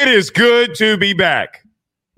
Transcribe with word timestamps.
It 0.00 0.08
is 0.08 0.30
good 0.30 0.74
to 0.76 0.96
be 0.96 1.12
back. 1.12 1.62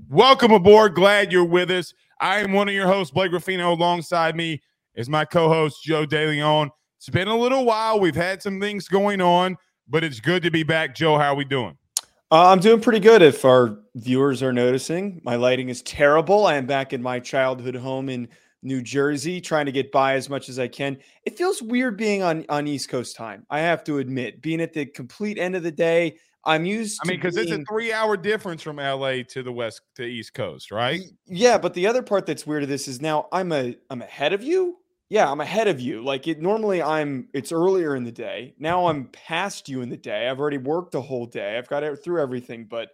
Welcome 0.09 0.53
aboard. 0.53 0.95
Glad 0.95 1.33
you're 1.33 1.45
with 1.45 1.69
us. 1.73 1.93
I 2.21 2.39
am 2.39 2.53
one 2.53 2.69
of 2.69 2.75
your 2.75 2.87
hosts, 2.87 3.12
Blake 3.12 3.33
Ruffino. 3.33 3.73
Alongside 3.73 4.37
me 4.37 4.62
is 4.95 5.08
my 5.08 5.25
co-host 5.25 5.82
Joe 5.82 6.06
DeLeone. 6.06 6.71
It's 6.98 7.08
been 7.08 7.26
a 7.26 7.37
little 7.37 7.64
while. 7.64 7.98
We've 7.98 8.14
had 8.14 8.40
some 8.40 8.60
things 8.60 8.87
going 8.87 9.21
on, 9.21 9.56
but 9.88 10.04
it's 10.04 10.21
good 10.21 10.45
to 10.45 10.50
be 10.53 10.62
back. 10.62 10.95
Joe, 10.95 11.18
how 11.18 11.32
are 11.32 11.34
we 11.34 11.45
doing? 11.45 11.76
Uh, 12.30 12.53
I'm 12.53 12.60
doing 12.60 12.80
pretty 12.80 13.00
good. 13.00 13.21
If 13.21 13.45
our 13.45 13.76
viewers 13.96 14.44
are 14.44 14.53
noticing, 14.53 15.21
my 15.24 15.35
lighting 15.35 15.69
is 15.69 15.83
terrible. 15.83 16.46
I 16.46 16.55
am 16.55 16.66
back 16.66 16.92
in 16.92 17.02
my 17.02 17.19
childhood 17.19 17.74
home 17.74 18.09
in 18.09 18.28
New 18.62 18.80
Jersey, 18.80 19.41
trying 19.41 19.66
to 19.66 19.73
get 19.73 19.91
by 19.91 20.14
as 20.14 20.30
much 20.30 20.48
as 20.48 20.60
I 20.60 20.69
can. 20.69 20.98
It 21.24 21.37
feels 21.37 21.60
weird 21.60 21.96
being 21.96 22.23
on 22.23 22.45
on 22.48 22.69
East 22.69 22.91
Coast 22.91 23.16
time. 23.16 23.45
I 23.51 23.59
have 23.59 23.83
to 23.84 23.98
admit, 23.98 24.41
being 24.41 24.60
at 24.60 24.73
the 24.73 24.87
complete 24.87 25.37
end 25.37 25.56
of 25.56 25.64
the 25.64 25.73
day. 25.73 26.16
I'm 26.45 26.65
used. 26.65 27.01
I 27.05 27.09
mean, 27.09 27.19
because 27.19 27.37
it's 27.37 27.52
a 27.52 27.65
three-hour 27.69 28.16
difference 28.16 28.62
from 28.62 28.77
LA 28.77 29.23
to 29.29 29.43
the 29.43 29.52
west 29.52 29.83
to 29.97 30.03
East 30.03 30.35
Coast, 30.35 30.71
right? 30.71 31.01
Yeah, 31.27 31.59
but 31.59 31.75
the 31.75 31.87
other 31.87 32.03
part 32.03 32.27
that's 32.27 32.47
weird 32.47 32.65
of 32.65 32.69
this 32.69 32.89
is 32.89 33.01
now 33.01 33.29
I'm 33.33 33.53
a 33.53 33.77
I'm 33.91 34.03
ahead 34.03 34.33
of 34.33 34.43
you. 34.43 34.79
Yeah, 35.09 35.30
I'm 35.30 35.41
ahead 35.41 35.69
of 35.69 35.79
you. 35.79 36.02
Like 36.02 36.27
it 36.27 36.41
normally 36.41 36.83
I'm 36.83 37.29
it's 37.33 37.52
earlier 37.52 37.95
in 37.95 38.05
the 38.05 38.13
day. 38.13 38.55
Now 38.59 38.87
I'm 38.87 39.07
past 39.07 39.69
you 39.69 39.83
in 39.83 39.89
the 39.89 39.97
day. 39.97 40.29
I've 40.29 40.41
already 40.41 40.59
worked 40.59 40.93
the 40.93 41.02
whole 41.02 41.27
day. 41.27 41.59
I've 41.59 41.69
got 41.69 41.85
it 41.85 42.02
through 42.02 42.21
everything, 42.21 42.65
but 42.65 42.88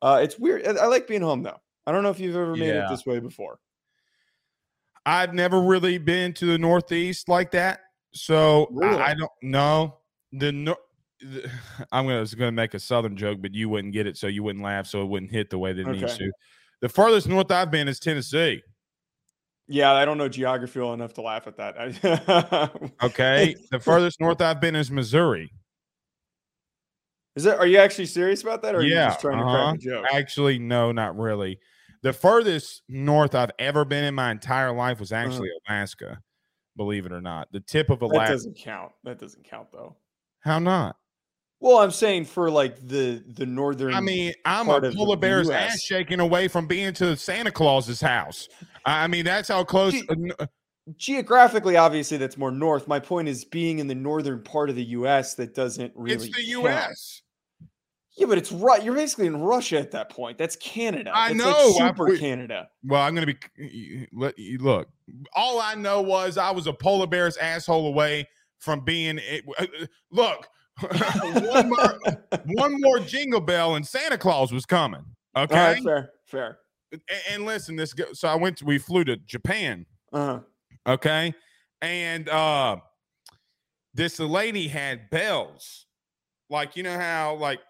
uh 0.00 0.20
it's 0.22 0.38
weird. 0.38 0.66
I, 0.66 0.72
I 0.72 0.86
like 0.86 1.06
being 1.06 1.22
home 1.22 1.42
though. 1.42 1.60
I 1.86 1.92
don't 1.92 2.02
know 2.02 2.10
if 2.10 2.20
you've 2.20 2.36
ever 2.36 2.56
made 2.56 2.68
yeah. 2.68 2.86
it 2.86 2.90
this 2.90 3.04
way 3.04 3.18
before. 3.18 3.58
I've 5.04 5.34
never 5.34 5.60
really 5.60 5.98
been 5.98 6.32
to 6.34 6.46
the 6.46 6.56
Northeast 6.56 7.28
like 7.28 7.50
that, 7.50 7.80
so 8.14 8.68
really? 8.70 8.96
I, 8.96 9.10
I, 9.10 9.14
don't 9.14 9.30
know 9.42 9.98
the. 10.32 10.76
I'm 11.92 12.06
gonna, 12.06 12.26
gonna 12.26 12.52
make 12.52 12.74
a 12.74 12.78
Southern 12.78 13.16
joke, 13.16 13.38
but 13.40 13.54
you 13.54 13.68
wouldn't 13.68 13.92
get 13.92 14.06
it, 14.06 14.16
so 14.16 14.26
you 14.26 14.42
wouldn't 14.42 14.64
laugh, 14.64 14.86
so 14.86 15.02
it 15.02 15.06
wouldn't 15.06 15.30
hit 15.30 15.50
the 15.50 15.58
way 15.58 15.72
that 15.72 15.80
it 15.80 15.88
okay. 15.88 16.00
needs 16.00 16.18
to. 16.18 16.30
The 16.80 16.88
furthest 16.88 17.28
north 17.28 17.50
I've 17.50 17.70
been 17.70 17.88
is 17.88 17.98
Tennessee. 17.98 18.62
Yeah, 19.66 19.92
I 19.92 20.04
don't 20.04 20.18
know 20.18 20.28
geography 20.28 20.80
well 20.80 20.92
enough 20.92 21.14
to 21.14 21.22
laugh 21.22 21.46
at 21.46 21.56
that. 21.56 22.92
okay, 23.02 23.56
the 23.70 23.80
furthest 23.80 24.20
north 24.20 24.40
I've 24.42 24.60
been 24.60 24.76
is 24.76 24.90
Missouri. 24.90 25.50
Is 27.36 27.44
that? 27.44 27.58
Are 27.58 27.66
you 27.66 27.78
actually 27.78 28.06
serious 28.06 28.42
about 28.42 28.62
that, 28.62 28.74
or 28.74 28.78
are 28.78 28.82
yeah, 28.82 29.04
you 29.04 29.10
just 29.10 29.20
trying 29.20 29.40
uh-huh. 29.40 29.50
to 29.50 29.64
crack 29.64 29.74
a 29.74 29.78
joke? 29.78 30.06
Actually, 30.12 30.58
no, 30.58 30.92
not 30.92 31.16
really. 31.16 31.58
The 32.02 32.12
furthest 32.12 32.82
north 32.88 33.34
I've 33.34 33.52
ever 33.58 33.86
been 33.86 34.04
in 34.04 34.14
my 34.14 34.30
entire 34.30 34.72
life 34.72 35.00
was 35.00 35.10
uh-huh. 35.10 35.24
actually 35.24 35.48
uh-huh. 35.48 35.74
Alaska. 35.74 36.20
Believe 36.76 37.06
it 37.06 37.12
or 37.12 37.20
not, 37.20 37.48
the 37.52 37.60
tip 37.60 37.88
of 37.88 38.02
Alaska. 38.02 38.18
That 38.18 38.32
doesn't 38.32 38.56
count. 38.58 38.92
That 39.04 39.18
doesn't 39.18 39.44
count, 39.44 39.68
though. 39.72 39.96
How 40.40 40.58
not? 40.58 40.96
Well, 41.64 41.78
I'm 41.78 41.92
saying 41.92 42.26
for 42.26 42.50
like 42.50 42.86
the 42.86 43.24
the 43.26 43.46
northern. 43.46 43.94
I 43.94 44.00
mean, 44.02 44.34
I'm 44.44 44.68
a 44.68 44.92
polar 44.92 45.16
bear's 45.16 45.48
ass 45.48 45.80
shaking 45.80 46.20
away 46.20 46.46
from 46.46 46.66
being 46.66 46.92
to 46.92 47.16
Santa 47.16 47.50
Claus's 47.50 48.02
house. 48.02 48.50
I 48.84 49.06
mean, 49.06 49.24
that's 49.24 49.48
how 49.48 49.64
close. 49.64 49.94
Ge- 49.94 50.04
uh, 50.38 50.46
geographically, 50.98 51.78
obviously, 51.78 52.18
that's 52.18 52.36
more 52.36 52.50
north. 52.50 52.86
My 52.86 53.00
point 53.00 53.28
is 53.28 53.46
being 53.46 53.78
in 53.78 53.86
the 53.86 53.94
northern 53.94 54.42
part 54.42 54.68
of 54.68 54.76
the 54.76 54.84
U.S. 54.84 55.36
that 55.36 55.54
doesn't 55.54 55.90
really. 55.96 56.26
It's 56.26 56.36
the 56.36 56.44
U.S. 56.48 57.22
Yeah, 58.18 58.26
but 58.26 58.36
it's 58.36 58.52
right. 58.52 58.84
You're 58.84 58.94
basically 58.94 59.26
in 59.26 59.38
Russia 59.40 59.78
at 59.78 59.90
that 59.92 60.10
point. 60.10 60.36
That's 60.36 60.56
Canada. 60.56 61.12
I 61.14 61.32
That's 61.32 61.38
know. 61.38 61.74
Like 61.78 61.96
super 61.96 62.12
I, 62.12 62.18
Canada. 62.18 62.68
Well, 62.84 63.00
I'm 63.00 63.14
going 63.14 63.26
to 63.26 63.34
be. 63.56 64.06
Let 64.12 64.38
you 64.38 64.58
look. 64.58 64.88
All 65.32 65.62
I 65.62 65.76
know 65.76 66.02
was 66.02 66.36
I 66.36 66.50
was 66.50 66.66
a 66.66 66.74
polar 66.74 67.06
bear's 67.06 67.38
asshole 67.38 67.86
away 67.86 68.28
from 68.58 68.84
being. 68.84 69.18
Uh, 69.58 69.64
look, 70.12 70.46
one, 70.90 71.68
more, 71.68 71.98
one 72.46 72.80
more 72.80 72.98
jingle 72.98 73.40
bell 73.40 73.76
and 73.76 73.86
Santa 73.86 74.18
Claus 74.18 74.52
was 74.52 74.66
coming. 74.66 75.04
Okay, 75.36 75.54
right, 75.54 75.82
fair, 75.82 76.10
fair. 76.26 76.58
And, 76.92 77.00
and, 77.30 77.46
listen, 77.46 77.76
this. 77.76 77.94
So 78.12 78.28
I 78.28 78.34
went. 78.34 78.58
To, 78.58 78.64
we 78.64 78.78
flew 78.78 79.04
to 79.04 79.16
Japan. 79.16 79.86
Uh-huh. 80.12 80.40
Okay, 80.86 81.34
and 81.80 82.28
uh, 82.28 82.76
this 83.94 84.18
lady 84.18 84.68
had 84.68 85.10
bells, 85.10 85.86
like 86.50 86.76
you 86.76 86.82
know 86.82 86.98
how 86.98 87.36
like 87.36 87.60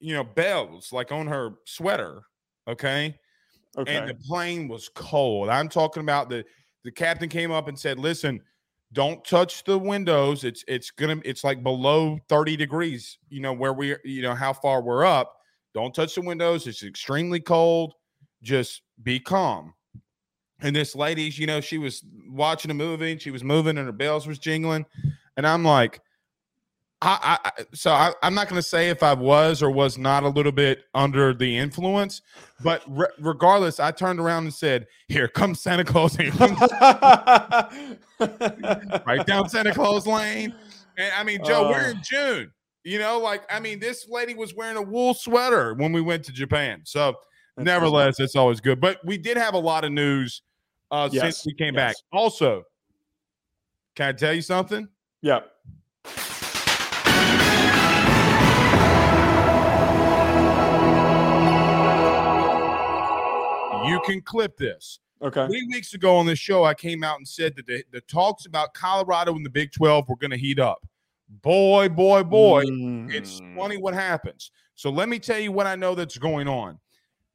you 0.00 0.14
know, 0.14 0.24
bells 0.24 0.92
like 0.92 1.12
on 1.12 1.26
her 1.26 1.54
sweater. 1.64 2.22
Okay. 2.68 3.18
Okay. 3.78 3.94
And 3.94 4.08
the 4.08 4.14
plane 4.14 4.68
was 4.68 4.88
cold. 4.88 5.48
I'm 5.48 5.68
talking 5.68 6.00
about 6.00 6.30
the 6.30 6.44
the 6.84 6.90
captain 6.90 7.28
came 7.28 7.50
up 7.50 7.68
and 7.68 7.78
said, 7.78 7.98
"Listen, 7.98 8.40
don't 8.92 9.24
touch 9.24 9.64
the 9.64 9.78
windows. 9.78 10.44
It's 10.44 10.64
it's 10.68 10.90
gonna 10.90 11.20
it's 11.24 11.44
like 11.44 11.62
below 11.62 12.18
30 12.28 12.56
degrees. 12.56 13.18
You 13.28 13.40
know 13.40 13.52
where 13.52 13.72
we 13.72 13.96
you 14.04 14.22
know 14.22 14.34
how 14.34 14.52
far 14.52 14.82
we're 14.82 15.04
up. 15.04 15.36
Don't 15.74 15.94
touch 15.94 16.14
the 16.14 16.22
windows. 16.22 16.66
It's 16.66 16.82
extremely 16.82 17.40
cold. 17.40 17.94
Just 18.42 18.82
be 19.02 19.18
calm." 19.18 19.74
And 20.60 20.74
this 20.74 20.94
lady's, 20.96 21.38
you 21.38 21.46
know, 21.46 21.60
she 21.60 21.76
was 21.76 22.02
watching 22.30 22.70
a 22.70 22.74
movie 22.74 23.18
she 23.18 23.30
was 23.30 23.44
moving 23.44 23.76
and 23.76 23.86
her 23.86 23.92
bells 23.92 24.26
was 24.26 24.38
jingling, 24.38 24.86
and 25.36 25.46
I'm 25.46 25.64
like, 25.64 26.00
I, 27.02 27.38
I, 27.44 27.50
so 27.74 27.90
I, 27.90 28.12
am 28.22 28.34
not 28.34 28.48
going 28.48 28.58
to 28.58 28.66
say 28.66 28.88
if 28.88 29.02
I 29.02 29.12
was 29.12 29.62
or 29.62 29.70
was 29.70 29.98
not 29.98 30.22
a 30.22 30.28
little 30.28 30.52
bit 30.52 30.84
under 30.94 31.34
the 31.34 31.58
influence, 31.58 32.22
but 32.62 32.82
re- 32.88 33.06
regardless, 33.18 33.78
I 33.78 33.90
turned 33.90 34.18
around 34.18 34.44
and 34.44 34.54
said, 34.54 34.86
"Here 35.08 35.28
comes 35.28 35.60
Santa 35.60 35.84
Claus." 35.84 36.16
right 39.06 39.26
down 39.26 39.48
Santa 39.50 39.74
Claus 39.74 40.06
Lane, 40.06 40.54
and 40.96 41.12
I 41.14 41.22
mean, 41.22 41.40
Joe, 41.44 41.66
uh, 41.66 41.70
we're 41.70 41.90
in 41.90 42.00
June. 42.02 42.50
You 42.82 42.98
know, 42.98 43.18
like 43.18 43.42
I 43.50 43.60
mean, 43.60 43.78
this 43.78 44.08
lady 44.08 44.34
was 44.34 44.54
wearing 44.54 44.78
a 44.78 44.82
wool 44.82 45.12
sweater 45.12 45.74
when 45.74 45.92
we 45.92 46.00
went 46.00 46.24
to 46.24 46.32
Japan. 46.32 46.80
So, 46.84 47.16
nevertheless, 47.58 48.20
it's 48.20 48.36
always 48.36 48.60
good. 48.60 48.80
But 48.80 49.04
we 49.04 49.18
did 49.18 49.36
have 49.36 49.52
a 49.52 49.58
lot 49.58 49.84
of 49.84 49.92
news 49.92 50.40
uh, 50.90 51.10
yes, 51.12 51.22
since 51.22 51.46
we 51.46 51.52
came 51.54 51.74
yes. 51.74 51.94
back. 51.94 51.96
Also, 52.10 52.62
can 53.96 54.08
I 54.08 54.12
tell 54.12 54.32
you 54.32 54.42
something? 54.42 54.88
Yeah. 55.20 55.40
Can 64.06 64.20
clip 64.22 64.56
this. 64.56 65.00
Okay. 65.22 65.46
Three 65.46 65.66
weeks 65.72 65.94
ago 65.94 66.16
on 66.16 66.26
this 66.26 66.38
show, 66.38 66.64
I 66.64 66.74
came 66.74 67.02
out 67.02 67.16
and 67.16 67.26
said 67.26 67.56
that 67.56 67.66
the, 67.66 67.82
the 67.90 68.02
talks 68.02 68.46
about 68.46 68.74
Colorado 68.74 69.34
and 69.34 69.44
the 69.44 69.50
Big 69.50 69.72
12 69.72 70.08
were 70.08 70.16
going 70.16 70.30
to 70.30 70.36
heat 70.36 70.58
up. 70.58 70.86
Boy, 71.42 71.88
boy, 71.88 72.22
boy, 72.22 72.64
mm. 72.64 73.12
it's 73.12 73.40
funny 73.56 73.78
what 73.78 73.94
happens. 73.94 74.50
So 74.74 74.90
let 74.90 75.08
me 75.08 75.18
tell 75.18 75.38
you 75.38 75.50
what 75.52 75.66
I 75.66 75.74
know 75.74 75.94
that's 75.94 76.18
going 76.18 76.48
on. 76.48 76.78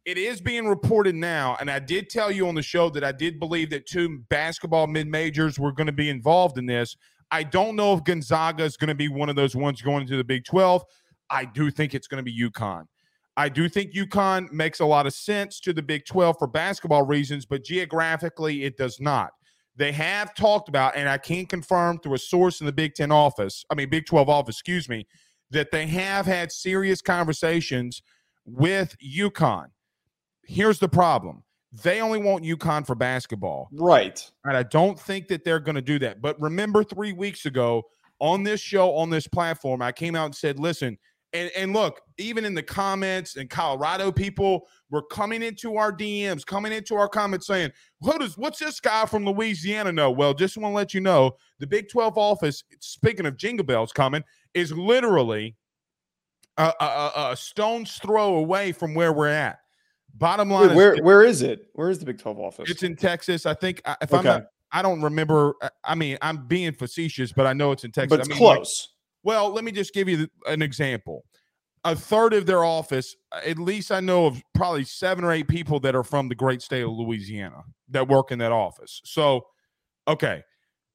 It 0.06 0.18
is 0.18 0.42
being 0.42 0.68
reported 0.68 1.16
now, 1.16 1.58
and 1.60 1.70
I 1.70 1.80
did 1.80 2.10
tell 2.10 2.32
you 2.32 2.48
on 2.48 2.56
the 2.56 2.62
show 2.62 2.90
that 2.92 3.04
I 3.04 3.12
did 3.12 3.40
believe 3.40 3.70
that 3.72 3.86
two 3.86 4.20
basketball 4.30 4.88
mid 4.88 5.08
majors 5.08 5.60
were 5.60 5.72
going 5.72 5.88
to 5.88 5.94
be 5.94 6.10
involved 6.10 6.58
in 6.58 6.66
this. 6.66 6.96
I 7.32 7.44
don't 7.44 7.76
know 7.76 7.94
if 7.94 8.04
Gonzaga 8.04 8.64
is 8.64 8.78
going 8.78 8.88
to 8.90 8.96
be 8.96 9.10
one 9.10 9.30
of 9.30 9.36
those 9.36 9.56
ones 9.56 9.82
going 9.82 10.02
into 10.02 10.18
the 10.18 10.24
Big 10.24 10.44
12. 10.46 10.84
I 11.30 11.46
do 11.46 11.70
think 11.70 11.94
it's 11.94 12.08
going 12.08 12.24
to 12.24 12.30
be 12.30 12.50
UConn. 12.50 12.86
I 13.38 13.50
do 13.50 13.70
think 13.70 13.94
UConn 13.94 14.52
makes 14.52 14.82
a 14.82 14.86
lot 14.86 15.08
of 15.08 15.14
sense 15.14 15.60
to 15.62 15.74
the 15.74 15.82
Big 15.82 16.06
12 16.06 16.38
for 16.38 16.48
basketball 16.48 17.04
reasons, 17.04 17.46
but 17.46 17.64
geographically, 17.64 18.66
it 18.66 18.78
does 18.78 19.00
not. 19.00 19.32
They 19.78 19.92
have 19.94 20.36
talked 20.36 20.68
about, 20.68 20.96
and 20.96 21.08
I 21.08 21.18
can 21.18 21.46
confirm 21.46 22.00
through 22.00 22.16
a 22.16 22.20
source 22.20 22.60
in 22.60 22.66
the 22.66 22.74
Big 22.74 22.94
10 22.94 23.12
office, 23.12 23.64
I 23.70 23.76
mean, 23.76 23.90
Big 23.90 24.06
12 24.06 24.28
office, 24.28 24.56
excuse 24.56 24.90
me, 24.90 25.08
that 25.50 25.72
they 25.72 25.88
have 25.88 26.26
had 26.26 26.52
serious 26.52 27.02
conversations 27.02 28.02
with 28.46 28.96
UConn. 29.04 29.68
Here's 30.44 30.80
the 30.80 30.90
problem 30.90 31.44
they 31.72 32.02
only 32.02 32.20
want 32.20 32.44
UConn 32.44 32.86
for 32.86 32.96
basketball. 32.96 33.70
Right. 33.72 34.30
And 34.44 34.58
I 34.58 34.64
don't 34.64 35.00
think 35.00 35.30
that 35.30 35.46
they're 35.46 35.60
going 35.60 35.76
to 35.76 35.82
do 35.82 36.00
that. 36.00 36.22
But 36.22 36.40
remember, 36.42 36.84
three 36.84 37.14
weeks 37.14 37.46
ago 37.46 37.84
on 38.20 38.44
this 38.44 38.60
show, 38.60 38.94
on 38.96 39.10
this 39.10 39.26
platform, 39.26 39.82
I 39.82 39.94
came 39.94 40.16
out 40.16 40.26
and 40.26 40.36
said, 40.36 40.60
listen, 40.60 40.98
and, 41.34 41.52
and 41.56 41.74
look, 41.74 42.02
even 42.18 42.44
in 42.46 42.54
the 42.54 42.64
comments 42.64 43.38
and 43.38 43.50
Colorado 43.50 44.12
people 44.12 44.68
were 44.90 45.04
coming 45.04 45.42
into 45.42 45.78
our 45.78 45.92
DMs, 45.92 46.46
coming 46.46 46.74
into 46.74 46.96
our 46.96 47.08
comments 47.08 47.48
saying, 47.48 47.72
What 48.00 48.20
does 48.20 48.38
what's 48.38 48.60
this 48.60 48.80
guy 48.80 49.06
from 49.06 49.26
Louisiana 49.26 49.92
know? 49.92 50.12
Well, 50.12 50.34
just 50.34 50.58
want 50.58 50.74
to 50.74 50.76
let 50.76 50.94
you 50.94 51.02
know 51.02 51.38
the 51.60 51.68
Big 51.68 51.90
12 51.90 52.18
office, 52.18 52.64
speaking 52.80 53.26
of 53.26 53.38
jingle 53.38 53.66
bells 53.66 53.92
coming, 53.94 54.24
is 54.54 54.74
literally 54.74 55.56
a, 56.58 56.74
a, 56.80 57.30
a 57.32 57.38
stone's 57.38 57.98
throw 57.98 58.36
away 58.36 58.72
from 58.72 58.94
where 58.94 59.14
we're 59.14 59.28
at. 59.28 59.60
Bottom 60.14 60.50
line 60.50 60.70
Wait, 60.70 60.76
where 60.76 60.94
is, 60.94 61.02
where 61.02 61.24
is 61.24 61.42
it? 61.42 61.68
Where 61.74 61.90
is 61.90 62.00
the 62.00 62.06
Big 62.06 62.20
12 62.20 62.40
office? 62.40 62.70
It's 62.70 62.84
in 62.84 62.98
Texas. 62.98 63.46
I 63.46 63.54
think 63.54 63.82
if 64.02 64.14
okay. 64.14 64.18
I'm 64.18 64.24
not, 64.26 64.44
I 64.74 64.82
don't 64.82 65.02
remember. 65.02 65.56
I 65.84 65.96
mean, 65.96 66.18
I'm 66.22 66.48
being 66.48 66.74
facetious, 66.74 67.32
but 67.32 67.48
I 67.48 67.54
know 67.54 67.72
it's 67.72 67.86
in 67.86 67.92
Texas. 67.92 68.10
But 68.10 68.20
it's 68.20 68.30
I 68.30 68.32
mean, 68.32 68.38
close. 68.38 68.90
Like, 68.90 69.01
well, 69.24 69.52
let 69.52 69.64
me 69.64 69.72
just 69.72 69.94
give 69.94 70.10
you 70.10 70.28
an 70.48 70.62
example. 70.62 71.26
A 71.84 71.96
third 71.96 72.34
of 72.34 72.46
their 72.46 72.64
office, 72.64 73.16
at 73.46 73.58
least 73.58 73.92
I 73.92 74.00
know 74.00 74.28
of 74.28 74.42
probably 74.54 74.84
seven 74.84 75.24
or 75.24 75.32
eight 75.32 75.48
people 75.48 75.80
that 75.80 75.96
are 75.96 76.04
from 76.04 76.30
the 76.30 76.36
great 76.36 76.62
state 76.62 76.84
of 76.84 76.92
Louisiana 76.92 77.64
that 77.90 78.08
work 78.08 78.32
in 78.32 78.40
that 78.40 78.52
office. 78.52 79.02
So, 79.04 79.48
okay, 80.08 80.44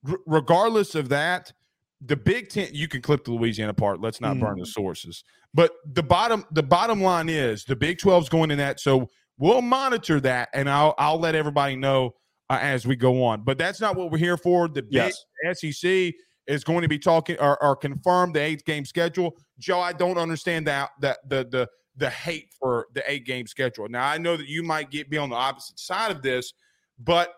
R- 0.09 0.19
regardless 0.27 0.95
of 0.95 1.09
that, 1.09 1.53
the 2.01 2.17
Big 2.17 2.51
Ten, 2.51 2.69
you 2.73 2.89
can 2.89 3.03
clip 3.03 3.25
the 3.25 3.33
Louisiana 3.33 3.75
part. 3.75 4.01
Let's 4.01 4.21
not 4.21 4.37
mm. 4.37 4.41
burn 4.41 4.59
the 4.61 4.67
sources. 4.67 5.25
But 5.55 5.73
the 5.93 6.03
bottom, 6.03 6.45
the 6.53 6.63
bottom 6.63 7.03
line 7.03 7.29
is 7.29 7.65
the 7.65 7.77
Big 7.77 7.99
12's 7.99 8.29
going 8.29 8.51
in 8.51 8.59
that. 8.59 8.79
So 8.79 9.09
we'll 9.39 9.63
monitor 9.63 10.21
that, 10.21 10.51
and 10.53 10.69
I'll 10.69 10.95
I'll 10.99 11.19
let 11.19 11.35
everybody 11.35 11.77
know 11.77 12.15
uh, 12.51 12.59
as 12.61 12.87
we 12.87 12.97
go 12.97 13.25
on. 13.25 13.43
But 13.43 13.59
that's 13.59 13.81
not 13.81 13.97
what 13.97 14.11
we're 14.11 14.19
here 14.19 14.37
for. 14.37 14.69
The 14.69 14.87
yes. 14.91 15.25
SEC 15.55 16.13
is 16.47 16.65
going 16.65 16.83
to 16.83 16.89
be 16.89 16.99
talking 16.99 17.37
or, 17.39 17.63
or 17.63 17.77
confirm 17.77 18.33
the 18.33 18.41
eight 18.41 18.65
game 18.65 18.85
schedule. 18.85 19.37
Joe, 19.59 19.81
I 19.81 19.93
don't 19.93 20.19
understand 20.19 20.67
that 20.67 20.91
that 21.01 21.19
the 21.29 21.47
the 21.51 21.69
the 21.97 22.11
hate 22.11 22.53
for 22.59 22.87
the 22.95 23.03
eight 23.11 23.25
game 23.25 23.47
schedule. 23.47 23.89
Now 23.89 24.07
I 24.07 24.19
know 24.19 24.37
that 24.37 24.49
you 24.49 24.63
might 24.63 24.91
get 24.91 25.11
be 25.11 25.19
on 25.19 25.31
the 25.31 25.37
opposite 25.37 25.79
side 25.79 26.11
of 26.11 26.23
this, 26.23 26.53
but 26.99 27.35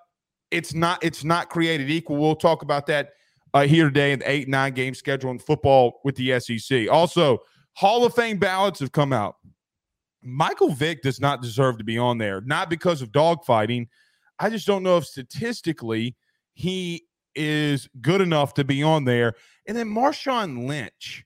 it's 0.50 0.74
not 0.74 1.02
it's 1.02 1.24
not 1.24 1.50
created 1.50 1.90
equal. 1.90 2.16
We'll 2.16 2.36
talk 2.36 2.62
about 2.62 2.86
that 2.86 3.10
uh, 3.54 3.62
here 3.62 3.84
today 3.84 4.12
in 4.12 4.18
the 4.18 4.30
eight 4.30 4.48
nine 4.48 4.72
game 4.74 4.94
schedule 4.94 5.30
in 5.30 5.38
football 5.38 6.00
with 6.04 6.16
the 6.16 6.38
SEC. 6.40 6.88
Also, 6.90 7.38
Hall 7.74 8.04
of 8.04 8.14
Fame 8.14 8.38
ballots 8.38 8.80
have 8.80 8.92
come 8.92 9.12
out. 9.12 9.36
Michael 10.22 10.70
Vick 10.70 11.02
does 11.02 11.20
not 11.20 11.42
deserve 11.42 11.78
to 11.78 11.84
be 11.84 11.96
on 11.96 12.18
there, 12.18 12.40
not 12.40 12.68
because 12.68 13.02
of 13.02 13.12
dogfighting. 13.12 13.86
I 14.38 14.50
just 14.50 14.66
don't 14.66 14.82
know 14.82 14.96
if 14.96 15.06
statistically 15.06 16.16
he 16.54 17.07
is 17.38 17.88
good 18.02 18.20
enough 18.20 18.54
to 18.54 18.64
be 18.64 18.82
on 18.82 19.04
there. 19.04 19.34
And 19.66 19.76
then 19.76 19.88
Marshawn 19.88 20.66
Lynch. 20.66 21.24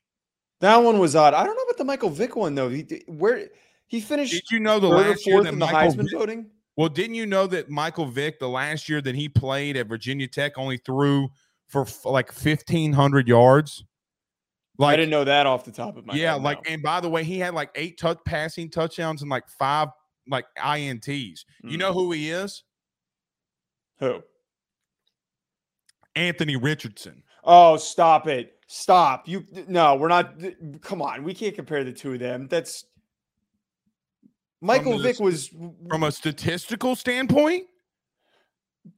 That 0.61 0.77
one 0.77 0.99
was 0.99 1.17
odd. 1.17 1.35
I 1.35 1.45
don't 1.45 1.57
know 1.57 1.63
about 1.63 1.79
the 1.79 1.85
Michael 1.85 2.11
Vick 2.11 2.37
one 2.37 2.55
though. 2.55 2.69
He 2.69 3.03
where 3.09 3.49
he 3.89 4.01
finished. 4.01 4.33
Did 4.33 4.51
you 4.51 4.61
know 4.61 4.79
the 4.79 4.89
last 4.89 5.27
year 5.27 5.43
that 5.43 5.53
in 5.53 5.59
the 5.59 5.67
Michael 5.67 5.93
Heisman 5.93 6.05
Vick, 6.05 6.19
voting? 6.19 6.51
Well, 6.77 6.89
didn't 6.89 7.17
you 7.17 7.27
know 7.27 7.47
that 7.49 7.69
Michael 7.69 8.07
Vick, 8.07 8.39
the 8.39 8.49
last 8.49 8.89
year 8.89 9.01
that 9.01 9.15
he 9.15 9.29
played 9.29 9.77
at 9.77 9.89
Virginia 9.89 10.29
Tech, 10.29 10.57
only 10.57 10.79
threw 10.79 11.29
for 11.67 11.87
like 12.05 12.31
fifteen 12.31 12.93
hundred 12.93 13.27
yards? 13.27 13.85
Like 14.79 14.95
I 14.95 14.97
didn't 14.97 15.11
know 15.11 15.25
that 15.25 15.47
off 15.47 15.65
the 15.65 15.73
top 15.73 15.97
of 15.97 16.07
my 16.07 16.15
yeah, 16.15 16.35
head. 16.35 16.43
like 16.43 16.59
and 16.71 16.83
by 16.83 17.01
the 17.01 17.11
way, 17.11 17.25
he 17.25 17.39
had 17.39 17.55
like 17.55 17.71
eight 17.75 17.99
touch 17.99 18.19
passing 18.25 18.71
touchdowns 18.71 19.23
and 19.23 19.31
like 19.31 19.49
five 19.49 19.89
like 20.29 20.47
ints. 20.57 21.41
Mm. 21.65 21.71
You 21.71 21.77
know 21.77 21.93
who 21.93 22.13
he 22.13 22.31
is? 22.31 22.63
Who? 23.99 24.23
Anthony 26.17 26.57
Richardson. 26.57 27.23
Oh, 27.45 27.77
stop 27.77 28.29
it. 28.29 28.59
Stop. 28.67 29.29
You 29.29 29.45
no, 29.69 29.97
we're 29.97 30.09
not 30.09 30.35
come 30.81 31.03
on. 31.03 31.25
We 31.25 31.35
can't 31.35 31.55
compare 31.55 31.85
the 31.85 31.93
two 31.93 32.15
of 32.15 32.21
them. 32.21 32.49
That's 32.49 32.85
Michael 34.61 34.99
Vick 34.99 35.19
was 35.19 35.51
from 35.89 36.05
a 36.05 36.13
statistical 36.13 36.95
standpoint. 36.95 37.67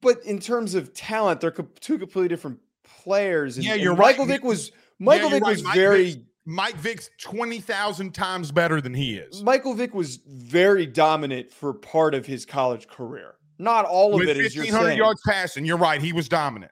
But 0.01 0.23
in 0.23 0.39
terms 0.39 0.75
of 0.75 0.93
talent, 0.93 1.41
they're 1.41 1.51
two 1.51 1.97
completely 1.97 2.27
different 2.27 2.59
players. 2.83 3.57
And, 3.57 3.65
yeah, 3.65 3.73
you're 3.75 3.93
right. 3.93 4.13
Michael 4.13 4.25
Vick 4.25 4.43
was 4.43 4.71
Michael 4.99 5.29
yeah, 5.29 5.35
Vick 5.35 5.43
right. 5.43 5.49
was 5.51 5.63
Mike 5.63 5.75
very 5.75 6.11
Vick's, 6.11 6.23
Mike 6.45 6.75
Vick's 6.77 7.09
twenty 7.19 7.59
thousand 7.59 8.13
times 8.13 8.51
better 8.51 8.79
than 8.79 8.93
he 8.93 9.17
is. 9.17 9.43
Michael 9.43 9.73
Vick 9.73 9.93
was 9.93 10.21
very 10.27 10.85
dominant 10.85 11.51
for 11.51 11.73
part 11.73 12.15
of 12.15 12.25
his 12.25 12.45
college 12.45 12.87
career. 12.87 13.35
Not 13.59 13.85
all 13.85 14.13
of 14.13 14.19
With 14.19 14.29
it. 14.29 14.37
Fifteen 14.37 14.71
hundred 14.71 14.95
yards 14.95 15.21
passing. 15.25 15.65
You're 15.65 15.77
right. 15.77 16.01
He 16.01 16.13
was 16.13 16.29
dominant. 16.29 16.71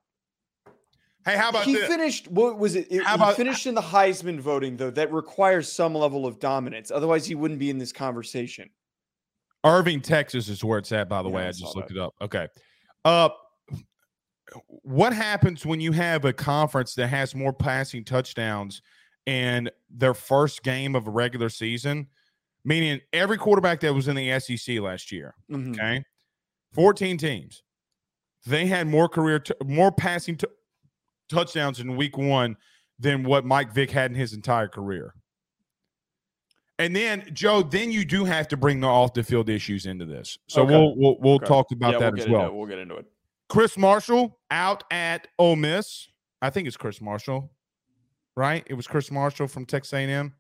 Hey, 1.26 1.38
how 1.38 1.50
about 1.50 1.66
he 1.66 1.76
this? 1.76 1.88
finished? 1.88 2.28
What 2.28 2.58
was 2.58 2.76
it? 2.76 2.92
it 2.92 3.04
how 3.04 3.16
about, 3.16 3.36
finished 3.36 3.66
in 3.66 3.76
the 3.76 3.82
Heisman 3.82 4.40
voting 4.40 4.76
though? 4.78 4.92
That 4.92 5.12
requires 5.14 5.72
some 5.72 5.96
level 5.96 6.26
of 6.26 6.40
dominance. 6.40 6.92
Otherwise, 6.92 7.26
he 7.26 7.36
wouldn't 7.36 7.60
be 7.60 7.70
in 7.70 7.78
this 7.78 7.94
conversation. 7.94 8.70
Irving, 9.64 10.02
Texas 10.02 10.50
is 10.50 10.64
where 10.64 10.80
it's 10.80 10.92
at. 10.92 11.08
By 11.08 11.22
the 11.22 11.30
yeah, 11.30 11.36
way, 11.36 11.44
I, 11.44 11.48
I 11.50 11.52
just 11.52 11.76
looked 11.76 11.90
that. 11.90 11.96
it 11.96 12.02
up. 12.02 12.14
Okay. 12.22 12.48
Uh, 13.06 13.30
what 14.68 15.14
happens 15.14 15.66
when 15.66 15.80
you 15.80 15.94
have 15.94 16.26
a 16.26 16.34
conference 16.34 16.94
that 16.96 17.08
has 17.08 17.34
more 17.34 17.54
passing 17.54 18.04
touchdowns 18.04 18.82
in 19.26 19.70
their 19.90 20.14
first 20.14 20.64
game 20.64 20.96
of 20.96 21.08
a 21.08 21.12
regular 21.12 21.50
season? 21.50 22.08
Meaning 22.66 23.00
every 23.12 23.38
quarterback 23.38 23.80
that 23.82 23.94
was 23.94 24.08
in 24.08 24.16
the 24.16 24.40
SEC 24.40 24.80
last 24.80 25.12
year. 25.12 25.36
Mm-hmm. 25.50 25.72
Okay, 25.72 26.04
fourteen 26.74 27.18
teams. 27.18 27.64
They 28.46 28.66
had 28.66 28.88
more 28.88 29.08
career, 29.08 29.40
t- 29.40 29.54
more 29.64 29.92
passing 29.92 30.36
t- 30.36 30.48
touchdowns 31.30 31.80
in 31.80 31.96
week 31.96 32.18
one 32.18 32.56
than 33.00 33.24
what 33.24 33.46
Mike 33.46 33.72
Vick 33.72 33.92
had 33.92 34.12
in 34.12 34.16
his 34.16 34.34
entire 34.34 34.68
career. 34.68 35.14
And 36.80 36.96
then 36.96 37.30
Joe, 37.34 37.62
then 37.62 37.92
you 37.92 38.04
do 38.04 38.26
have 38.26 38.48
to 38.50 38.58
bring 38.58 38.80
the 38.80 38.88
off 38.88 39.14
the 39.14 39.24
field 39.24 39.50
issues 39.50 39.86
into 39.86 40.06
this. 40.06 40.38
So 40.48 40.64
okay. 40.64 40.72
we'll 40.72 40.96
we'll, 40.96 41.18
we'll 41.20 41.36
okay. 41.36 41.46
talk 41.46 41.72
about 41.72 41.94
yeah, 41.94 42.00
that 42.00 42.14
we'll 42.14 42.24
as 42.24 42.30
well. 42.30 42.54
We'll 42.54 42.68
get 42.68 42.80
into 42.80 42.96
it. 42.96 43.06
Chris 43.50 43.78
Marshall 43.78 44.40
out 44.50 44.84
at 44.90 45.28
Ole 45.38 45.56
Miss. 45.56 46.08
I 46.42 46.50
think 46.50 46.68
it's 46.68 46.78
Chris 46.78 47.00
Marshall, 47.00 47.52
right? 48.36 48.64
It 48.66 48.74
was 48.74 48.88
Chris 48.88 49.12
Marshall 49.12 49.48
from 49.48 49.66
Texas 49.66 49.94
A&M. 49.94 50.34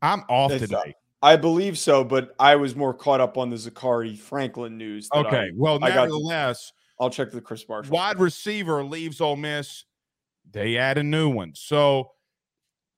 I'm 0.00 0.24
off 0.28 0.52
it's, 0.52 0.62
today. 0.62 0.94
I 1.22 1.36
believe 1.36 1.76
so, 1.76 2.04
but 2.04 2.34
I 2.38 2.56
was 2.56 2.76
more 2.76 2.94
caught 2.94 3.20
up 3.20 3.36
on 3.36 3.50
the 3.50 3.56
Zakhari 3.56 4.16
Franklin 4.16 4.78
news. 4.78 5.08
Okay, 5.14 5.36
I, 5.36 5.50
well, 5.54 5.78
nevertheless, 5.78 6.72
I'll 7.00 7.10
check 7.10 7.30
the 7.30 7.40
Chris 7.40 7.68
Marshall. 7.68 7.94
Wide 7.94 8.18
receiver 8.18 8.82
leaves 8.84 9.20
Ole 9.20 9.36
Miss. 9.36 9.84
They 10.50 10.76
add 10.76 10.98
a 10.98 11.02
new 11.02 11.28
one. 11.28 11.52
So, 11.54 12.10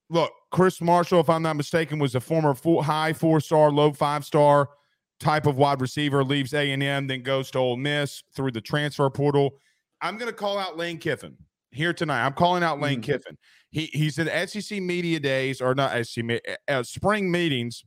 look, 0.08 0.32
Chris 0.50 0.80
Marshall, 0.80 1.20
if 1.20 1.28
I'm 1.28 1.42
not 1.42 1.56
mistaken, 1.56 1.98
was 1.98 2.14
a 2.14 2.20
former 2.20 2.54
full, 2.54 2.82
high 2.82 3.12
four 3.12 3.40
star, 3.40 3.70
low 3.70 3.92
five 3.92 4.24
star 4.24 4.70
type 5.18 5.46
of 5.46 5.56
wide 5.56 5.80
receiver. 5.80 6.24
Leaves 6.24 6.54
A 6.54 6.72
and 6.72 6.82
M, 6.82 7.06
then 7.06 7.22
goes 7.22 7.50
to 7.52 7.58
Ole 7.58 7.76
Miss 7.76 8.22
through 8.34 8.52
the 8.52 8.60
transfer 8.60 9.08
portal. 9.10 9.58
I'm 10.00 10.16
going 10.16 10.30
to 10.30 10.36
call 10.36 10.58
out 10.58 10.78
Lane 10.78 10.98
Kiffin 10.98 11.36
here 11.70 11.92
tonight. 11.92 12.24
I'm 12.24 12.32
calling 12.32 12.62
out 12.62 12.80
Lane 12.80 13.00
mm-hmm. 13.00 13.12
Kiffin. 13.12 13.38
He 13.70 13.86
he's 13.86 14.18
at 14.18 14.50
SEC 14.50 14.80
media 14.80 15.20
days 15.20 15.60
or 15.60 15.74
not 15.74 16.06
SEC 16.06 16.40
uh, 16.68 16.82
spring 16.82 17.30
meetings 17.30 17.84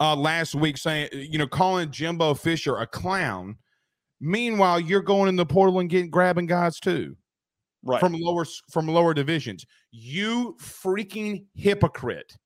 uh, 0.00 0.16
last 0.16 0.54
week, 0.54 0.76
saying 0.76 1.08
you 1.12 1.38
know 1.38 1.46
calling 1.46 1.90
Jimbo 1.90 2.34
Fisher 2.34 2.76
a 2.78 2.86
clown 2.86 3.56
Meanwhile, 4.24 4.80
you're 4.80 5.02
going 5.02 5.28
in 5.28 5.34
the 5.34 5.44
portal 5.44 5.80
and 5.80 5.90
getting 5.90 6.08
grabbing 6.08 6.46
guys 6.46 6.78
too, 6.78 7.16
right? 7.82 7.98
From 7.98 8.12
lower 8.14 8.46
from 8.70 8.86
lower 8.86 9.14
divisions. 9.14 9.66
You 9.90 10.56
freaking 10.60 11.44
hypocrite! 11.56 12.36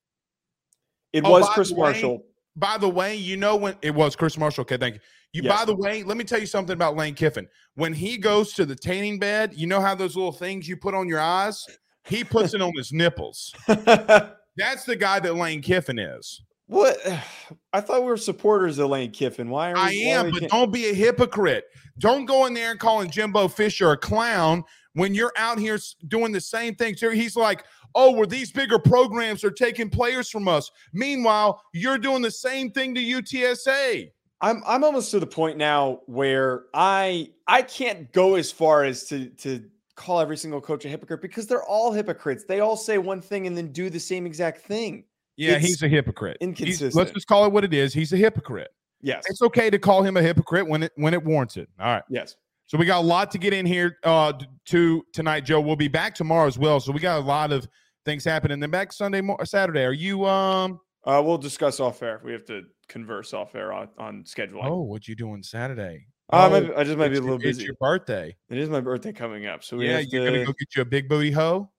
It 1.12 1.23
oh, 1.26 1.32
was 1.32 1.46
Chris 1.50 1.76
Marshall. 1.76 2.17
Way, 2.17 2.25
by 2.56 2.78
the 2.78 2.88
way, 2.88 3.14
you 3.14 3.37
know 3.37 3.56
when 3.56 3.76
it 3.82 3.94
was 3.94 4.17
Chris 4.17 4.38
Marshall. 4.38 4.62
Okay, 4.62 4.78
thank 4.78 4.94
you. 4.94 5.00
You 5.34 5.43
yes. 5.43 5.58
by 5.58 5.67
the 5.67 5.76
way, 5.76 6.02
let 6.02 6.17
me 6.17 6.25
tell 6.25 6.40
you 6.40 6.46
something 6.46 6.73
about 6.73 6.96
Lane 6.96 7.14
Kiffin. 7.14 7.46
When 7.75 7.93
he 7.93 8.17
goes 8.17 8.55
to 8.55 8.64
the 8.64 8.75
tanning 8.75 9.19
bed, 9.19 9.52
you 9.55 9.67
know 9.67 9.82
how 9.82 9.94
those 9.94 10.17
little 10.17 10.32
things 10.32 10.67
you 10.67 10.78
put 10.78 10.94
on 10.94 11.08
your 11.08 11.20
eyes? 11.20 11.62
He 12.06 12.25
puts 12.25 12.55
it 12.55 12.62
on 12.62 12.73
his 12.75 12.90
nipples. 12.90 13.55
That's 13.67 14.84
the 14.87 14.96
guy 14.96 15.20
that 15.20 15.34
Lane 15.34 15.61
Kiffin 15.61 15.99
is. 15.99 16.40
What? 16.66 16.98
I 17.72 17.80
thought 17.80 18.00
we 18.00 18.06
were 18.06 18.16
supporters 18.16 18.78
of 18.78 18.90
Lane 18.90 19.10
Kiffin. 19.10 19.50
Why 19.50 19.73
are 19.73 19.75
we, 19.75 19.80
I 19.80 19.90
am, 20.11 20.30
but 20.30 20.49
don't 20.49 20.73
be 20.73 20.88
a 20.90 20.94
hypocrite. 20.94 21.64
Don't 21.99 22.26
go 22.26 22.46
in 22.46 22.54
there 22.54 22.70
and 22.70 22.80
calling 22.80 23.11
Jimbo 23.11 23.49
Fisher 23.49 23.92
a 23.92 23.96
clown 23.96 24.64
when 24.94 25.14
you're 25.14 25.32
out 25.37 25.58
here 25.58 25.78
doing 26.08 26.32
the 26.32 26.40
same 26.40 26.75
thing. 26.75 26.94
He's 26.94 27.37
like, 27.37 27.64
oh, 27.94 28.11
well, 28.11 28.26
these 28.26 28.50
bigger 28.50 28.78
programs 28.78 29.44
are 29.44 29.50
taking 29.50 29.88
players 29.90 30.28
from 30.28 30.49
us. 30.49 30.70
Meanwhile, 30.92 31.62
you're 31.73 31.99
doing 31.99 32.23
the 32.23 32.30
same 32.30 32.70
thing 32.70 32.94
to 32.94 33.00
UTSA. 33.00 34.11
I'm 34.42 34.62
I'm 34.66 34.85
almost 34.85 35.11
to 35.12 35.20
the 35.20 35.26
point 35.26 35.56
now 35.56 36.00
where 36.06 36.64
I 36.75 37.30
I 37.46 37.62
can't 37.62 38.12
go 38.12 38.35
as 38.35 38.52
far 38.52 38.85
as 38.85 39.04
to 39.04 39.30
to 39.30 39.64
call 39.94 40.20
every 40.20 40.37
single 40.37 40.61
coach 40.61 40.85
a 40.85 40.88
hypocrite 40.88 41.23
because 41.23 41.46
they're 41.46 41.64
all 41.64 41.90
hypocrites. 41.90 42.44
They 42.44 42.61
all 42.61 42.76
say 42.76 42.99
one 42.99 43.23
thing 43.23 43.46
and 43.46 43.56
then 43.56 43.73
do 43.73 43.88
the 43.88 43.99
same 43.99 44.26
exact 44.26 44.61
thing. 44.61 45.04
Yeah, 45.37 45.59
he's 45.59 45.83
a 45.83 45.88
hypocrite. 45.88 46.38
Inconsistent. 46.40 46.88
He's, 46.88 46.97
let's 46.97 47.11
just 47.12 47.26
call 47.26 47.45
it 47.45 47.52
what 47.52 47.64
it 47.64 47.75
is. 47.75 47.93
He's 47.93 48.12
a 48.12 48.16
hypocrite. 48.16 48.71
Yes. 49.02 49.25
It's 49.28 49.43
okay 49.43 49.71
to 49.71 49.78
call 49.78 50.02
him 50.02 50.16
a 50.16 50.23
hypocrite 50.23 50.66
when 50.66 50.83
it 50.85 50.93
when 50.97 51.14
it 51.14 51.23
warrants 51.23 51.57
it. 51.57 51.69
All 51.78 51.87
right. 51.87 52.02
Yes. 52.09 52.37
So 52.66 52.78
we 52.78 52.87
got 52.87 52.99
a 52.99 53.07
lot 53.07 53.31
to 53.33 53.38
get 53.38 53.52
in 53.52 53.66
here 53.66 53.99
uh 54.02 54.33
to 54.66 55.05
tonight, 55.12 55.45
Joe. 55.45 55.61
We'll 55.61 55.76
be 55.76 55.88
back 55.88 56.14
tomorrow 56.14 56.47
as 56.47 56.59
well. 56.59 56.81
So 56.81 56.93
we 56.93 57.00
got 57.00 57.19
a 57.19 57.25
lot 57.25 57.52
of 57.52 57.69
things 58.05 58.25
happening. 58.25 58.59
Then 58.59 58.71
back 58.71 58.93
Sunday 58.93 59.21
mo- 59.21 59.37
Saturday. 59.45 59.85
Are 59.85 59.93
you 59.93 60.25
um 60.26 60.81
uh 61.05 61.23
we'll 61.25 61.38
discuss 61.38 61.78
off 61.78 62.02
air. 62.02 62.21
We 62.25 62.33
have 62.33 62.45
to 62.47 62.62
converse 62.88 63.35
off 63.35 63.55
air 63.55 63.73
on, 63.73 63.88
on 63.99 64.25
scheduling. 64.25 64.64
Oh, 64.64 64.81
what 64.81 65.07
you 65.07 65.14
doing 65.14 65.43
Saturday? 65.43 66.07
Uh, 66.33 66.49
oh, 66.50 66.75
I 66.76 66.83
just 66.83 66.99
might 66.99 67.11
be 67.11 67.19
a 67.19 67.21
little 67.21 67.38
busy. 67.38 67.61
It's 67.61 67.62
your 67.62 67.76
birthday. 67.78 68.35
It 68.49 68.59
is 68.59 68.69
my 68.69 68.81
birthday 68.81 69.12
coming 69.12 69.47
up. 69.47 69.62
So 69.62 69.81
yeah, 69.81 70.00
you're 70.00 70.25
to... 70.25 70.31
gonna 70.33 70.45
go 70.45 70.52
get 70.59 70.75
you 70.75 70.83
a 70.83 70.85
big 70.85 71.09
booty 71.09 71.31
hoe. 71.31 71.71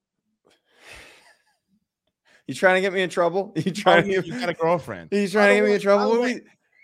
You 2.47 2.53
trying 2.53 2.75
to 2.75 2.81
get 2.81 2.93
me 2.93 3.01
in 3.01 3.09
trouble? 3.09 3.53
You 3.57 3.63
oh, 3.67 3.71
trying 3.71 4.03
oh, 4.05 4.07
to 4.07 4.13
get, 4.13 4.25
you 4.25 4.39
got 4.39 4.49
a 4.49 4.53
girlfriend? 4.53 5.09
He's 5.11 5.33
trying 5.33 5.49
to 5.49 5.55
get 5.55 5.67
me 5.67 5.75
in 5.75 5.81
trouble. 5.81 6.25
How, 6.25 6.35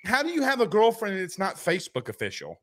how 0.06 0.24
do 0.24 0.30
you 0.30 0.44
have 0.44 0.60
a 0.60 0.68
girlfriend 0.68 1.16
and 1.16 1.24
it's 1.24 1.40
not 1.40 1.56
Facebook 1.56 2.10
official? 2.10 2.60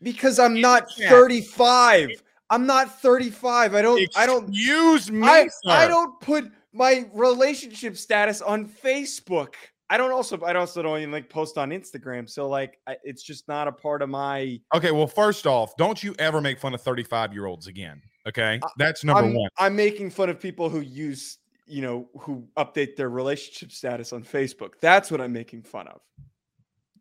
Because 0.00 0.38
I'm 0.38 0.60
not 0.60 0.90
35. 0.92 2.22
I'm 2.48 2.66
not 2.66 3.00
35. 3.00 3.74
I 3.74 3.82
don't. 3.82 4.00
Excuse 4.00 4.22
I 4.22 4.26
don't 4.26 4.52
use 4.52 5.10
me. 5.10 5.26
I, 5.26 5.48
I 5.66 5.88
don't 5.88 6.18
put 6.20 6.50
my 6.72 7.06
relationship 7.12 7.96
status 7.96 8.40
on 8.40 8.66
Facebook. 8.66 9.54
I 9.90 9.96
don't 9.96 10.12
also. 10.12 10.40
I 10.40 10.54
also 10.54 10.82
don't 10.82 10.98
even 10.98 11.12
like 11.12 11.28
post 11.28 11.58
on 11.58 11.70
Instagram. 11.70 12.30
So 12.30 12.48
like, 12.48 12.78
I, 12.86 12.96
it's 13.04 13.22
just 13.22 13.46
not 13.46 13.68
a 13.68 13.72
part 13.72 14.00
of 14.00 14.08
my. 14.08 14.58
Okay. 14.74 14.90
Well, 14.90 15.06
first 15.06 15.46
off, 15.46 15.76
don't 15.76 16.02
you 16.02 16.14
ever 16.18 16.40
make 16.40 16.58
fun 16.58 16.72
of 16.72 16.80
35 16.80 17.34
year 17.34 17.46
olds 17.46 17.66
again. 17.66 18.00
Okay, 18.28 18.60
that's 18.76 19.02
number 19.02 19.24
I'm, 19.24 19.34
one. 19.34 19.48
I'm 19.58 19.74
making 19.74 20.10
fun 20.10 20.28
of 20.28 20.38
people 20.38 20.68
who 20.68 20.80
use, 20.80 21.38
you 21.70 21.82
know, 21.82 22.08
who 22.18 22.46
update 22.56 22.96
their 22.96 23.10
relationship 23.10 23.72
status 23.72 24.12
on 24.12 24.24
Facebook. 24.24 24.74
That's 24.80 25.10
what 25.10 25.20
I'm 25.20 25.32
making 25.32 25.62
fun 25.62 25.88
of. 25.88 26.00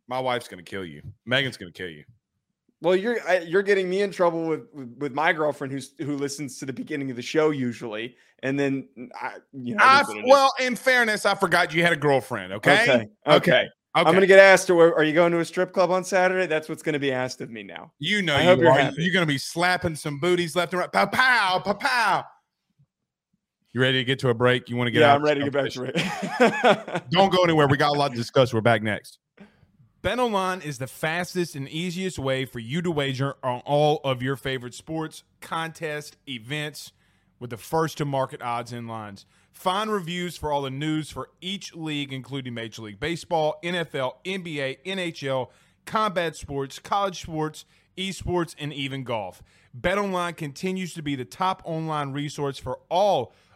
My 0.07 0.19
wife's 0.19 0.47
gonna 0.47 0.63
kill 0.63 0.85
you. 0.85 1.01
Megan's 1.25 1.57
gonna 1.57 1.71
kill 1.71 1.89
you. 1.89 2.03
Well, 2.81 2.95
you're 2.95 3.19
you're 3.41 3.61
getting 3.61 3.89
me 3.89 4.01
in 4.01 4.11
trouble 4.11 4.47
with, 4.47 4.61
with, 4.97 5.13
my 5.13 5.33
girlfriend 5.33 5.73
who's 5.73 5.93
who 5.97 6.15
listens 6.15 6.57
to 6.59 6.65
the 6.65 6.71
beginning 6.71 7.09
of 7.09 7.17
the 7.17 7.21
show 7.21 7.49
usually, 7.49 8.15
and 8.41 8.57
then 8.57 8.87
I 9.19 9.37
you 9.51 9.75
know. 9.75 9.83
I, 9.83 10.03
well, 10.25 10.53
in 10.59 10.77
fairness, 10.77 11.25
I 11.25 11.35
forgot 11.35 11.73
you 11.73 11.83
had 11.83 11.91
a 11.91 11.97
girlfriend. 11.97 12.53
Okay. 12.53 12.83
Okay. 12.83 12.93
Okay. 12.93 13.09
okay. 13.27 13.67
I'm 13.95 14.05
going 14.05 14.21
to 14.21 14.27
get 14.27 14.39
asked. 14.39 14.69
Are 14.69 15.03
you 15.03 15.13
going 15.13 15.31
to 15.31 15.39
a 15.39 15.45
strip 15.45 15.73
club 15.73 15.91
on 15.91 16.03
Saturday? 16.03 16.45
That's 16.45 16.69
what's 16.69 16.83
going 16.83 16.93
to 16.93 16.99
be 16.99 17.11
asked 17.11 17.41
of 17.41 17.49
me 17.49 17.63
now. 17.63 17.91
You 17.97 18.21
know, 18.21 18.35
I 18.35 18.53
you 18.53 18.61
you're, 18.61 18.71
are. 18.71 18.91
you're 18.97 19.13
going 19.13 19.25
to 19.25 19.31
be 19.31 19.39
slapping 19.39 19.95
some 19.95 20.19
booties 20.19 20.55
left 20.55 20.73
and 20.73 20.79
right. 20.79 20.91
Pow, 20.91 21.07
pow, 21.07 21.59
pow, 21.59 21.73
pow. 21.73 22.25
You 23.71 23.81
ready 23.81 23.99
to 23.99 24.03
get 24.03 24.19
to 24.19 24.29
a 24.29 24.33
break? 24.33 24.69
You 24.69 24.77
want 24.77 24.87
to 24.87 24.91
get 24.91 25.01
yeah, 25.01 25.11
out? 25.11 25.17
I'm 25.17 25.23
ready 25.23 25.41
to 25.41 25.51
get 25.51 25.53
back 25.53 25.71
to 25.73 25.83
it. 25.83 27.03
Don't 27.11 27.31
go 27.31 27.43
anywhere. 27.43 27.67
We 27.67 27.77
got 27.77 27.95
a 27.95 27.99
lot 27.99 28.11
to 28.11 28.17
discuss. 28.17 28.51
We're 28.51 28.61
back 28.61 28.81
next. 28.81 29.19
BetOnline 30.01 30.65
is 30.65 30.79
the 30.79 30.87
fastest 30.87 31.55
and 31.55 31.69
easiest 31.69 32.17
way 32.17 32.45
for 32.45 32.57
you 32.59 32.81
to 32.81 32.89
wager 32.89 33.35
on 33.43 33.59
all 33.65 33.99
of 34.03 34.23
your 34.23 34.35
favorite 34.35 34.73
sports, 34.73 35.23
contests, 35.39 36.17
events 36.27 36.93
with 37.39 37.51
the 37.51 37.57
first 37.57 37.97
to 37.99 38.05
market 38.05 38.41
odds 38.41 38.73
and 38.73 38.87
lines. 38.87 39.25
Find 39.51 39.91
reviews 39.91 40.35
for 40.35 40.51
all 40.51 40.63
the 40.63 40.71
news 40.71 41.11
for 41.11 41.29
each 41.39 41.75
league, 41.75 42.11
including 42.11 42.53
Major 42.53 42.81
League 42.81 42.99
Baseball, 42.99 43.59
NFL, 43.63 44.13
NBA, 44.25 44.77
NHL, 44.83 45.49
combat 45.85 46.35
sports, 46.35 46.79
college 46.79 47.21
sports, 47.21 47.65
esports, 47.97 48.55
and 48.57 48.73
even 48.73 49.03
golf. 49.03 49.43
BetOnline 49.79 50.37
continues 50.37 50.93
to 50.95 51.03
be 51.03 51.15
the 51.15 51.25
top 51.25 51.61
online 51.65 52.13
resource 52.13 52.57
for 52.57 52.79
all 52.89 53.33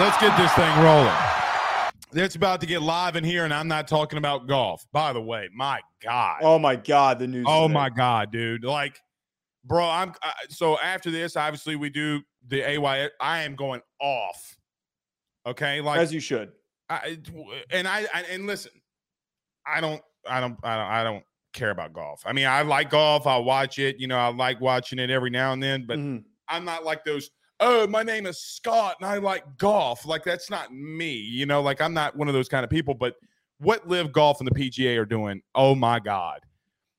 Let's 0.00 0.18
get 0.18 0.36
this 0.36 0.52
thing 0.54 0.76
rolling. 0.82 1.14
It's 2.14 2.34
about 2.34 2.60
to 2.62 2.66
get 2.66 2.82
live 2.82 3.14
in 3.14 3.22
here, 3.22 3.44
and 3.44 3.54
I'm 3.54 3.68
not 3.68 3.86
talking 3.86 4.18
about 4.18 4.48
golf. 4.48 4.84
By 4.92 5.12
the 5.12 5.20
way, 5.20 5.48
my 5.54 5.82
God. 6.02 6.40
Oh 6.42 6.58
my 6.58 6.74
God, 6.74 7.20
the 7.20 7.28
news. 7.28 7.46
Oh 7.48 7.68
my 7.68 7.90
God, 7.90 8.32
dude. 8.32 8.64
Like, 8.64 8.98
bro, 9.64 9.88
I'm 9.88 10.12
uh, 10.20 10.32
so 10.48 10.80
after 10.80 11.12
this, 11.12 11.36
obviously 11.36 11.76
we 11.76 11.90
do 11.90 12.22
the 12.48 12.68
AY. 12.70 13.08
I 13.20 13.42
am 13.42 13.54
going 13.54 13.82
off. 14.00 14.56
Okay, 15.46 15.80
like 15.80 16.00
as 16.00 16.12
you 16.12 16.18
should. 16.18 16.50
I, 16.90 17.16
and 17.70 17.86
I, 17.86 18.04
I 18.12 18.22
and 18.30 18.48
listen, 18.48 18.72
I 19.64 19.80
don't, 19.80 20.02
I 20.28 20.40
don't, 20.40 20.58
I 20.64 20.76
don't, 20.76 20.86
I 20.86 21.04
don't 21.04 21.24
care 21.52 21.70
about 21.70 21.92
golf. 21.92 22.24
I 22.26 22.32
mean, 22.32 22.46
I 22.46 22.62
like 22.62 22.90
golf. 22.90 23.28
I 23.28 23.38
watch 23.38 23.78
it. 23.78 24.00
You 24.00 24.08
know, 24.08 24.18
I 24.18 24.26
like 24.32 24.60
watching 24.60 24.98
it 24.98 25.08
every 25.08 25.30
now 25.30 25.52
and 25.52 25.62
then, 25.62 25.86
but 25.86 25.98
mm-hmm. 26.00 26.18
I'm 26.48 26.64
not 26.64 26.82
like 26.84 27.04
those 27.04 27.30
oh, 27.60 27.86
my 27.86 28.02
name 28.02 28.26
is 28.26 28.38
Scott 28.38 28.96
and 29.00 29.08
I 29.08 29.18
like 29.18 29.44
golf. 29.58 30.06
Like 30.06 30.24
that's 30.24 30.50
not 30.50 30.72
me, 30.72 31.12
you 31.12 31.46
know, 31.46 31.62
like 31.62 31.80
I'm 31.80 31.94
not 31.94 32.16
one 32.16 32.28
of 32.28 32.34
those 32.34 32.48
kind 32.48 32.64
of 32.64 32.70
people, 32.70 32.94
but 32.94 33.14
what 33.58 33.86
Live 33.88 34.12
golf 34.12 34.40
and 34.40 34.48
the 34.48 34.54
PGA 34.54 34.98
are 34.98 35.06
doing, 35.06 35.42
oh 35.54 35.74
my 35.74 36.00
God. 36.00 36.40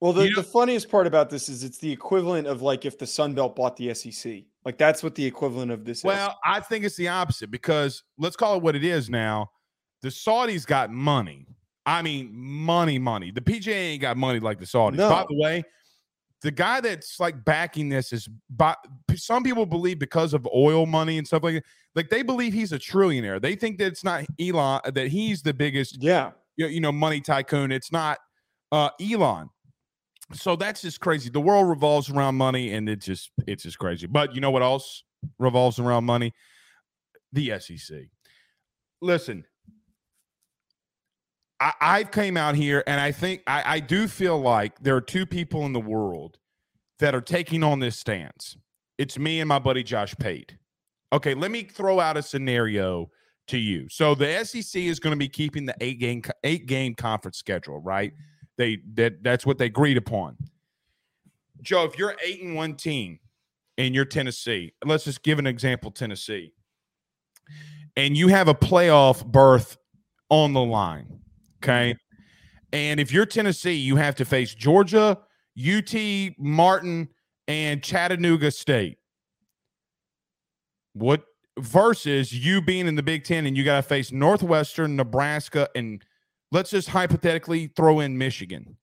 Well, 0.01 0.13
the, 0.13 0.24
you 0.25 0.29
know, 0.31 0.41
the 0.41 0.47
funniest 0.47 0.89
part 0.89 1.07
about 1.07 1.29
this 1.29 1.50
is 1.50 1.63
it's 1.63 1.77
the 1.77 1.91
equivalent 1.91 2.47
of 2.47 2.62
like 2.62 2.85
if 2.85 2.97
the 2.97 3.07
Sun 3.07 3.33
Belt 3.33 3.55
bought 3.55 3.77
the 3.77 3.93
SEC. 3.93 4.43
Like 4.65 4.77
that's 4.77 5.03
what 5.03 5.15
the 5.15 5.25
equivalent 5.25 5.71
of 5.71 5.85
this 5.85 6.03
well, 6.03 6.15
is. 6.15 6.27
Well, 6.27 6.39
I 6.43 6.59
think 6.59 6.85
it's 6.85 6.97
the 6.97 7.07
opposite 7.07 7.51
because 7.51 8.03
let's 8.17 8.35
call 8.35 8.57
it 8.57 8.63
what 8.63 8.75
it 8.75 8.83
is 8.83 9.09
now. 9.09 9.51
The 10.01 10.09
Saudis 10.09 10.65
got 10.65 10.91
money. 10.91 11.47
I 11.85 12.01
mean, 12.01 12.31
money, 12.33 12.97
money. 12.97 13.31
The 13.31 13.41
PGA 13.41 13.74
ain't 13.74 14.01
got 14.01 14.17
money 14.17 14.39
like 14.39 14.59
the 14.59 14.65
Saudis. 14.65 14.95
No. 14.95 15.09
By 15.09 15.25
the 15.29 15.35
way, 15.39 15.63
the 16.45 16.51
guy 16.51 16.79
that's 16.79 17.19
like 17.19 17.43
backing 17.43 17.89
this 17.89 18.13
is 18.13 18.29
by 18.51 18.75
some 19.15 19.43
people 19.43 19.65
believe 19.65 19.97
because 19.97 20.31
of 20.35 20.47
oil 20.53 20.85
money 20.85 21.17
and 21.17 21.25
stuff 21.25 21.41
like 21.41 21.55
that. 21.55 21.63
Like 21.95 22.09
they 22.11 22.21
believe 22.21 22.53
he's 22.53 22.71
a 22.71 22.77
trillionaire. 22.77 23.41
They 23.41 23.55
think 23.55 23.79
that 23.79 23.87
it's 23.87 24.03
not 24.03 24.25
Elon 24.39 24.81
that 24.93 25.07
he's 25.07 25.41
the 25.41 25.55
biggest, 25.55 26.03
yeah, 26.03 26.33
you 26.55 26.79
know, 26.79 26.91
money 26.91 27.19
tycoon. 27.19 27.71
It's 27.71 27.91
not 27.91 28.19
uh 28.71 28.91
Elon. 29.01 29.49
So 30.33 30.55
that's 30.55 30.83
just 30.83 30.99
crazy. 30.99 31.31
The 31.31 31.39
world 31.39 31.67
revolves 31.67 32.11
around 32.11 32.35
money, 32.35 32.73
and 32.73 32.87
it 32.87 33.01
just 33.01 33.31
it's 33.47 33.63
just 33.63 33.79
crazy. 33.79 34.05
But 34.05 34.35
you 34.35 34.39
know 34.39 34.51
what 34.51 34.61
else 34.61 35.03
revolves 35.39 35.79
around 35.79 36.03
money? 36.03 36.31
The 37.33 37.59
SEC. 37.59 38.01
Listen, 39.01 39.45
I, 41.59 41.74
I 41.81 42.03
came 42.03 42.38
out 42.38 42.55
here 42.55 42.83
and 42.85 43.00
I 43.00 43.12
think 43.12 43.41
I, 43.47 43.63
I 43.65 43.79
do 43.79 44.07
feel 44.07 44.39
like 44.39 44.79
there 44.79 44.95
are 44.95 45.01
two 45.01 45.25
people 45.25 45.65
in 45.65 45.74
the 45.74 45.79
world 45.79 46.38
that 47.00 47.15
are 47.15 47.21
taking 47.21 47.63
on 47.63 47.79
this 47.79 47.97
stance. 47.97 48.57
It's 48.97 49.17
me 49.17 49.39
and 49.39 49.47
my 49.47 49.59
buddy 49.59 49.83
Josh 49.83 50.15
Pate. 50.17 50.57
Okay, 51.13 51.33
let 51.33 51.51
me 51.51 51.63
throw 51.63 52.00
out 52.00 52.17
a 52.17 52.21
scenario 52.21 53.09
to 53.47 53.57
you. 53.57 53.88
So 53.89 54.15
the 54.15 54.43
SEC 54.43 54.81
is 54.81 55.00
going 55.00 55.12
to 55.12 55.17
be 55.17 55.29
keeping 55.29 55.65
the 55.65 55.75
eight 55.81 56.00
game 56.00 56.21
eight 56.43 56.65
game 56.65 56.95
conference 56.95 57.38
schedule, 57.38 57.79
right? 57.79 58.13
They 58.57 58.79
that 58.95 59.24
that's 59.24 59.45
what 59.45 59.57
they 59.57 59.65
agreed 59.65 59.97
upon. 59.97 60.38
Joe, 61.62 61.83
if 61.83 61.97
you're 61.97 62.15
eight 62.24 62.41
and 62.41 62.55
one 62.55 62.75
team 62.75 63.19
and 63.77 63.93
you're 63.93 64.05
Tennessee, 64.05 64.74
let's 64.83 65.03
just 65.03 65.24
give 65.24 65.39
an 65.39 65.47
example, 65.47 65.91
Tennessee, 65.91 66.53
and 67.95 68.17
you 68.17 68.27
have 68.29 68.47
a 68.47 68.55
playoff 68.55 69.25
berth 69.25 69.77
on 70.29 70.53
the 70.53 70.63
line. 70.63 71.21
Okay. 71.65 71.95
And 72.72 73.00
if 73.00 73.12
you're 73.12 73.25
Tennessee, 73.25 73.74
you 73.74 73.95
have 73.95 74.15
to 74.15 74.25
face 74.25 74.53
Georgia, 74.53 75.17
UT, 75.57 75.95
Martin, 76.38 77.10
and 77.48 77.81
Chattanooga 77.81 78.51
State. 78.51 78.98
What 80.93 81.24
versus 81.57 82.34
you 82.34 82.62
being 82.62 82.88
in 82.88 82.95
the 82.95 83.03
Big 83.03 83.24
Ten 83.24 83.45
and 83.45 83.55
you 83.55 83.63
got 83.63 83.77
to 83.77 83.84
face 83.84 84.12
Northwestern, 84.12 84.95
Nebraska, 84.95 85.69
and 85.75 86.03
let's 86.51 86.69
just 86.69 86.89
hypothetically 86.89 87.67
throw 87.67 88.00
in 88.00 88.17
Michigan. 88.17 88.77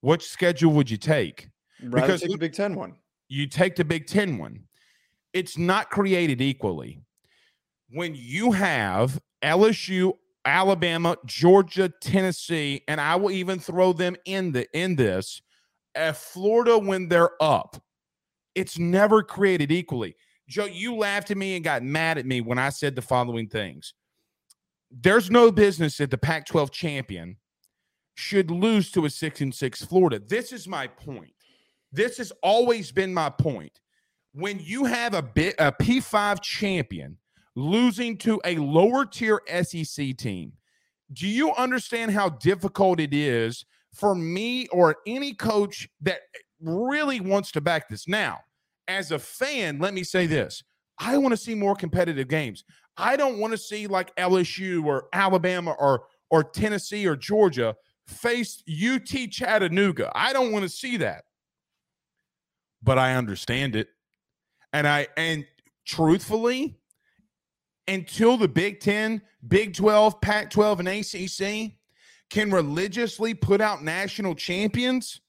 What 0.00 0.22
schedule 0.22 0.72
would 0.72 0.90
you 0.90 0.96
take? 0.96 1.48
Rather 1.82 2.06
because 2.06 2.20
take 2.20 2.30
the 2.30 2.38
Big 2.38 2.52
Ten 2.52 2.74
one. 2.74 2.94
You 3.28 3.46
take 3.46 3.76
the 3.76 3.84
Big 3.84 4.06
Ten 4.06 4.38
one. 4.38 4.64
It's 5.32 5.58
not 5.58 5.90
created 5.90 6.40
equally. 6.40 7.00
When 7.90 8.14
you 8.14 8.52
have 8.52 9.20
LSU, 9.42 10.14
Alabama, 10.50 11.16
Georgia, 11.26 11.92
Tennessee, 12.00 12.82
and 12.88 13.00
I 13.00 13.14
will 13.14 13.30
even 13.30 13.60
throw 13.60 13.92
them 13.92 14.16
in 14.24 14.50
the 14.50 14.66
in 14.76 14.96
this. 14.96 15.40
At 15.94 16.16
Florida 16.16 16.76
when 16.76 17.08
they're 17.08 17.40
up, 17.40 17.80
it's 18.56 18.76
never 18.76 19.22
created 19.22 19.70
equally. 19.70 20.16
Joe, 20.48 20.64
you 20.64 20.96
laughed 20.96 21.30
at 21.30 21.36
me 21.36 21.54
and 21.54 21.64
got 21.64 21.84
mad 21.84 22.18
at 22.18 22.26
me 22.26 22.40
when 22.40 22.58
I 22.58 22.70
said 22.70 22.96
the 22.96 23.02
following 23.02 23.48
things. 23.48 23.94
There's 24.90 25.30
no 25.30 25.52
business 25.52 25.98
that 25.98 26.10
the 26.10 26.18
Pac 26.18 26.46
12 26.46 26.72
champion 26.72 27.36
should 28.16 28.50
lose 28.50 28.90
to 28.90 29.04
a 29.04 29.10
six 29.10 29.40
and 29.40 29.54
six 29.54 29.84
Florida. 29.84 30.18
This 30.18 30.52
is 30.52 30.66
my 30.66 30.88
point. 30.88 31.32
This 31.92 32.18
has 32.18 32.32
always 32.42 32.90
been 32.90 33.14
my 33.14 33.30
point. 33.30 33.80
When 34.32 34.58
you 34.58 34.84
have 34.84 35.14
a 35.14 35.22
bit 35.22 35.54
a 35.60 35.70
P5 35.70 36.42
champion 36.42 37.18
losing 37.60 38.16
to 38.18 38.40
a 38.44 38.56
lower 38.56 39.04
tier 39.04 39.40
SEC 39.62 40.16
team. 40.16 40.52
Do 41.12 41.26
you 41.26 41.52
understand 41.54 42.12
how 42.12 42.30
difficult 42.30 43.00
it 43.00 43.12
is 43.12 43.64
for 43.92 44.14
me 44.14 44.68
or 44.68 44.96
any 45.06 45.34
coach 45.34 45.88
that 46.00 46.20
really 46.60 47.20
wants 47.20 47.50
to 47.52 47.60
back 47.60 47.88
this? 47.88 48.06
Now, 48.06 48.40
as 48.88 49.10
a 49.10 49.18
fan, 49.18 49.78
let 49.78 49.94
me 49.94 50.04
say 50.04 50.26
this 50.26 50.62
I 50.98 51.18
want 51.18 51.32
to 51.32 51.36
see 51.36 51.54
more 51.54 51.74
competitive 51.74 52.28
games. 52.28 52.64
I 52.96 53.16
don't 53.16 53.38
want 53.38 53.52
to 53.52 53.58
see 53.58 53.86
like 53.86 54.14
LSU 54.16 54.84
or 54.84 55.08
Alabama 55.12 55.74
or 55.78 56.04
or 56.30 56.44
Tennessee 56.44 57.06
or 57.06 57.16
Georgia 57.16 57.74
face 58.06 58.62
UT 58.68 59.30
Chattanooga. 59.30 60.10
I 60.14 60.32
don't 60.32 60.52
want 60.52 60.64
to 60.64 60.68
see 60.68 60.96
that. 60.98 61.24
But 62.82 62.98
I 62.98 63.14
understand 63.14 63.76
it. 63.76 63.88
And 64.72 64.86
I 64.86 65.08
and 65.16 65.44
truthfully, 65.84 66.79
until 67.90 68.36
the 68.36 68.48
Big 68.48 68.80
10, 68.80 69.20
Big 69.46 69.74
12, 69.74 70.20
Pac 70.20 70.50
12, 70.50 70.80
and 70.80 70.88
ACC 70.88 71.72
can 72.30 72.50
religiously 72.50 73.34
put 73.34 73.60
out 73.60 73.82
national 73.82 74.34
champions, 74.34 75.20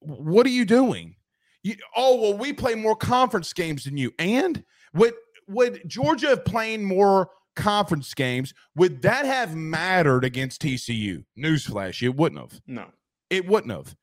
what 0.00 0.46
are 0.46 0.50
you 0.50 0.64
doing? 0.64 1.16
You, 1.62 1.76
oh 1.94 2.20
well, 2.20 2.38
we 2.38 2.52
play 2.52 2.74
more 2.74 2.96
conference 2.96 3.52
games 3.52 3.84
than 3.84 3.96
you. 3.96 4.12
And 4.18 4.64
would 4.94 5.14
would 5.48 5.82
Georgia 5.86 6.28
have 6.28 6.44
playing 6.44 6.84
more 6.84 7.30
conference 7.54 8.12
games? 8.14 8.54
Would 8.76 9.02
that 9.02 9.24
have 9.24 9.54
mattered 9.54 10.24
against 10.24 10.62
TCU? 10.62 11.24
Newsflash: 11.38 12.02
It 12.02 12.14
wouldn't 12.14 12.40
have. 12.40 12.60
No, 12.66 12.86
it 13.30 13.46
wouldn't 13.46 13.72
have. 13.72 13.96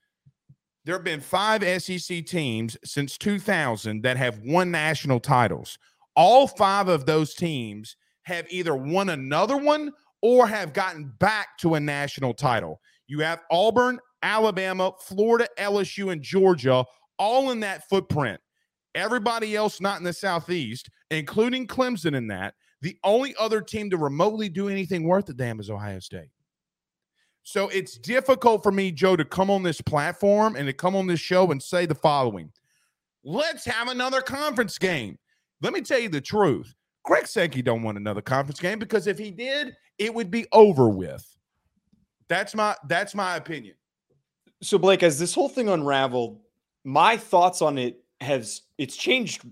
There 0.85 0.95
have 0.95 1.05
been 1.05 1.21
five 1.21 1.63
SEC 1.81 2.25
teams 2.25 2.75
since 2.83 3.17
2000 3.17 4.01
that 4.01 4.17
have 4.17 4.39
won 4.39 4.69
national 4.69 5.21
titles. 5.21 5.77
All 6.15 6.47
five 6.47 6.87
of 6.87 7.05
those 7.05 7.33
teams 7.33 7.95
have 8.23 8.45
either 8.49 8.75
won 8.75 9.09
another 9.09 9.57
one 9.57 9.91
or 10.21 10.47
have 10.47 10.73
gotten 10.73 11.13
back 11.19 11.57
to 11.59 11.75
a 11.75 11.79
national 11.79 12.33
title. 12.33 12.79
You 13.07 13.19
have 13.19 13.41
Auburn, 13.51 13.99
Alabama, 14.21 14.91
Florida, 15.01 15.47
LSU, 15.59 16.11
and 16.11 16.21
Georgia 16.21 16.85
all 17.19 17.51
in 17.51 17.59
that 17.59 17.87
footprint. 17.89 18.39
Everybody 18.95 19.55
else 19.55 19.81
not 19.81 19.97
in 19.97 20.03
the 20.03 20.13
Southeast, 20.13 20.89
including 21.11 21.67
Clemson 21.67 22.15
in 22.15 22.27
that. 22.27 22.53
The 22.81 22.97
only 23.03 23.33
other 23.39 23.61
team 23.61 23.89
to 23.89 23.97
remotely 23.97 24.49
do 24.49 24.69
anything 24.69 25.03
worth 25.03 25.29
a 25.29 25.33
damn 25.33 25.59
is 25.59 25.69
Ohio 25.69 25.99
State. 25.99 26.29
So 27.43 27.67
it's 27.69 27.97
difficult 27.97 28.63
for 28.63 28.71
me, 28.71 28.91
Joe, 28.91 29.15
to 29.15 29.25
come 29.25 29.49
on 29.49 29.63
this 29.63 29.81
platform 29.81 30.55
and 30.55 30.65
to 30.67 30.73
come 30.73 30.95
on 30.95 31.07
this 31.07 31.19
show 31.19 31.51
and 31.51 31.61
say 31.61 31.85
the 31.85 31.95
following. 31.95 32.51
Let's 33.23 33.65
have 33.65 33.89
another 33.89 34.21
conference 34.21 34.77
game. 34.77 35.17
Let 35.63 35.71
me 35.71 35.81
tell 35.81 35.97
you 35.97 36.09
the 36.09 36.21
truth. 36.21 36.75
Greg 37.05 37.25
Sankey 37.25 37.61
don't 37.61 37.83
want 37.83 37.97
another 37.97 38.21
conference 38.21 38.59
game 38.59 38.79
because 38.79 39.07
if 39.07 39.17
he 39.17 39.31
did, 39.31 39.75
it 39.97 40.13
would 40.13 40.29
be 40.29 40.45
over 40.51 40.89
with. 40.89 41.25
That's 42.27 42.53
my 42.53 42.75
that's 42.87 43.15
my 43.15 43.37
opinion. 43.37 43.75
So 44.61 44.77
Blake, 44.77 45.03
as 45.03 45.17
this 45.17 45.33
whole 45.33 45.49
thing 45.49 45.69
unraveled, 45.69 46.39
my 46.83 47.17
thoughts 47.17 47.61
on 47.61 47.77
it 47.77 48.03
has 48.21 48.61
it's 48.77 48.95
changed 48.97 49.45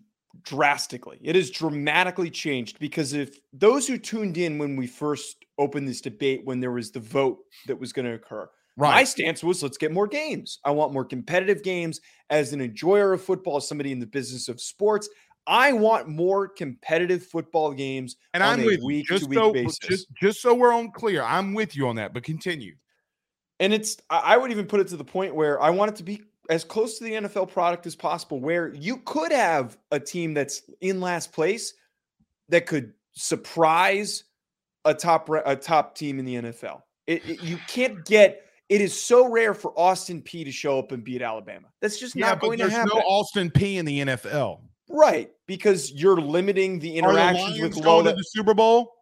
drastically. 0.44 1.18
It 1.22 1.36
has 1.36 1.50
dramatically 1.50 2.30
changed 2.30 2.80
because 2.80 3.14
if 3.14 3.40
those 3.54 3.88
who 3.88 3.98
tuned 3.98 4.38
in 4.38 4.58
when 4.58 4.76
we 4.76 4.88
first 4.88 5.46
opened 5.58 5.88
this 5.88 6.02
debate, 6.02 6.42
when 6.46 6.60
there 6.60 6.72
was 6.72 6.92
the 6.92 7.00
vote 7.00 7.40
that 7.68 7.80
was 7.80 7.94
going 7.94 8.06
to 8.06 8.14
occur, 8.14 8.50
right. 8.78 8.96
my 8.96 9.04
stance 9.04 9.44
was 9.44 9.62
let's 9.64 9.78
get 9.78 9.92
more 9.92 10.08
games. 10.08 10.60
I 10.66 10.72
want 10.72 10.94
more 10.94 11.06
competitive 11.06 11.64
games. 11.64 12.02
As 12.30 12.54
an 12.54 12.62
enjoyer 12.62 13.14
of 13.14 13.22
football, 13.22 13.58
as 13.58 13.68
somebody 13.68 13.92
in 13.92 14.00
the 14.00 14.06
business 14.06 14.48
of 14.48 14.62
sports, 14.62 15.10
I 15.48 15.74
want 15.74 16.08
more 16.08 16.48
competitive 16.48 17.26
football 17.26 17.74
games. 17.74 18.18
And 18.34 18.44
I'm 18.44 18.64
with 18.64 18.82
week 18.82 19.08
just 19.08 19.24
to 19.24 19.30
week 19.30 19.40
so, 19.40 19.54
basis. 19.54 19.80
Just, 19.80 20.08
just 20.14 20.42
so 20.42 20.54
we're 20.54 20.74
on 20.74 20.92
clear, 20.92 21.24
I'm 21.24 21.54
with 21.54 21.76
you 21.76 21.88
on 21.88 21.96
that. 21.96 22.14
But 22.14 22.24
continue. 22.24 22.76
And 23.60 23.74
it's 23.74 23.98
I 24.10 24.38
would 24.38 24.52
even 24.52 24.66
put 24.66 24.80
it 24.80 24.88
to 24.88 24.98
the 24.98 25.04
point 25.04 25.36
where 25.36 25.62
I 25.62 25.70
want 25.70 25.92
it 25.92 25.98
to 25.98 26.04
be 26.04 26.24
as 26.50 26.64
close 26.64 26.98
to 26.98 27.04
the 27.04 27.12
NFL 27.12 27.52
product 27.52 27.86
as 27.86 27.96
possible, 27.96 28.40
where 28.40 28.74
you 28.74 28.98
could 28.98 29.32
have 29.32 29.78
a 29.92 30.00
team 30.00 30.34
that's 30.34 30.64
in 30.82 31.00
last 31.00 31.32
place 31.32 31.74
that 32.50 32.66
could 32.66 32.94
surprise 33.14 34.24
a 34.86 34.94
top 34.94 35.30
a 35.46 35.56
top 35.56 35.96
team 35.96 36.20
in 36.20 36.26
the 36.26 36.36
NFL. 36.36 36.82
It, 37.08 37.28
it, 37.28 37.44
you 37.44 37.58
can't 37.68 38.04
get. 38.06 38.46
It 38.70 38.80
is 38.80 39.00
so 39.00 39.30
rare 39.30 39.54
for 39.54 39.78
Austin 39.78 40.22
Peay 40.22 40.46
to 40.46 40.52
show 40.52 40.80
up 40.80 40.92
and 40.94 41.04
beat 41.04 41.22
Alabama. 41.22 41.68
That's 41.82 42.00
just 42.00 42.16
yeah, 42.16 42.30
not 42.30 42.40
going 42.40 42.58
to 42.60 42.70
happen. 42.70 42.92
no 42.96 43.02
Austin 43.02 43.52
Peay 43.52 43.76
in 43.76 43.86
the 43.86 44.00
NFL, 44.00 44.62
right? 44.92 45.32
Because 45.48 45.92
you're 45.92 46.20
limiting 46.20 46.80
the 46.80 46.98
interactions 46.98 47.58
the 47.58 47.64
with 47.64 47.78
Lola. 47.78 48.12
to 48.12 48.16
the 48.16 48.24
Super 48.24 48.54
Bowl. 48.54 48.94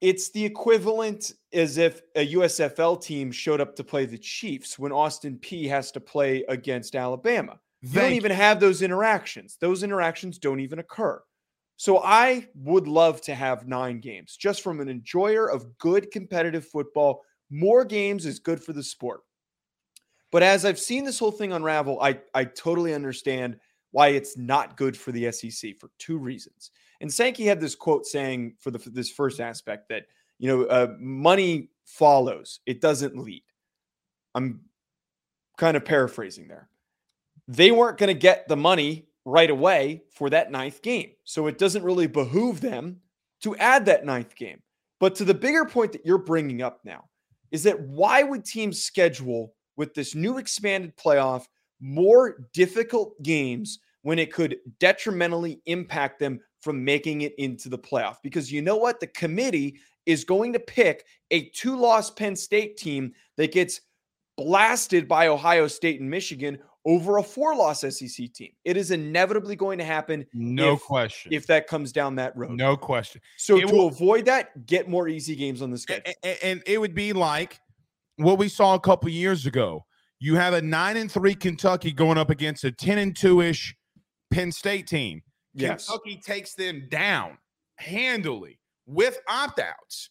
It's 0.00 0.30
the 0.30 0.44
equivalent 0.44 1.32
as 1.52 1.78
if 1.78 2.02
a 2.14 2.32
USFL 2.34 3.00
team 3.02 3.32
showed 3.32 3.60
up 3.60 3.74
to 3.76 3.84
play 3.84 4.04
the 4.04 4.18
Chiefs 4.18 4.78
when 4.78 4.92
Austin 4.92 5.38
Peay 5.38 5.68
has 5.68 5.90
to 5.92 6.00
play 6.00 6.44
against 6.48 6.94
Alabama. 6.94 7.58
They 7.82 8.00
don't 8.00 8.12
even 8.12 8.32
have 8.32 8.60
those 8.60 8.82
interactions. 8.82 9.56
Those 9.60 9.82
interactions 9.82 10.38
don't 10.38 10.60
even 10.60 10.80
occur. 10.80 11.22
So 11.76 12.02
I 12.02 12.48
would 12.54 12.88
love 12.88 13.20
to 13.22 13.34
have 13.34 13.68
nine 13.68 14.00
games 14.00 14.36
just 14.36 14.62
from 14.62 14.80
an 14.80 14.88
enjoyer 14.88 15.50
of 15.50 15.76
good 15.78 16.10
competitive 16.10 16.66
football. 16.66 17.22
More 17.50 17.84
games 17.84 18.26
is 18.26 18.38
good 18.38 18.62
for 18.62 18.72
the 18.72 18.82
sport. 18.82 19.20
But 20.32 20.42
as 20.42 20.64
I've 20.64 20.78
seen 20.78 21.04
this 21.04 21.18
whole 21.18 21.30
thing 21.30 21.52
unravel, 21.52 22.00
I, 22.00 22.20
I 22.34 22.44
totally 22.44 22.94
understand 22.94 23.58
why 23.96 24.08
it's 24.08 24.36
not 24.36 24.76
good 24.76 24.94
for 24.94 25.10
the 25.10 25.32
SEC 25.32 25.74
for 25.78 25.88
two 25.96 26.18
reasons. 26.18 26.70
And 27.00 27.10
Sankey 27.10 27.46
had 27.46 27.62
this 27.62 27.74
quote 27.74 28.04
saying 28.04 28.56
for 28.60 28.70
the 28.70 28.90
this 28.90 29.10
first 29.10 29.40
aspect 29.40 29.88
that 29.88 30.04
you 30.38 30.48
know 30.48 30.64
uh, 30.64 30.88
money 30.98 31.70
follows; 31.86 32.60
it 32.66 32.82
doesn't 32.82 33.16
lead. 33.16 33.42
I'm 34.34 34.60
kind 35.56 35.78
of 35.78 35.86
paraphrasing 35.86 36.46
there. 36.46 36.68
They 37.48 37.70
weren't 37.70 37.96
going 37.96 38.14
to 38.14 38.20
get 38.20 38.46
the 38.48 38.56
money 38.56 39.08
right 39.24 39.48
away 39.48 40.02
for 40.14 40.28
that 40.28 40.50
ninth 40.50 40.82
game, 40.82 41.12
so 41.24 41.46
it 41.46 41.56
doesn't 41.56 41.82
really 41.82 42.06
behoove 42.06 42.60
them 42.60 43.00
to 43.44 43.56
add 43.56 43.86
that 43.86 44.04
ninth 44.04 44.36
game. 44.36 44.60
But 45.00 45.14
to 45.14 45.24
the 45.24 45.32
bigger 45.32 45.64
point 45.64 45.92
that 45.92 46.04
you're 46.04 46.18
bringing 46.18 46.60
up 46.60 46.80
now 46.84 47.04
is 47.50 47.62
that 47.62 47.80
why 47.80 48.24
would 48.24 48.44
teams 48.44 48.82
schedule 48.82 49.54
with 49.78 49.94
this 49.94 50.14
new 50.14 50.36
expanded 50.36 50.94
playoff 50.98 51.46
more 51.80 52.46
difficult 52.52 53.22
games 53.22 53.78
when 54.06 54.20
it 54.20 54.32
could 54.32 54.58
detrimentally 54.78 55.60
impact 55.66 56.20
them 56.20 56.38
from 56.60 56.84
making 56.84 57.22
it 57.22 57.34
into 57.38 57.68
the 57.68 57.76
playoff. 57.76 58.18
Because 58.22 58.52
you 58.52 58.62
know 58.62 58.76
what? 58.76 59.00
The 59.00 59.08
committee 59.08 59.80
is 60.06 60.22
going 60.22 60.52
to 60.52 60.60
pick 60.60 61.04
a 61.32 61.48
two 61.48 61.76
loss 61.76 62.08
Penn 62.12 62.36
State 62.36 62.76
team 62.76 63.10
that 63.36 63.50
gets 63.50 63.80
blasted 64.36 65.08
by 65.08 65.26
Ohio 65.26 65.66
State 65.66 66.00
and 66.00 66.08
Michigan 66.08 66.56
over 66.84 67.16
a 67.16 67.22
four 67.22 67.56
loss 67.56 67.80
SEC 67.80 68.32
team. 68.32 68.52
It 68.64 68.76
is 68.76 68.92
inevitably 68.92 69.56
going 69.56 69.78
to 69.78 69.84
happen. 69.84 70.24
No 70.32 70.74
if, 70.74 70.82
question. 70.82 71.32
If 71.32 71.48
that 71.48 71.66
comes 71.66 71.90
down 71.90 72.14
that 72.14 72.36
road. 72.36 72.52
No 72.52 72.76
question. 72.76 73.20
So 73.36 73.56
it 73.56 73.66
to 73.66 73.74
will, 73.74 73.88
avoid 73.88 74.24
that, 74.26 74.66
get 74.66 74.88
more 74.88 75.08
easy 75.08 75.34
games 75.34 75.62
on 75.62 75.72
the 75.72 75.78
schedule. 75.78 76.12
And, 76.22 76.38
and 76.44 76.62
it 76.64 76.78
would 76.78 76.94
be 76.94 77.12
like 77.12 77.58
what 78.18 78.38
we 78.38 78.48
saw 78.48 78.76
a 78.76 78.80
couple 78.80 79.08
years 79.08 79.46
ago. 79.46 79.84
You 80.20 80.36
have 80.36 80.54
a 80.54 80.62
nine 80.62 80.96
and 80.96 81.10
three 81.10 81.34
Kentucky 81.34 81.90
going 81.90 82.18
up 82.18 82.30
against 82.30 82.62
a 82.62 82.70
10 82.70 82.98
and 82.98 83.16
two 83.16 83.40
ish 83.40 83.74
Penn 84.30 84.52
State 84.52 84.86
team. 84.86 85.22
Yes. 85.54 85.86
Kentucky 85.86 86.20
takes 86.24 86.54
them 86.54 86.86
down 86.90 87.38
handily 87.76 88.58
with 88.86 89.18
opt 89.28 89.60
outs. 89.60 90.10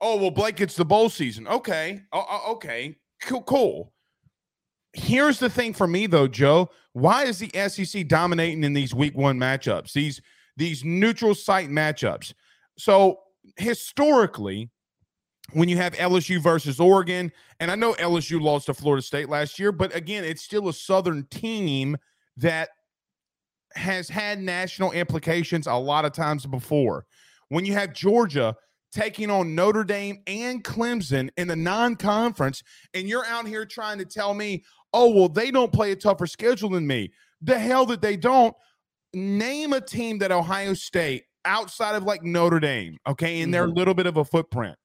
Oh, 0.00 0.16
well, 0.16 0.30
Blake, 0.30 0.60
it's 0.60 0.76
the 0.76 0.84
bowl 0.84 1.08
season. 1.08 1.48
Okay. 1.48 2.02
Oh, 2.12 2.24
oh, 2.28 2.52
okay. 2.52 2.96
Cool. 3.22 3.42
Cool. 3.42 3.92
Here's 4.92 5.38
the 5.38 5.50
thing 5.50 5.72
for 5.72 5.86
me, 5.86 6.06
though, 6.06 6.28
Joe. 6.28 6.70
Why 6.92 7.24
is 7.24 7.38
the 7.38 7.50
SEC 7.68 8.06
dominating 8.08 8.64
in 8.64 8.72
these 8.72 8.94
week 8.94 9.16
one 9.16 9.38
matchups, 9.38 9.92
these, 9.92 10.20
these 10.56 10.84
neutral 10.84 11.34
site 11.34 11.68
matchups? 11.68 12.32
So, 12.78 13.20
historically, 13.56 14.70
when 15.52 15.68
you 15.68 15.76
have 15.76 15.94
LSU 15.94 16.40
versus 16.40 16.80
Oregon, 16.80 17.30
and 17.60 17.70
I 17.70 17.74
know 17.74 17.94
LSU 17.94 18.40
lost 18.40 18.66
to 18.66 18.74
Florida 18.74 19.02
State 19.02 19.28
last 19.28 19.58
year, 19.58 19.72
but 19.72 19.94
again, 19.94 20.24
it's 20.24 20.42
still 20.42 20.68
a 20.68 20.72
Southern 20.72 21.24
team 21.26 21.96
that 22.36 22.70
has 23.74 24.08
had 24.08 24.40
national 24.40 24.92
implications 24.92 25.66
a 25.66 25.74
lot 25.74 26.04
of 26.04 26.12
times 26.12 26.46
before. 26.46 27.04
When 27.48 27.64
you 27.64 27.74
have 27.74 27.92
Georgia 27.92 28.54
taking 28.92 29.30
on 29.30 29.54
Notre 29.54 29.84
Dame 29.84 30.22
and 30.26 30.64
Clemson 30.64 31.28
in 31.36 31.48
the 31.48 31.56
non 31.56 31.96
conference, 31.96 32.62
and 32.94 33.08
you're 33.08 33.26
out 33.26 33.46
here 33.46 33.66
trying 33.66 33.98
to 33.98 34.04
tell 34.04 34.34
me, 34.34 34.64
oh, 34.92 35.10
well, 35.10 35.28
they 35.28 35.50
don't 35.50 35.72
play 35.72 35.92
a 35.92 35.96
tougher 35.96 36.26
schedule 36.26 36.70
than 36.70 36.86
me. 36.86 37.12
The 37.42 37.58
hell 37.58 37.86
that 37.86 38.00
they 38.00 38.16
don't. 38.16 38.54
Name 39.14 39.72
a 39.72 39.80
team 39.80 40.18
that 40.18 40.32
Ohio 40.32 40.74
State, 40.74 41.24
outside 41.44 41.94
of 41.94 42.02
like 42.02 42.22
Notre 42.22 42.60
Dame, 42.60 42.98
okay, 43.06 43.40
in 43.40 43.46
mm-hmm. 43.46 43.52
their 43.52 43.66
little 43.68 43.94
bit 43.94 44.06
of 44.06 44.16
a 44.16 44.24
footprint. 44.24 44.76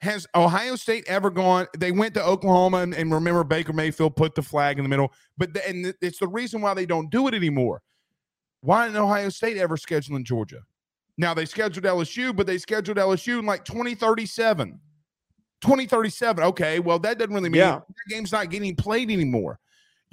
Has 0.00 0.26
Ohio 0.34 0.76
State 0.76 1.04
ever 1.06 1.30
gone? 1.30 1.66
They 1.76 1.92
went 1.92 2.14
to 2.14 2.24
Oklahoma 2.24 2.78
and, 2.78 2.94
and 2.94 3.12
remember 3.12 3.44
Baker 3.44 3.72
Mayfield 3.72 4.16
put 4.16 4.34
the 4.34 4.42
flag 4.42 4.78
in 4.78 4.84
the 4.84 4.88
middle, 4.88 5.12
but 5.36 5.52
the, 5.52 5.68
and 5.68 5.94
it's 6.00 6.18
the 6.18 6.28
reason 6.28 6.62
why 6.62 6.72
they 6.72 6.86
don't 6.86 7.10
do 7.10 7.28
it 7.28 7.34
anymore 7.34 7.82
why 8.62 8.86
didn't 8.86 9.00
Ohio 9.00 9.28
State 9.28 9.56
ever 9.56 9.76
schedule 9.76 10.16
in 10.16 10.24
Georgia? 10.24 10.62
Now 11.16 11.34
they 11.34 11.44
scheduled 11.44 11.84
LSU, 11.84 12.34
but 12.34 12.46
they 12.46 12.58
scheduled 12.58 12.98
LSU 12.98 13.38
in 13.38 13.46
like 13.46 13.64
2037. 13.64 14.78
2037. 15.60 16.44
Okay, 16.44 16.78
well, 16.78 16.98
that 16.98 17.18
doesn't 17.18 17.34
really 17.34 17.50
mean 17.50 17.60
yeah. 17.60 17.80
that 17.86 18.14
game's 18.14 18.32
not 18.32 18.50
getting 18.50 18.74
played 18.74 19.10
anymore. 19.10 19.58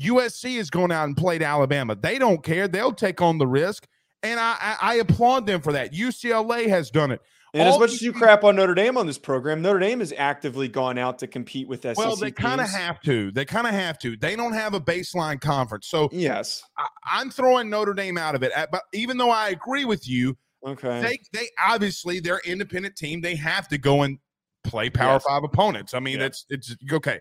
USC 0.01 0.57
is 0.57 0.69
going 0.69 0.91
out 0.91 1.05
and 1.05 1.15
played 1.15 1.41
Alabama. 1.41 1.95
They 1.95 2.19
don't 2.19 2.43
care. 2.43 2.67
They'll 2.67 2.93
take 2.93 3.21
on 3.21 3.37
the 3.37 3.47
risk. 3.47 3.87
And 4.23 4.39
I, 4.39 4.57
I, 4.59 4.77
I 4.81 4.93
applaud 4.95 5.45
them 5.45 5.61
for 5.61 5.71
that. 5.73 5.93
UCLA 5.93 6.67
has 6.67 6.91
done 6.91 7.11
it. 7.11 7.21
And 7.59 7.69
as 7.69 7.79
much 7.79 7.91
as 7.91 8.01
you 8.01 8.13
crap 8.13 8.43
on 8.43 8.55
Notre 8.55 8.75
Dame 8.75 8.97
on 8.97 9.07
this 9.07 9.17
program, 9.17 9.61
Notre 9.61 9.79
Dame 9.79 9.99
has 9.99 10.13
actively 10.17 10.67
gone 10.67 10.97
out 10.97 11.19
to 11.19 11.27
compete 11.27 11.67
with 11.67 11.81
SEC. 11.81 11.97
Well, 11.97 12.15
they 12.15 12.31
kind 12.31 12.61
of 12.61 12.69
have 12.69 13.01
to. 13.01 13.31
They 13.31 13.45
kind 13.45 13.67
of 13.67 13.73
have 13.73 13.97
to. 13.99 14.15
They 14.15 14.35
don't 14.35 14.53
have 14.53 14.73
a 14.73 14.81
baseline 14.81 15.39
conference, 15.41 15.87
so 15.87 16.09
yes, 16.11 16.63
I, 16.77 17.21
am 17.21 17.29
throwing 17.29 17.69
Notre 17.69 17.93
Dame 17.93 18.17
out 18.17 18.35
of 18.35 18.43
it. 18.43 18.51
But 18.71 18.83
even 18.93 19.17
though 19.17 19.31
I 19.31 19.49
agree 19.49 19.85
with 19.85 20.07
you, 20.07 20.37
okay, 20.65 21.01
they 21.01 21.19
they 21.39 21.47
obviously 21.59 22.19
they're 22.19 22.41
independent 22.45 22.95
team. 22.95 23.21
They 23.21 23.35
have 23.35 23.67
to 23.69 23.77
go 23.77 24.03
and 24.03 24.19
play 24.63 24.89
Power 24.89 25.13
yes. 25.13 25.23
Five 25.27 25.43
opponents. 25.43 25.93
I 25.93 25.99
mean, 25.99 26.17
yeah. 26.17 26.23
that's 26.23 26.45
it's 26.49 26.75
okay. 26.91 27.19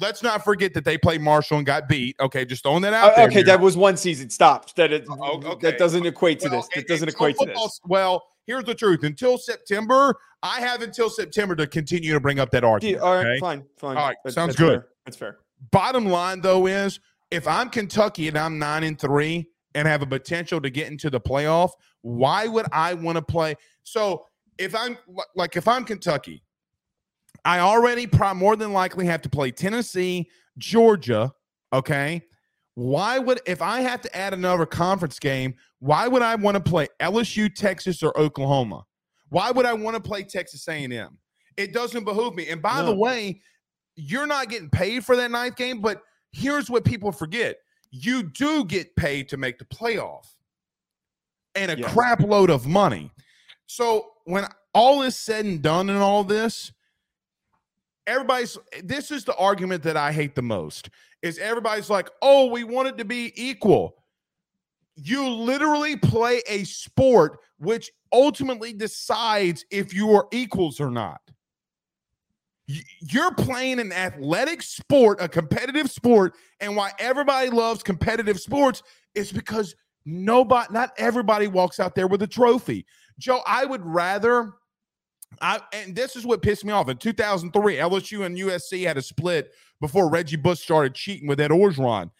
Let's 0.00 0.22
not 0.22 0.44
forget 0.44 0.74
that 0.74 0.84
they 0.84 0.98
played 0.98 1.20
Marshall 1.20 1.58
and 1.58 1.66
got 1.66 1.88
beat. 1.88 2.16
Okay, 2.20 2.44
just 2.44 2.62
throwing 2.62 2.82
that 2.82 2.92
out 2.92 3.12
uh, 3.12 3.16
there. 3.16 3.26
Okay, 3.28 3.42
that 3.42 3.60
was 3.60 3.76
one 3.76 3.96
season. 3.96 4.30
Stop. 4.30 4.74
That 4.74 4.92
it, 4.92 5.04
Oh, 5.08 5.40
okay. 5.44 5.70
that 5.70 5.78
doesn't 5.78 6.04
equate 6.06 6.40
to 6.40 6.48
Well, 6.48 6.60
this. 6.60 6.68
It 6.72 6.78
and- 6.78 6.86
doesn't 6.86 7.08
equate 7.08 7.36
to 7.38 7.46
this. 7.46 7.80
Well, 7.84 8.24
here's 8.46 8.64
the 8.64 8.74
truth. 8.74 9.04
Until 9.04 9.38
September, 9.38 10.16
I 10.42 10.60
have 10.60 10.82
until 10.82 11.08
September 11.08 11.54
to 11.56 11.66
continue 11.66 12.12
to 12.12 12.20
bring 12.20 12.40
up 12.40 12.50
that 12.50 12.62
Yeah, 12.62 12.68
argument. 12.68 13.02
all 13.02 13.14
right, 13.14 13.26
okay? 13.26 13.38
fine, 13.40 13.64
fine. 13.76 13.96
All 13.96 14.08
right, 14.08 14.16
That- 14.24 14.32
sounds 14.32 14.48
that's 14.56 14.58
good. 14.58 14.80
fair. 14.80 14.88
That's 15.06 15.16
fair. 15.16 15.38
Bottom 15.70 16.06
line, 16.06 16.40
though, 16.40 16.66
is 16.66 16.98
if 17.30 17.46
I'm 17.46 17.70
Kentucky 17.70 18.28
and 18.28 18.36
I'm 18.36 18.58
nine 18.58 18.82
and 18.84 18.98
three 18.98 19.48
and 19.74 19.86
have 19.86 20.02
a 20.02 20.06
potential 20.06 20.60
to 20.60 20.70
get 20.70 20.88
into 20.88 21.08
the 21.08 21.20
playoff, 21.20 21.70
why 22.02 22.46
would 22.48 22.66
I 22.72 22.94
want 22.94 23.16
to 23.16 23.22
play? 23.22 23.54
So 23.84 24.26
if 24.58 24.74
I'm 24.74 24.98
like 25.36 25.56
if 25.56 25.66
I'm 25.68 25.84
Kentucky, 25.84 26.42
I 27.44 27.58
already 27.60 28.06
probably 28.06 28.40
more 28.40 28.56
than 28.56 28.72
likely 28.72 29.06
have 29.06 29.22
to 29.22 29.28
play 29.28 29.50
Tennessee, 29.50 30.30
Georgia. 30.58 31.32
Okay. 31.72 32.22
Why 32.74 33.18
would 33.18 33.40
if 33.46 33.60
I 33.60 33.80
have 33.80 34.00
to 34.02 34.16
add 34.16 34.32
another 34.32 34.64
conference 34.64 35.18
game, 35.18 35.54
why 35.80 36.08
would 36.08 36.22
I 36.22 36.34
want 36.36 36.56
to 36.56 36.62
play 36.62 36.88
LSU, 37.00 37.54
Texas, 37.54 38.02
or 38.02 38.16
Oklahoma? 38.18 38.84
Why 39.28 39.50
would 39.50 39.66
I 39.66 39.72
want 39.72 39.96
to 39.96 40.02
play 40.02 40.22
Texas 40.22 40.66
A&M? 40.68 41.18
It 41.56 41.72
doesn't 41.74 42.04
behoove 42.04 42.34
me. 42.34 42.48
And 42.48 42.62
by 42.62 42.82
the 42.82 42.94
way, 42.94 43.40
you're 43.96 44.26
not 44.26 44.48
getting 44.48 44.70
paid 44.70 45.04
for 45.04 45.16
that 45.16 45.30
ninth 45.30 45.56
game, 45.56 45.80
but 45.80 46.02
here's 46.32 46.70
what 46.70 46.84
people 46.84 47.12
forget. 47.12 47.56
You 47.90 48.22
do 48.22 48.64
get 48.64 48.94
paid 48.96 49.28
to 49.30 49.36
make 49.36 49.58
the 49.58 49.66
playoff 49.66 50.26
and 51.54 51.70
a 51.70 51.78
Yes. 51.78 51.92
crap 51.92 52.20
load 52.20 52.48
of 52.48 52.66
money. 52.66 53.10
So 53.66 54.12
when 54.24 54.46
all 54.72 55.02
is 55.02 55.16
said 55.16 55.44
and 55.44 55.60
done 55.60 55.90
and 55.90 55.98
all 55.98 56.24
this, 56.24 56.72
everybody's 58.06 58.58
this 58.82 59.10
is 59.10 59.24
the 59.24 59.36
argument 59.36 59.82
that 59.84 59.96
I 59.96 60.12
hate 60.12 60.34
the 60.34 60.42
most 60.42 60.90
is 61.22 61.38
everybody's 61.38 61.90
like, 61.90 62.10
"Oh, 62.20 62.46
we 62.46 62.64
want 62.64 62.88
it 62.88 62.98
to 62.98 63.04
be 63.04 63.32
equal." 63.36 63.96
You 64.94 65.28
literally 65.28 65.96
play 65.96 66.42
a 66.46 66.64
sport 66.64 67.38
which 67.58 67.90
ultimately 68.12 68.72
decides 68.72 69.64
if 69.70 69.94
you 69.94 70.12
are 70.12 70.26
equals 70.32 70.80
or 70.80 70.90
not. 70.90 71.20
You're 72.66 73.34
playing 73.34 73.78
an 73.80 73.92
athletic 73.92 74.62
sport, 74.62 75.20
a 75.20 75.28
competitive 75.28 75.90
sport, 75.90 76.34
and 76.60 76.76
why 76.76 76.92
everybody 76.98 77.50
loves 77.50 77.82
competitive 77.82 78.40
sports 78.40 78.82
is 79.14 79.32
because 79.32 79.74
nobody, 80.04 80.72
not 80.72 80.90
everybody 80.96 81.46
walks 81.46 81.80
out 81.80 81.94
there 81.94 82.06
with 82.06 82.22
a 82.22 82.26
trophy. 82.26 82.84
Joe, 83.18 83.42
I 83.46 83.64
would 83.64 83.84
rather 83.84 84.54
I 85.40 85.60
and 85.72 85.94
this 85.94 86.16
is 86.16 86.24
what 86.26 86.42
pissed 86.42 86.64
me 86.64 86.72
off. 86.72 86.88
In 86.88 86.96
2003, 86.96 87.76
LSU 87.76 88.24
and 88.24 88.36
USC 88.36 88.86
had 88.86 88.96
a 88.96 89.02
split 89.02 89.52
before 89.80 90.08
Reggie 90.08 90.36
Bush 90.36 90.60
started 90.60 90.94
cheating 90.94 91.28
with 91.28 91.40
Ed 91.40 91.50
Orgeron. 91.50 92.10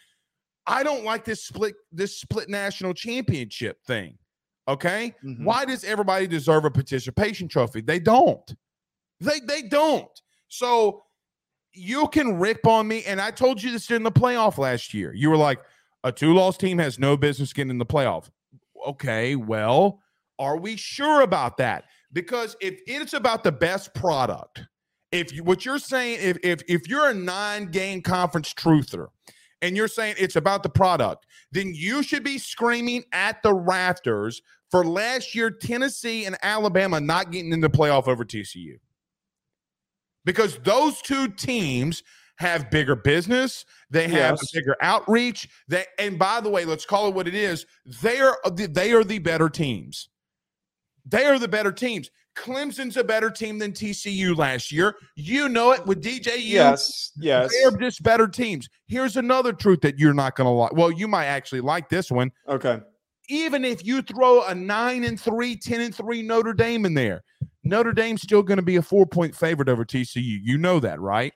I 0.66 0.82
don't 0.82 1.04
like 1.04 1.24
this 1.24 1.44
split 1.44 1.74
this 1.90 2.18
split 2.18 2.48
national 2.48 2.94
championship 2.94 3.84
thing. 3.84 4.18
Okay? 4.68 5.14
Mhm. 5.24 5.44
Why 5.44 5.64
does 5.64 5.82
everybody 5.84 6.26
deserve 6.26 6.64
a 6.64 6.70
participation 6.70 7.48
trophy? 7.48 7.80
They 7.80 7.98
don't. 7.98 8.54
They 9.20 9.40
they 9.40 9.62
don't. 9.62 10.20
So 10.48 11.04
you 11.72 12.06
can 12.08 12.38
rip 12.38 12.66
on 12.66 12.86
me, 12.86 13.02
and 13.04 13.20
I 13.20 13.30
told 13.30 13.62
you 13.62 13.72
this 13.72 13.90
in 13.90 14.02
the 14.02 14.12
playoff 14.12 14.58
last 14.58 14.92
year. 14.92 15.14
You 15.14 15.30
were 15.30 15.36
like, 15.36 15.58
a 16.04 16.12
two-loss 16.12 16.58
team 16.58 16.78
has 16.78 16.98
no 16.98 17.16
business 17.16 17.52
getting 17.52 17.70
in 17.70 17.78
the 17.78 17.86
playoff. 17.86 18.28
Okay, 18.86 19.36
well, 19.36 20.00
are 20.38 20.56
we 20.58 20.76
sure 20.76 21.22
about 21.22 21.56
that? 21.58 21.84
Because 22.12 22.56
if 22.60 22.80
it's 22.86 23.14
about 23.14 23.42
the 23.44 23.52
best 23.52 23.94
product, 23.94 24.62
if 25.10 25.32
you, 25.32 25.44
what 25.44 25.64
you're 25.64 25.78
saying, 25.78 26.18
if 26.20 26.38
if 26.42 26.62
if 26.68 26.88
you're 26.88 27.08
a 27.08 27.14
nine-game 27.14 28.02
conference 28.02 28.52
truther, 28.54 29.08
and 29.62 29.76
you're 29.76 29.88
saying 29.88 30.16
it's 30.18 30.36
about 30.36 30.62
the 30.62 30.68
product, 30.68 31.26
then 31.52 31.72
you 31.74 32.02
should 32.02 32.24
be 32.24 32.38
screaming 32.38 33.04
at 33.12 33.42
the 33.42 33.54
rafters 33.54 34.42
for 34.70 34.84
last 34.84 35.34
year 35.34 35.50
Tennessee 35.50 36.24
and 36.24 36.36
Alabama 36.42 37.00
not 37.00 37.30
getting 37.30 37.52
in 37.52 37.60
the 37.60 37.70
playoff 37.70 38.08
over 38.08 38.24
TCU. 38.24 38.76
Because 40.24 40.58
those 40.58 41.00
two 41.02 41.28
teams 41.28 42.02
have 42.36 42.70
bigger 42.70 42.96
business, 42.96 43.64
they 43.90 44.08
have 44.08 44.38
Yes. 44.40 44.50
bigger 44.52 44.76
outreach. 44.80 45.48
They 45.68 45.84
and 45.98 46.18
by 46.18 46.40
the 46.40 46.50
way, 46.50 46.64
let's 46.64 46.84
call 46.84 47.08
it 47.08 47.14
what 47.14 47.28
it 47.28 47.34
is. 47.34 47.66
They 48.02 48.20
are 48.20 48.38
they 48.46 48.92
are 48.92 49.04
the 49.04 49.18
better 49.18 49.48
teams. 49.48 50.08
They 51.04 51.24
are 51.24 51.38
the 51.38 51.48
better 51.48 51.72
teams. 51.72 52.10
Clemson's 52.34 52.96
a 52.96 53.04
better 53.04 53.30
team 53.30 53.58
than 53.58 53.72
TCU 53.72 54.36
last 54.36 54.72
year. 54.72 54.96
You 55.16 55.48
know 55.48 55.72
it 55.72 55.84
with 55.86 56.02
DJU. 56.02 56.40
Yes, 56.40 57.12
yes. 57.18 57.52
They're 57.52 57.76
just 57.78 58.02
better 58.02 58.26
teams. 58.26 58.68
Here's 58.86 59.16
another 59.16 59.52
truth 59.52 59.80
that 59.82 59.98
you're 59.98 60.14
not 60.14 60.36
going 60.36 60.46
to 60.46 60.50
like. 60.50 60.72
Well, 60.72 60.90
you 60.90 61.08
might 61.08 61.26
actually 61.26 61.60
like 61.60 61.88
this 61.88 62.10
one. 62.10 62.32
Okay. 62.48 62.80
Even 63.28 63.64
if 63.64 63.84
you 63.84 64.02
throw 64.02 64.44
a 64.46 64.54
9 64.54 65.04
and 65.04 65.20
3, 65.20 65.56
10 65.56 65.80
and 65.80 65.94
3 65.94 66.22
Notre 66.22 66.54
Dame 66.54 66.86
in 66.86 66.94
there, 66.94 67.22
Notre 67.64 67.92
Dame's 67.92 68.22
still 68.22 68.42
going 68.42 68.56
to 68.56 68.62
be 68.62 68.76
a 68.76 68.82
4-point 68.82 69.34
favorite 69.36 69.68
over 69.68 69.84
TCU. 69.84 70.38
You 70.42 70.58
know 70.58 70.80
that, 70.80 71.00
right? 71.00 71.32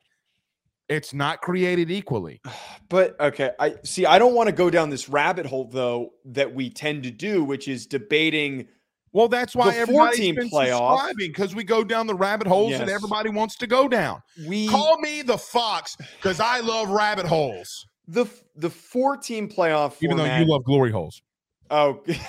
It's 0.89 1.13
not 1.13 1.41
created 1.41 1.91
equally. 1.91 2.41
But 2.89 3.21
okay, 3.21 3.51
I 3.59 3.75
see. 3.83 4.07
I 4.07 4.17
don't 4.21 4.37
want 4.37 4.49
to 4.49 4.55
go 4.55 4.71
down 4.71 4.91
this 4.91 5.09
rabbit 5.09 5.45
hole 5.45 5.69
though 5.69 6.13
that 6.25 6.55
we 6.55 6.71
tend 6.71 7.03
to 7.03 7.11
do, 7.11 7.43
which 7.43 7.67
is 7.67 7.85
debating. 7.85 8.69
Well, 9.17 9.29
that's 9.29 9.57
why 9.57 9.73
The 9.73 9.79
everybody's 9.79 10.19
14 10.19 10.35
been 10.35 10.51
playoff- 10.51 10.91
subscribing 10.91 11.29
because 11.29 11.55
we 11.55 11.65
go 11.65 11.83
down 11.83 12.07
the 12.07 12.15
rabbit 12.15 12.47
holes 12.47 12.77
that 12.77 12.91
everybody 12.91 13.31
wants 13.31 13.57
to 13.57 13.67
go 13.67 13.89
down. 13.89 14.23
We 14.47 14.69
Call 14.69 14.99
me 14.99 15.23
the 15.23 15.39
fox 15.39 15.97
because 16.19 16.39
I 16.39 16.61
love 16.61 16.91
rabbit 16.91 17.25
holes, 17.25 17.87
the 18.07 18.27
the 18.57 18.69
four 18.69 19.17
team 19.17 19.49
playoff 19.49 19.95
even 20.03 20.19
though 20.19 20.37
you 20.37 20.45
love 20.45 20.65
glory 20.65 20.93
holes. 20.93 21.23
Oh, 21.71 22.03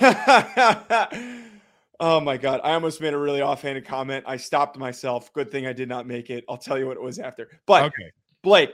oh 2.00 2.22
my 2.22 2.38
God! 2.38 2.62
I 2.64 2.72
almost 2.72 3.02
made 3.02 3.14
a 3.14 3.18
really 3.18 3.42
offhanded 3.42 3.86
comment. 3.86 4.24
I 4.26 4.38
stopped 4.38 4.78
myself. 4.78 5.34
Good 5.34 5.52
thing 5.52 5.68
I 5.68 5.74
did 5.74 5.90
not 5.90 6.08
make 6.08 6.30
it. 6.30 6.46
I'll 6.48 6.56
tell 6.56 6.80
you 6.80 6.88
what 6.88 6.96
it 6.96 7.04
was 7.04 7.20
after. 7.20 7.50
But 7.66 7.84
Okay. 7.84 8.12
Blake, 8.44 8.72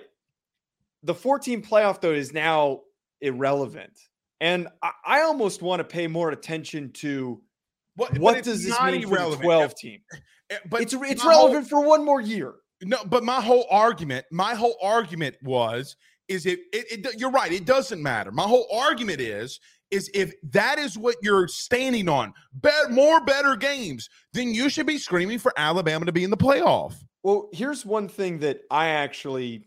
the 1.02 1.16
14 1.16 1.64
playoff 1.64 2.00
though 2.00 2.14
is 2.14 2.32
now 2.32 2.82
irrelevant, 3.22 3.98
and 4.40 4.68
I, 4.84 4.92
I 5.04 5.22
almost 5.22 5.64
want 5.64 5.80
to 5.80 5.84
pay 5.84 6.06
more 6.06 6.30
attention 6.30 6.92
to 6.92 7.42
What, 7.96 8.18
what 8.18 8.44
does 8.44 8.64
this 8.66 8.80
mean 8.82 9.02
for 9.04 9.08
the 9.08 9.14
irrelevant. 9.14 9.44
12 9.44 9.76
team. 9.76 10.00
Eh, 10.50 10.58
But 10.70 10.82
it's 10.82 10.94
it's 10.94 11.24
my 11.24 11.34
whole- 11.34 11.48
relevant 11.48 11.70
for 11.70 11.84
one 11.86 12.04
more 12.04 12.22
year. 12.22 12.56
No, 12.82 12.98
but 13.06 13.24
my 13.24 13.40
whole 13.40 13.66
argument, 13.70 14.26
my 14.32 14.56
whole 14.56 14.76
argument 14.82 15.38
was, 15.42 15.96
is 16.28 16.46
it, 16.46 16.60
it, 16.74 17.06
it 17.06 17.20
you're 17.20 17.32
right, 17.32 17.52
it 17.52 17.66
doesn't 17.66 18.02
matter. 18.02 18.32
My 18.32 18.44
whole 18.44 18.68
argument 18.74 19.22
is, 19.22 19.60
is 19.92 20.10
if 20.14 20.34
that 20.52 20.80
is 20.80 20.98
what 20.98 21.16
you're 21.22 21.48
standing 21.48 22.10
on, 22.10 22.34
bet 22.54 22.92
more 22.92 23.24
better 23.24 23.56
games, 23.56 24.10
then 24.34 24.54
you 24.54 24.68
should 24.70 24.88
be 24.88 24.98
screaming 24.98 25.40
for 25.40 25.54
Alabama 25.56 26.06
to 26.06 26.12
be 26.12 26.24
in 26.24 26.30
the 26.30 26.36
playoff. 26.38 26.96
Well, 27.22 27.48
here's 27.54 27.86
one 27.86 28.10
thing 28.10 28.40
that 28.40 28.62
I 28.70 28.88
actually, 28.90 29.66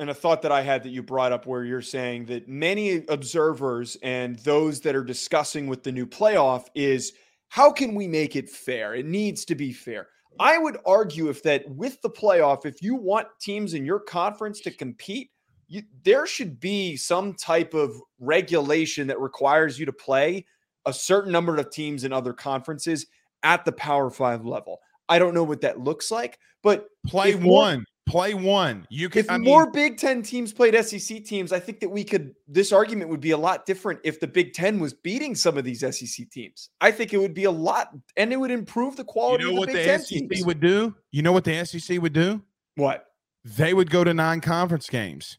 and 0.00 0.08
a 0.08 0.14
thought 0.14 0.40
that 0.42 0.50
I 0.50 0.62
had 0.62 0.82
that 0.82 0.88
you 0.88 1.02
brought 1.02 1.30
up 1.30 1.46
where 1.46 1.62
you're 1.62 1.82
saying 1.82 2.24
that 2.24 2.48
many 2.48 3.04
observers 3.08 3.98
and 4.02 4.38
those 4.38 4.80
that 4.80 4.96
are 4.96 5.04
discussing 5.04 5.66
with 5.66 5.82
the 5.82 5.92
new 5.92 6.06
playoff 6.06 6.64
is 6.74 7.12
how 7.48 7.70
can 7.70 7.94
we 7.94 8.08
make 8.08 8.34
it 8.34 8.48
fair? 8.48 8.94
It 8.94 9.04
needs 9.04 9.44
to 9.44 9.54
be 9.54 9.74
fair. 9.74 10.08
I 10.38 10.56
would 10.56 10.78
argue 10.86 11.28
if 11.28 11.42
that 11.42 11.68
with 11.68 12.00
the 12.00 12.08
playoff, 12.08 12.64
if 12.64 12.80
you 12.80 12.94
want 12.94 13.28
teams 13.42 13.74
in 13.74 13.84
your 13.84 14.00
conference 14.00 14.60
to 14.62 14.70
compete, 14.70 15.30
you, 15.68 15.82
there 16.02 16.26
should 16.26 16.58
be 16.60 16.96
some 16.96 17.34
type 17.34 17.74
of 17.74 17.94
regulation 18.18 19.06
that 19.08 19.20
requires 19.20 19.78
you 19.78 19.84
to 19.84 19.92
play 19.92 20.46
a 20.86 20.94
certain 20.94 21.30
number 21.30 21.58
of 21.58 21.70
teams 21.70 22.04
in 22.04 22.12
other 22.12 22.32
conferences 22.32 23.04
at 23.42 23.66
the 23.66 23.72
Power 23.72 24.08
Five 24.08 24.46
level. 24.46 24.80
I 25.10 25.18
don't 25.18 25.34
know 25.34 25.44
what 25.44 25.60
that 25.60 25.78
looks 25.78 26.10
like, 26.10 26.38
but 26.62 26.86
Play 27.06 27.34
one, 27.34 27.84
play 28.10 28.34
one. 28.34 28.86
You 28.90 29.08
can. 29.08 29.20
if 29.20 29.30
I 29.30 29.38
mean, 29.38 29.44
more 29.48 29.70
Big 29.70 29.96
Ten 29.98 30.22
teams 30.22 30.52
played 30.52 30.74
SEC 30.84 31.24
teams, 31.24 31.52
I 31.52 31.60
think 31.60 31.80
that 31.80 31.88
we 31.88 32.04
could. 32.04 32.34
This 32.48 32.72
argument 32.72 33.10
would 33.10 33.20
be 33.20 33.30
a 33.30 33.36
lot 33.38 33.66
different 33.66 34.00
if 34.04 34.20
the 34.20 34.26
Big 34.26 34.52
Ten 34.52 34.78
was 34.80 34.92
beating 34.92 35.34
some 35.34 35.56
of 35.56 35.64
these 35.64 35.80
SEC 35.80 36.28
teams. 36.30 36.70
I 36.80 36.90
think 36.90 37.12
it 37.12 37.18
would 37.18 37.34
be 37.34 37.44
a 37.44 37.50
lot, 37.50 37.90
and 38.16 38.32
it 38.32 38.36
would 38.36 38.50
improve 38.50 38.96
the 38.96 39.04
quality. 39.04 39.44
you 39.44 39.50
know 39.52 39.62
of 39.62 39.68
the 39.68 39.72
what 39.72 39.74
Big 39.74 39.76
the 39.76 39.84
Ten 39.84 40.00
SEC 40.00 40.28
teams. 40.30 40.44
would 40.44 40.60
do? 40.60 40.94
You 41.12 41.22
know 41.22 41.32
what 41.32 41.44
the 41.44 41.64
SEC 41.64 42.00
would 42.00 42.12
do? 42.12 42.42
what? 42.76 43.06
They 43.44 43.72
would 43.72 43.90
go 43.90 44.04
to 44.04 44.12
non-conference 44.12 44.90
games. 44.90 45.38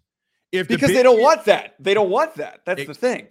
If 0.52 0.68
the 0.68 0.74
Because 0.76 0.88
Big 0.90 0.98
they 0.98 1.04
don't 1.04 1.22
want 1.22 1.46
that. 1.46 1.76
They 1.80 1.94
don't 1.94 2.10
want 2.10 2.34
that. 2.36 2.62
That's 2.66 2.82
It- 2.82 2.88
the 2.88 2.94
thing. 2.96 3.28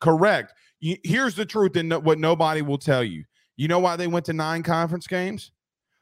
correct. 0.00 0.54
Here's 0.80 1.34
the 1.34 1.44
truth, 1.46 1.76
and 1.76 1.92
what 2.04 2.18
nobody 2.18 2.62
will 2.62 2.78
tell 2.78 3.04
you. 3.04 3.24
You 3.56 3.68
know 3.68 3.78
why 3.78 3.96
they 3.96 4.06
went 4.06 4.26
to 4.26 4.32
nine 4.32 4.62
conference 4.62 5.06
games? 5.06 5.50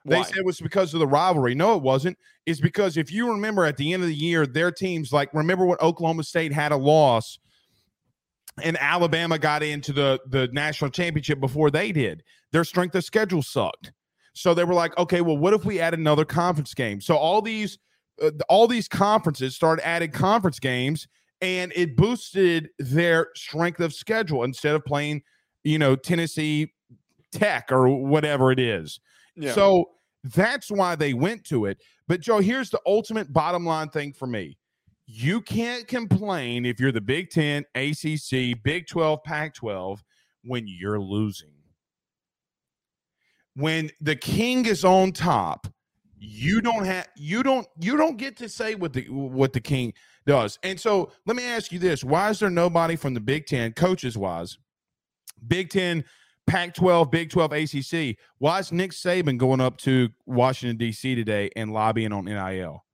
They 0.05 0.17
Why? 0.17 0.23
said 0.23 0.38
it 0.38 0.45
was 0.45 0.61
because 0.61 0.93
of 0.93 1.01
the 1.01 1.07
rivalry. 1.07 1.55
No, 1.55 1.75
it 1.77 1.83
wasn't. 1.83 2.19
It's 2.45 2.61
because 2.61 2.97
if 2.97 3.11
you 3.11 3.31
remember 3.31 3.64
at 3.64 3.77
the 3.79 3.93
end 3.93 4.03
of 4.03 4.09
the 4.09 4.14
year, 4.14 4.47
their 4.47 4.71
teams 4.71 5.12
like 5.12 5.33
remember 5.33 5.64
when 5.64 5.79
Oklahoma 5.81 6.25
State 6.25 6.53
had 6.53 6.73
a 6.73 6.77
loss 6.77 7.38
and 8.62 8.77
Alabama 8.79 9.38
got 9.38 9.62
into 9.62 9.93
the 9.93 10.21
the 10.29 10.49
national 10.53 10.90
championship 10.90 11.40
before 11.40 11.71
they 11.71 11.90
did. 11.90 12.23
Their 12.53 12.64
strength 12.64 12.95
of 12.95 13.05
schedule 13.05 13.43
sucked. 13.43 13.93
So 14.35 14.53
they 14.53 14.64
were 14.64 14.75
like, 14.75 14.97
okay, 14.99 15.21
well, 15.21 15.38
what 15.38 15.55
if 15.55 15.64
we 15.64 15.81
add 15.81 15.95
another 15.95 16.25
conference 16.25 16.75
game? 16.75 17.01
So 17.01 17.17
all 17.17 17.40
these 17.40 17.79
uh, 18.23 18.31
all 18.49 18.69
these 18.69 18.88
conferences 18.88 19.57
started 19.57 19.87
adding 19.87 20.11
conference 20.11 20.59
games 20.59 21.09
and 21.40 21.73
it 21.75 21.97
boosted 21.97 22.71
their 22.79 23.29
strength 23.35 23.81
of 23.81 23.93
schedule 23.93 24.45
instead 24.45 24.75
of 24.75 24.85
playing, 24.85 25.23
you 25.62 25.79
know, 25.79 25.97
Tennessee 25.97 26.73
Tech 27.33 27.73
or 27.73 27.88
whatever 27.88 28.53
it 28.53 28.61
is. 28.61 29.01
Yeah. 29.37 29.53
So 29.53 29.90
that's 30.24 30.70
why 30.70 30.96
they 30.96 31.12
went 31.12 31.44
to 31.44 31.66
it. 31.66 31.78
But 32.08 32.20
Joe, 32.20 32.40
here's 32.40 32.70
the 32.70 32.80
ultimate 32.87 33.32
bottom 33.32 33.64
line 33.64 33.90
thing 33.90 34.12
for 34.12 34.26
me. 34.26 34.56
You 35.06 35.42
can't 35.42 35.87
complain 35.87 36.64
if 36.64 36.80
you're 36.80 36.92
the 36.92 37.00
Big 37.00 37.28
10, 37.28 37.64
ACC, 37.74 38.62
Big 38.62 38.87
12, 38.87 39.22
Pac 39.22 39.54
12 39.54 40.02
when 40.44 40.64
you're 40.66 41.00
losing. 41.00 41.50
When 43.54 43.90
the 44.00 44.16
king 44.16 44.64
is 44.66 44.84
on 44.84 45.12
top, 45.12 45.68
you 46.18 46.60
don't 46.60 46.84
have 46.84 47.06
you 47.16 47.42
don't 47.42 47.66
you 47.78 47.96
don't 47.96 48.16
get 48.16 48.37
to 48.38 48.48
say 48.48 48.74
what 48.74 48.92
the 48.94 49.02
what 49.10 49.52
the 49.52 49.60
king 49.60 49.92
does. 50.26 50.58
And 50.62 50.80
so 50.80 51.12
let 51.26 51.37
me 51.37 51.44
ask 51.44 51.70
you 51.70 51.78
this: 51.78 52.02
Why 52.02 52.30
is 52.30 52.38
there 52.38 52.50
nobody 52.50 52.96
from 52.96 53.14
the 53.14 53.20
Big 53.20 53.46
Ten, 53.46 53.72
coaches 53.72 54.16
wise, 54.16 54.58
Big 55.46 55.70
Ten, 55.70 56.04
Pac 56.46 56.74
12, 56.74 57.11
Big 57.11 57.30
12, 57.30 57.52
ACC? 57.52 58.16
Why 58.38 58.59
is 58.59 58.70
Nick 58.70 58.92
Saban 58.92 59.38
going 59.38 59.61
up 59.61 59.78
to 59.78 60.11
Washington, 60.26 60.76
D.C. 60.76 61.14
today 61.14 61.50
and 61.57 61.72
lobbying 61.72 62.12
on 62.12 62.26
NIL? 62.26 62.85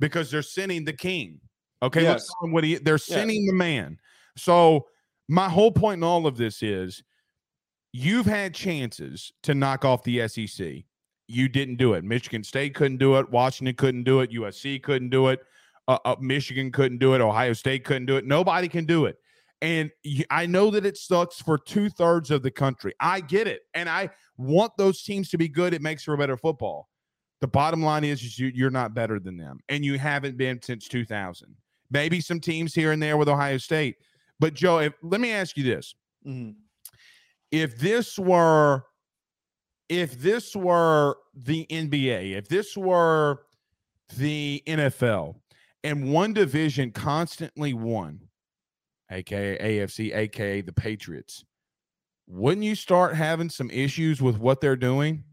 Because 0.00 0.30
they're 0.30 0.42
sending 0.42 0.84
the 0.84 0.92
king. 0.92 1.40
Okay, 1.82 2.02
yes. 2.02 2.28
what 2.40 2.64
he, 2.64 2.76
they're 2.76 2.98
sending 2.98 3.42
yes. 3.42 3.50
the 3.50 3.56
man. 3.56 3.98
So 4.36 4.86
my 5.28 5.48
whole 5.48 5.72
point 5.72 5.98
in 5.98 6.04
all 6.04 6.26
of 6.26 6.36
this 6.36 6.62
is 6.62 7.02
you've 7.92 8.26
had 8.26 8.54
chances 8.54 9.32
to 9.44 9.54
knock 9.54 9.84
off 9.84 10.02
the 10.02 10.26
SEC. 10.28 10.84
You 11.28 11.48
didn't 11.48 11.76
do 11.76 11.94
it. 11.94 12.04
Michigan 12.04 12.42
State 12.42 12.74
couldn't 12.74 12.98
do 12.98 13.16
it. 13.16 13.30
Washington 13.30 13.74
couldn't 13.76 14.04
do 14.04 14.20
it. 14.20 14.32
USC 14.32 14.82
couldn't 14.82 15.10
do 15.10 15.28
it. 15.28 15.40
Uh, 15.86 15.98
uh, 16.04 16.16
Michigan 16.20 16.72
couldn't 16.72 16.98
do 16.98 17.14
it. 17.14 17.20
Ohio 17.20 17.52
State 17.52 17.84
couldn't 17.84 18.06
do 18.06 18.16
it. 18.16 18.26
Nobody 18.26 18.68
can 18.68 18.84
do 18.84 19.06
it. 19.06 19.18
And 19.60 19.90
I 20.30 20.46
know 20.46 20.70
that 20.70 20.86
it 20.86 20.96
sucks 20.96 21.40
for 21.40 21.58
two 21.58 21.88
thirds 21.88 22.30
of 22.30 22.42
the 22.42 22.50
country. 22.50 22.94
I 23.00 23.20
get 23.20 23.48
it. 23.48 23.62
And 23.74 23.88
I 23.88 24.10
want 24.36 24.72
those 24.78 25.02
teams 25.02 25.30
to 25.30 25.38
be 25.38 25.48
good. 25.48 25.74
It 25.74 25.82
makes 25.82 26.04
for 26.04 26.14
a 26.14 26.18
better 26.18 26.36
football. 26.36 26.88
The 27.40 27.48
bottom 27.48 27.82
line 27.82 28.04
is, 28.04 28.22
is 28.22 28.38
you, 28.38 28.52
you're 28.54 28.70
not 28.70 28.94
better 28.94 29.18
than 29.18 29.36
them. 29.36 29.58
And 29.68 29.84
you 29.84 29.98
haven't 29.98 30.36
been 30.36 30.62
since 30.62 30.86
2000. 30.88 31.54
Maybe 31.90 32.20
some 32.20 32.40
teams 32.40 32.74
here 32.74 32.92
and 32.92 33.02
there 33.02 33.16
with 33.16 33.28
Ohio 33.28 33.58
State. 33.58 33.96
But, 34.38 34.54
Joe, 34.54 34.78
if, 34.78 34.92
let 35.02 35.20
me 35.20 35.32
ask 35.32 35.56
you 35.56 35.64
this. 35.64 35.94
Mm-hmm. 36.26 36.52
If 37.50 37.78
this 37.78 38.18
were 38.18 38.84
if 39.88 40.20
this 40.20 40.54
were 40.54 41.16
the 41.34 41.66
NBA, 41.70 42.36
if 42.36 42.48
this 42.48 42.76
were 42.76 43.40
the 44.16 44.62
NFL, 44.66 45.36
and 45.84 46.12
one 46.12 46.32
division 46.32 46.90
constantly 46.90 47.72
won, 47.72 48.27
aka 49.10 49.58
AFC, 49.58 50.14
aka 50.14 50.60
the 50.60 50.72
Patriots, 50.72 51.44
wouldn't 52.26 52.64
you 52.64 52.74
start 52.74 53.14
having 53.14 53.48
some 53.48 53.70
issues 53.70 54.20
with 54.20 54.38
what 54.38 54.60
they're 54.60 54.76
doing? 54.76 55.24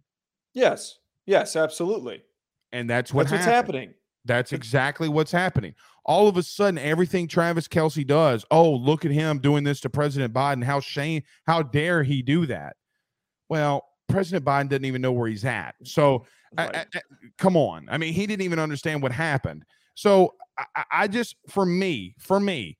Yes. 0.53 0.99
Yes, 1.25 1.55
absolutely. 1.55 2.23
And 2.71 2.89
that's 2.89 3.13
what 3.13 3.23
that's 3.23 3.33
what's 3.33 3.45
happening. 3.45 3.93
That's 4.25 4.53
exactly 4.53 5.07
what's 5.07 5.31
happening. 5.31 5.75
All 6.03 6.27
of 6.27 6.37
a 6.37 6.43
sudden, 6.43 6.77
everything 6.77 7.27
Travis 7.27 7.67
Kelce 7.67 8.05
does, 8.05 8.45
oh, 8.51 8.71
look 8.71 9.05
at 9.05 9.11
him 9.11 9.39
doing 9.39 9.63
this 9.63 9.79
to 9.81 9.89
President 9.89 10.33
Biden. 10.33 10.63
How 10.63 10.79
shame, 10.79 11.23
how 11.45 11.61
dare 11.61 12.03
he 12.03 12.21
do 12.21 12.45
that? 12.47 12.75
Well, 13.49 13.85
President 14.07 14.45
Biden 14.45 14.69
doesn't 14.69 14.85
even 14.85 15.01
know 15.01 15.11
where 15.11 15.27
he's 15.27 15.45
at. 15.45 15.75
So, 15.83 16.25
right. 16.57 16.75
I, 16.75 16.79
I, 16.79 17.01
come 17.37 17.55
on. 17.57 17.87
I 17.89 17.97
mean, 17.97 18.13
he 18.13 18.25
didn't 18.27 18.43
even 18.43 18.59
understand 18.59 19.01
what 19.01 19.11
happened. 19.11 19.63
So 19.93 20.33
I, 20.57 20.83
I 20.91 21.07
just, 21.07 21.35
for 21.49 21.65
me, 21.65 22.15
for 22.19 22.39
me, 22.39 22.77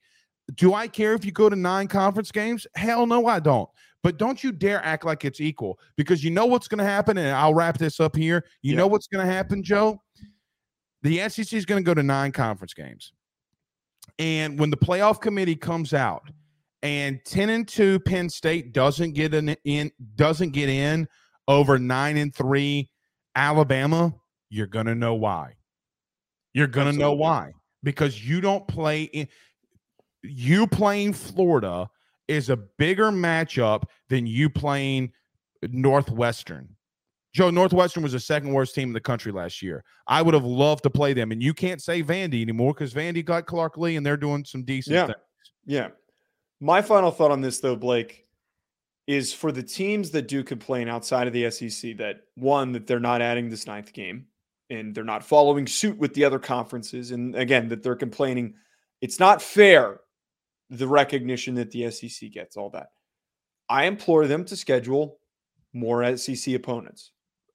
do 0.53 0.73
I 0.73 0.87
care 0.87 1.13
if 1.13 1.25
you 1.25 1.31
go 1.31 1.49
to 1.49 1.55
nine 1.55 1.87
conference 1.87 2.31
games? 2.31 2.67
Hell 2.75 3.07
no, 3.07 3.25
I 3.25 3.39
don't. 3.39 3.69
But 4.03 4.17
don't 4.17 4.43
you 4.43 4.51
dare 4.51 4.83
act 4.85 5.03
like 5.03 5.25
it's 5.25 5.41
equal 5.41 5.79
because 5.97 6.23
you 6.23 6.29
know 6.29 6.45
what's 6.45 6.67
going 6.67 6.77
to 6.77 6.85
happen. 6.85 7.17
And 7.17 7.29
I'll 7.29 7.55
wrap 7.55 7.79
this 7.79 7.99
up 7.99 8.15
here. 8.15 8.45
You 8.61 8.73
yeah. 8.73 8.77
know 8.77 8.87
what's 8.87 9.07
going 9.07 9.25
to 9.25 9.31
happen, 9.31 9.63
Joe? 9.63 9.99
The 11.01 11.27
SEC 11.29 11.53
is 11.53 11.65
going 11.65 11.83
to 11.83 11.85
go 11.85 11.95
to 11.95 12.03
nine 12.03 12.31
conference 12.31 12.73
games. 12.73 13.13
And 14.19 14.59
when 14.59 14.69
the 14.69 14.77
playoff 14.77 15.19
committee 15.19 15.55
comes 15.55 15.93
out 15.93 16.29
and 16.83 17.19
10 17.25 17.49
and 17.49 17.67
2 17.67 17.99
Penn 18.01 18.29
State 18.29 18.73
doesn't 18.73 19.13
get 19.13 19.33
an 19.33 19.55
in 19.63 19.91
doesn't 20.15 20.51
get 20.51 20.69
in 20.69 21.07
over 21.47 21.79
9 21.79 22.17
and 22.17 22.33
3 22.33 22.89
Alabama, 23.35 24.13
you're 24.49 24.67
going 24.67 24.85
to 24.85 24.95
know 24.95 25.15
why. 25.15 25.55
You're 26.53 26.67
going 26.67 26.91
to 26.91 26.97
know 26.97 27.13
why 27.13 27.53
because 27.85 28.27
you 28.27 28.41
don't 28.41 28.67
play 28.67 29.03
in 29.03 29.27
you 30.29 30.67
playing 30.67 31.13
Florida 31.13 31.89
is 32.27 32.49
a 32.49 32.57
bigger 32.57 33.11
matchup 33.11 33.83
than 34.09 34.25
you 34.25 34.49
playing 34.49 35.11
Northwestern. 35.69 36.69
Joe, 37.33 37.49
Northwestern 37.49 38.01
was 38.01 38.13
the 38.13 38.19
second 38.19 38.53
worst 38.53 38.73
team 38.73 38.89
in 38.89 38.93
the 38.93 39.01
country 39.01 39.31
last 39.31 39.61
year. 39.61 39.83
I 40.07 40.21
would 40.21 40.33
have 40.33 40.45
loved 40.45 40.83
to 40.83 40.89
play 40.89 41.13
them, 41.13 41.31
and 41.31 41.43
you 41.43 41.53
can't 41.53 41.81
say 41.81 42.01
Vandy 42.01 42.41
anymore 42.41 42.73
because 42.73 42.93
Vandy 42.93 43.25
got 43.25 43.45
Clark 43.45 43.77
Lea 43.77 43.97
and 43.97 44.05
they're 44.05 44.15
doing 44.15 44.45
some 44.45 44.63
decent 44.63 44.95
yeah. 44.95 45.05
things. 45.07 45.17
Yeah. 45.65 45.87
My 46.61 46.81
final 46.81 47.11
thought 47.11 47.31
on 47.31 47.41
this, 47.41 47.59
though, 47.59 47.75
Blake, 47.75 48.25
is 49.05 49.33
for 49.33 49.51
the 49.51 49.61
teams 49.61 50.11
that 50.11 50.29
do 50.29 50.43
complain 50.43 50.87
outside 50.87 51.27
of 51.27 51.33
the 51.33 51.51
SEC 51.51 51.97
that 51.97 52.21
one 52.35 52.71
that 52.71 52.87
they're 52.87 52.99
not 53.01 53.21
adding 53.21 53.49
this 53.49 53.67
ninth 53.67 53.91
game, 53.91 54.27
and 54.69 54.95
they're 54.95 55.03
not 55.03 55.23
following 55.23 55.67
suit 55.67 55.97
with 55.97 56.13
the 56.13 56.23
other 56.23 56.39
conferences. 56.39 57.11
And 57.11 57.35
again, 57.35 57.67
that 57.67 57.83
they're 57.83 57.95
complaining 57.95 58.55
it's 59.01 59.19
not 59.19 59.41
fair 59.41 59.99
the 60.69 60.87
recognition 60.87 61.55
that 61.55 61.71
the 61.71 61.89
SEC 61.91 62.31
gets, 62.31 62.57
all 62.57 62.69
that. 62.71 62.89
I 63.69 63.85
implore 63.85 64.27
them 64.27 64.45
to 64.45 64.55
schedule 64.55 65.19
more 65.73 66.15
SEC 66.17 66.53
opponents. 66.53 67.11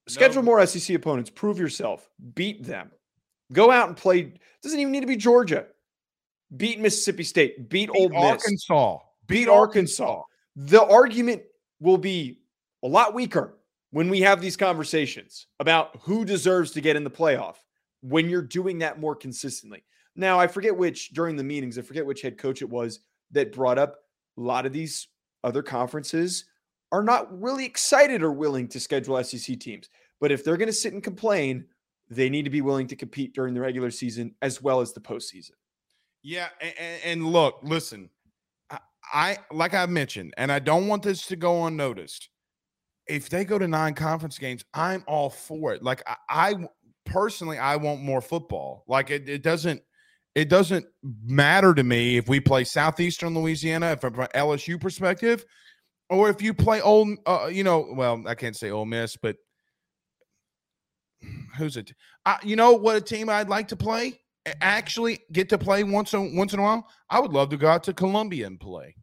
Schedule 0.09 0.43
no. 0.43 0.47
more 0.47 0.67
SEC 0.67 0.95
opponents. 0.97 1.31
Prove 1.31 1.59
yourself. 1.59 2.09
Beat 2.35 2.65
them. 2.65 2.91
Go 3.53 3.71
out 3.71 3.89
and 3.89 3.97
play. 3.97 4.35
Doesn't 4.63 4.79
even 4.79 4.93
need 4.93 5.01
to 5.01 5.07
be 5.07 5.17
Georgia. 5.17 5.67
Beat 6.57 6.81
Mississippi 6.81 7.23
State. 7.23 7.69
Beat, 7.69 7.93
beat 7.93 7.99
Ole 7.99 8.09
Miss. 8.09 8.19
Arkansas. 8.19 8.99
Beat, 9.27 9.37
beat 9.37 9.49
Arkansas. 9.49 10.05
Arkansas. 10.05 10.27
The 10.57 10.85
argument 10.85 11.43
will 11.81 11.99
be 11.99 12.41
a 12.83 12.89
lot 12.89 13.15
weaker 13.15 13.57
when 13.91 14.09
we 14.09 14.21
have 14.21 14.41
these 14.41 14.57
conversations 14.57 15.47
about 15.59 15.97
who 16.03 16.25
deserves 16.25 16.73
to 16.73 16.81
get 16.81 16.97
in 16.97 17.05
the 17.05 17.11
playoff 17.11 17.57
when 18.03 18.29
you're 18.29 18.43
doing 18.43 18.79
that 18.79 19.01
more 19.01 19.15
consistently. 19.15 19.85
Now, 20.21 20.39
I 20.39 20.47
forget 20.47 20.77
which 20.77 21.11
during 21.11 21.37
the 21.37 21.43
meetings, 21.43 21.79
I 21.79 21.83
forget 21.83 22.05
which 22.05 22.21
head 22.21 22.37
coach 22.37 22.61
it 22.61 22.69
was 22.69 23.01
that 23.31 23.53
brought 23.53 23.79
up 23.79 23.97
a 24.37 24.41
lot 24.41 24.67
of 24.67 24.73
these 24.73 25.09
other 25.43 25.63
conferences 25.63 26.45
are 26.93 27.03
not 27.03 27.41
really 27.41 27.65
excited 27.65 28.23
or 28.23 28.31
willing 28.31 28.69
to 28.69 28.79
schedule 28.79 29.23
SEC 29.25 29.59
teams. 29.59 29.89
But 30.21 30.31
if 30.31 30.45
they're 30.45 30.59
going 30.59 30.69
to 30.69 30.75
sit 30.75 30.93
and 30.93 31.03
complain, 31.03 31.65
they 32.11 32.29
need 32.29 32.45
to 32.45 32.51
be 32.51 32.61
willing 32.61 32.87
to 32.89 32.97
compete 32.97 33.35
during 33.35 33.55
the 33.55 33.61
regular 33.61 33.91
season 33.91 34.35
as 34.43 34.61
well 34.61 34.83
as 34.83 34.93
the 34.93 35.01
postseason. 35.01 35.53
Yeah, 36.23 36.49
and, 36.61 37.01
and 37.03 37.27
look, 37.27 37.61
listen, 37.63 38.11
I, 38.69 38.79
I 39.11 39.39
like 39.51 39.73
I 39.73 39.87
mentioned, 39.87 40.35
and 40.37 40.53
I 40.53 40.59
don't 40.59 40.87
want 40.87 41.03
this 41.03 41.27
to 41.29 41.37
go 41.37 41.65
unnoticed 41.65 42.29
if 43.07 43.29
they 43.31 43.45
go 43.45 43.59
to 43.59 43.67
nine 43.67 43.95
conference 43.95 44.39
games, 44.39 44.65
I'm 44.75 45.03
all 45.07 45.31
for 45.31 45.73
it. 45.73 45.83
Like 45.83 46.03
I, 46.07 46.17
I 46.29 46.55
personally, 47.07 47.59
I 47.59 47.77
want 47.77 48.03
more 48.03 48.21
football. 48.21 48.85
Like 48.87 49.11
it, 49.11 49.29
it 49.29 49.43
doesn't 49.43 49.83
it 50.35 50.49
doesn't 50.49 50.87
matter 51.25 51.75
to 51.75 51.83
me 51.83 52.17
if 52.17 52.29
we 52.29 52.41
play 52.41 52.65
Southeastern 52.65 53.35
Louisiana 53.35 53.97
from 53.97 54.19
an 54.21 54.29
LSU 54.35 54.81
perspective, 54.81 55.45
or 56.09 56.29
if 56.29 56.41
you 56.41 56.55
play 56.55 56.81
old, 56.81 57.09
uh, 57.27 57.49
you 57.51 57.65
know, 57.65 57.87
well, 57.95 58.23
I 58.27 58.35
can't 58.35 58.57
say 58.57 58.71
Ole 58.71 58.87
Miss, 58.87 59.17
but 59.17 59.37
who's 61.57 61.77
it? 61.77 61.93
Uh, 62.27 62.37
you 62.43 62.57
know 62.57 62.73
what 62.73 62.97
a 62.97 63.01
team 63.01 63.29
I'd 63.29 63.49
like 63.49 63.69
to 63.69 63.77
play? 63.77 64.21
Actually, 64.61 65.21
get 65.33 65.49
to 65.51 65.59
play 65.59 65.85
once 65.85 66.15
in, 66.15 66.37
once 66.37 66.53
in 66.53 66.61
a 66.61 66.63
while. 66.63 66.89
I 67.11 67.21
would 67.21 67.33
love 67.33 67.51
to 67.51 67.57
go 67.57 67.69
out 67.69 67.83
to 67.85 67.93
Columbia 67.93 68.47
and 68.47 68.59
play. 68.59 68.95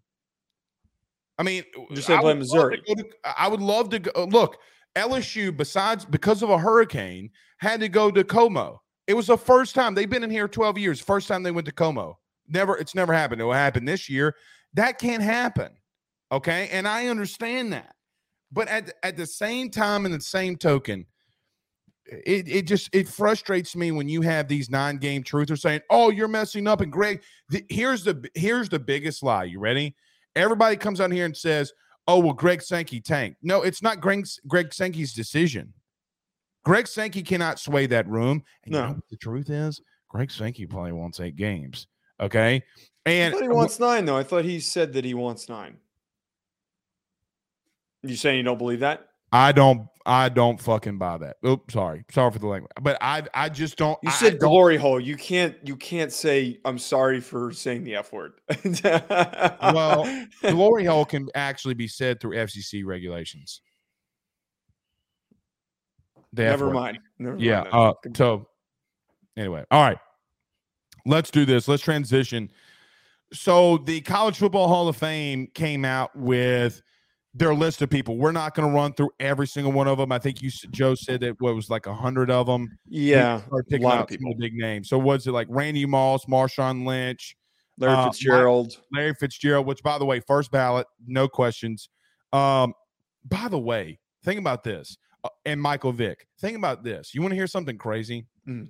I 1.38 1.44
mean, 1.44 1.64
just 1.94 2.08
play 2.08 2.34
Missouri. 2.34 2.82
To, 2.88 3.06
I 3.38 3.48
would 3.48 3.62
love 3.62 3.90
to 3.90 4.00
go. 4.00 4.26
Look, 4.26 4.58
LSU, 4.96 5.56
besides 5.56 6.04
because 6.06 6.42
of 6.42 6.50
a 6.50 6.58
hurricane, 6.58 7.30
had 7.60 7.82
to 7.82 7.90
go 7.90 8.10
to 8.10 8.24
CoMo. 8.24 8.80
It 9.08 9.16
was 9.16 9.28
the 9.28 9.38
first 9.38 9.74
time 9.74 9.96
they've 9.96 10.10
been 10.10 10.24
in 10.24 10.30
here 10.30 10.48
12 10.48 10.78
years. 10.78 11.00
First 11.00 11.28
time 11.28 11.44
they 11.44 11.52
went 11.52 11.66
to 11.68 11.74
CoMo. 11.74 12.16
Never, 12.48 12.78
it's 12.78 12.94
never 12.94 13.14
happened. 13.14 13.42
It 13.42 13.46
will 13.46 13.54
happen 13.54 13.86
this 13.86 14.10
year. 14.10 14.36
That 14.74 15.00
can't 15.00 15.24
happen. 15.24 15.72
Okay. 16.32 16.70
And 16.72 16.88
I 16.88 17.08
understand 17.08 17.74
that. 17.74 17.96
But 18.52 18.68
at, 18.68 18.94
at 19.04 19.18
the 19.18 19.26
same 19.26 19.70
time, 19.70 20.06
in 20.06 20.12
the 20.12 20.22
same 20.22 20.56
token, 20.58 21.06
it, 22.10 22.48
it 22.48 22.68
just 22.68 22.90
it 22.94 23.08
frustrates 23.08 23.76
me 23.76 23.92
when 23.92 24.08
you 24.08 24.22
have 24.22 24.48
these 24.48 24.70
nine 24.70 24.98
game 24.98 25.24
truthers 25.24 25.60
saying, 25.60 25.82
"Oh, 25.90 26.10
you're 26.10 26.28
messing 26.28 26.68
up." 26.68 26.82
And 26.82 26.92
Greg, 26.92 27.22
the, 27.50 27.66
here's 27.70 28.04
the 28.04 28.30
here's 28.34 28.70
the 28.70 28.80
biggest 28.80 29.24
lie. 29.24 29.44
You 29.44 29.60
ready? 29.60 29.96
Everybody 30.36 30.78
comes 30.78 31.02
on 31.02 31.12
here 31.12 31.26
and 31.26 31.36
says, 31.36 31.74
"Oh, 32.08 32.20
well, 32.20 32.34
Greg 32.34 32.62
Sankey 32.62 33.02
tanked." 33.02 33.40
No, 33.42 33.62
it's 33.62 33.82
not 33.82 34.00
Greg 34.00 34.26
Greg 34.48 34.74
Sankey's 34.74 35.14
decision. 35.14 35.74
Greg 36.68 36.88
Sankey 36.88 37.24
cannot 37.24 37.60
sway 37.60 37.86
that 37.88 38.08
room. 38.10 38.44
And 38.66 38.74
no. 38.74 38.80
You 38.82 38.88
know 38.94 39.00
the 39.10 39.18
truth 39.18 39.50
is, 39.50 39.80
Greg 40.10 40.30
Sankey 40.32 40.66
probably 40.66 40.92
wants 40.92 41.20
eight 41.20 41.36
games. 41.38 41.88
Okay. 42.20 42.62
And 43.06 43.34
I 43.34 43.38
thought 43.38 43.44
he 43.44 43.50
wants 43.50 43.80
nine, 43.80 44.06
though. 44.06 44.18
I 44.18 44.24
thought 44.24 44.44
he 44.44 44.60
said 44.60 44.92
that 44.94 45.06
he 45.06 45.14
wants 45.14 45.48
nine. 45.48 45.78
You 48.04 48.16
saying 48.16 48.38
you 48.38 48.44
don't 48.44 48.58
believe 48.58 48.82
that? 48.82 49.08
I 49.32 49.52
don't 49.52 49.88
I 50.06 50.30
don't 50.30 50.58
fucking 50.60 50.98
buy 50.98 51.18
that. 51.18 51.36
Oops, 51.46 51.74
sorry. 51.74 52.06
Sorry 52.12 52.32
for 52.32 52.40
the 52.40 52.48
language. 52.48 52.72
But 52.82 52.98
I 53.02 53.24
I 53.34 53.50
just 53.50 53.78
don't 53.78 53.98
You 54.04 54.12
said 54.12 54.40
don't- 54.40 54.50
glory 54.50 54.78
hole. 54.78 55.00
You 55.02 55.18
can't 55.18 55.56
you 55.64 55.76
can't 55.76 56.14
say 56.14 56.60
I'm 56.64 56.78
sorry 56.80 57.20
for 57.20 57.52
saying 57.52 57.84
the 57.84 57.96
F 57.96 58.14
word. 58.14 58.34
Well, 58.84 60.26
glory 60.42 60.86
hole 60.86 61.04
can 61.06 61.28
actually 61.36 61.74
be 61.74 61.88
said 61.90 62.22
through 62.22 62.38
FCC 62.38 62.86
regulations. 62.86 63.62
The 66.38 66.44
never 66.46 66.72
mind. 66.72 67.00
Never 67.20 67.38
Yeah. 67.38 67.62
mind. 67.62 67.74
Uh, 67.74 67.94
so 68.16 68.48
anyway, 69.36 69.66
all 69.72 69.82
right. 69.84 69.98
Let's 71.06 71.32
do 71.32 71.46
this. 71.46 71.68
Let's 71.68 71.84
transition. 71.84 72.52
So 73.34 73.78
the 73.80 74.02
College 74.02 74.38
Football 74.38 74.68
Hall 74.68 74.88
of 74.88 74.96
Fame 74.96 75.48
came 75.54 75.84
out 75.86 76.16
with 76.16 76.82
their 77.34 77.54
list 77.54 77.82
of 77.82 77.90
people. 77.90 78.18
We're 78.18 78.32
not 78.32 78.56
going 78.56 78.68
to 78.70 78.74
run 78.76 78.94
through 78.94 79.12
every 79.20 79.48
single 79.48 79.72
one 79.72 79.88
of 79.88 79.98
them. 79.98 80.12
I 80.12 80.18
think 80.20 80.42
you, 80.42 80.50
Joe, 80.72 80.96
said 80.96 81.20
that 81.22 81.40
what 81.40 81.54
was 81.56 81.70
like 81.70 81.86
a 81.86 81.94
hundred 81.94 82.32
of 82.32 82.48
them. 82.48 82.78
yeah. 82.88 83.42
A 83.52 83.78
lot 83.80 84.00
of 84.00 84.08
people. 84.08 84.34
big 84.40 84.54
names. 84.54 84.90
So 84.90 84.98
was 84.98 85.28
it 85.28 85.32
like 85.32 85.48
Randy 85.50 85.86
Moss, 85.86 86.26
Marshawn 86.26 86.86
Lynch, 86.86 87.36
Larry 87.78 87.94
uh, 87.94 87.98
Mike- 88.06 88.14
Fitzgerald. 88.14 88.78
Larry 88.94 89.14
Fitzgerald, 89.14 89.68
which 89.68 89.84
by 89.84 89.98
the 90.00 90.06
way, 90.06 90.20
first 90.20 90.52
ballot, 90.52 90.88
no 91.06 91.28
questions. 91.28 91.90
Um, 92.34 92.74
by 93.26 93.48
the 93.50 93.60
way, 93.60 94.00
think 94.24 94.40
about 94.40 94.64
this. 94.64 94.98
And 95.46 95.62
Michael 95.62 95.92
Vick. 95.92 96.28
Think 96.40 96.58
about 96.58 96.84
this. 96.84 97.14
You 97.14 97.22
want 97.22 97.32
to 97.32 97.36
hear 97.36 97.48
something 97.48 97.78
crazy? 97.78 98.26
Mm. 98.48 98.70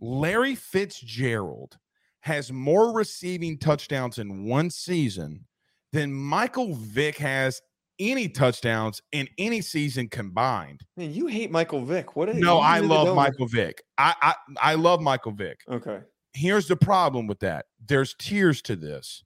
Larry 0.00 0.54
Fitzgerald 0.54 1.78
has 2.20 2.52
more 2.52 2.92
receiving 2.92 3.58
touchdowns 3.58 4.18
in 4.18 4.46
one 4.46 4.68
season 4.70 5.44
than 5.92 6.12
Michael 6.12 6.74
Vick 6.74 7.16
has 7.18 7.60
any 7.98 8.28
touchdowns 8.28 9.00
in 9.12 9.28
any 9.38 9.60
season 9.62 10.08
combined. 10.08 10.80
Man, 10.96 11.14
you 11.14 11.28
hate 11.28 11.50
Michael 11.50 11.82
Vick. 11.84 12.14
What? 12.16 12.34
No, 12.34 12.56
you 12.56 12.60
I 12.60 12.80
love 12.80 13.14
Michael 13.16 13.46
Vick. 13.46 13.82
I, 13.96 14.14
I 14.20 14.34
I 14.60 14.74
love 14.74 15.00
Michael 15.00 15.32
Vick 15.32 15.60
Okay. 15.70 16.00
here's 16.34 16.68
the 16.68 16.76
problem 16.76 17.26
with 17.26 17.40
that. 17.40 17.66
There's 17.86 18.14
tiers 18.18 18.60
to 18.62 18.76
this. 18.76 19.24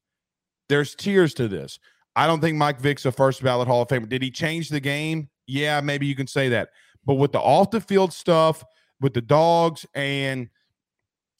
There's 0.69 0.95
tiers 0.95 1.35
to 1.35 1.49
this. 1.49 1.79
I 2.15 2.27
don't 2.27 2.41
think 2.41 2.57
Mike 2.57 2.81
Vick's 2.81 3.07
a 3.07 3.13
first 3.13 3.43
ballot 3.43 3.67
Hall 3.67 3.83
of 3.83 3.89
Famer. 3.89 4.09
Did 4.09 4.23
he 4.23 4.31
change 4.31 4.69
the 4.69 4.81
game? 4.81 5.29
Yeah, 5.51 5.81
maybe 5.81 6.07
you 6.07 6.15
can 6.15 6.27
say 6.27 6.49
that. 6.51 6.71
But 7.05 7.15
with 7.15 7.33
the 7.33 7.41
off 7.41 7.71
the 7.71 7.81
field 7.81 8.13
stuff, 8.13 8.65
with 9.01 9.15
the 9.15 9.21
dogs, 9.21 9.87
and 9.95 10.49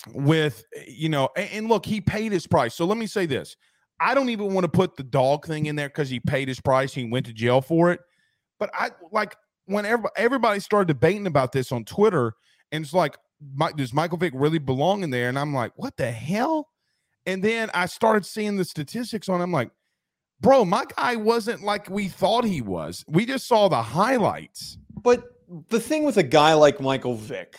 with 0.09 0.65
eh, 0.77 0.85
you 0.89 1.09
know, 1.09 1.29
and, 1.37 1.51
and 1.53 1.69
look, 1.69 1.87
he 1.87 2.01
paid 2.01 2.33
his 2.33 2.47
price. 2.47 2.75
So 2.75 2.85
let 2.85 2.99
me 2.99 3.07
say 3.07 3.27
this: 3.27 3.57
I 4.01 4.15
don't 4.15 4.31
even 4.31 4.55
want 4.55 4.65
to 4.65 4.69
put 4.69 4.97
the 4.97 5.03
dog 5.03 5.47
thing 5.47 5.67
in 5.67 5.77
there 5.77 5.89
because 5.89 6.11
he 6.11 6.21
paid 6.21 6.49
his 6.49 6.61
price. 6.61 6.93
He 6.93 7.05
went 7.05 7.27
to 7.27 7.33
jail 7.33 7.61
for 7.61 7.93
it. 7.93 8.01
But 8.59 8.71
I 8.75 8.91
like 9.13 9.37
whenever 9.67 10.11
everybody 10.17 10.61
started 10.61 10.89
debating 10.89 11.27
about 11.27 11.53
this 11.53 11.71
on 11.71 11.85
Twitter, 11.85 12.35
and 12.73 12.85
it's 12.85 12.95
like, 12.95 13.17
Mi- 13.55 13.73
does 13.77 13.93
Michael 13.93 14.19
Vick 14.19 14.33
really 14.35 14.59
belong 14.59 15.03
in 15.03 15.11
there? 15.11 15.29
And 15.29 15.39
I'm 15.39 15.55
like, 15.55 15.73
what 15.77 15.97
the 15.97 16.11
hell? 16.11 16.69
And 17.27 17.45
then 17.45 17.71
I 17.75 17.87
started 17.87 18.27
seeing 18.27 18.57
the 18.57 18.65
statistics 18.65 19.29
on. 19.29 19.41
I'm 19.41 19.53
like, 19.53 19.71
bro, 20.41 20.65
my 20.65 20.85
guy 20.97 21.17
wasn't 21.17 21.63
like 21.63 21.89
we 21.89 22.09
thought 22.09 22.45
he 22.45 22.61
was. 22.61 23.05
We 23.09 23.27
just 23.27 23.47
saw 23.47 23.69
the 23.69 23.83
highlights. 23.83 24.79
But 25.03 25.25
the 25.69 25.81
thing 25.81 26.05
with 26.05 26.17
a 26.17 26.23
guy 26.23 26.55
like 26.55 26.81
Michael 26.81 27.17
Vick 27.17 27.57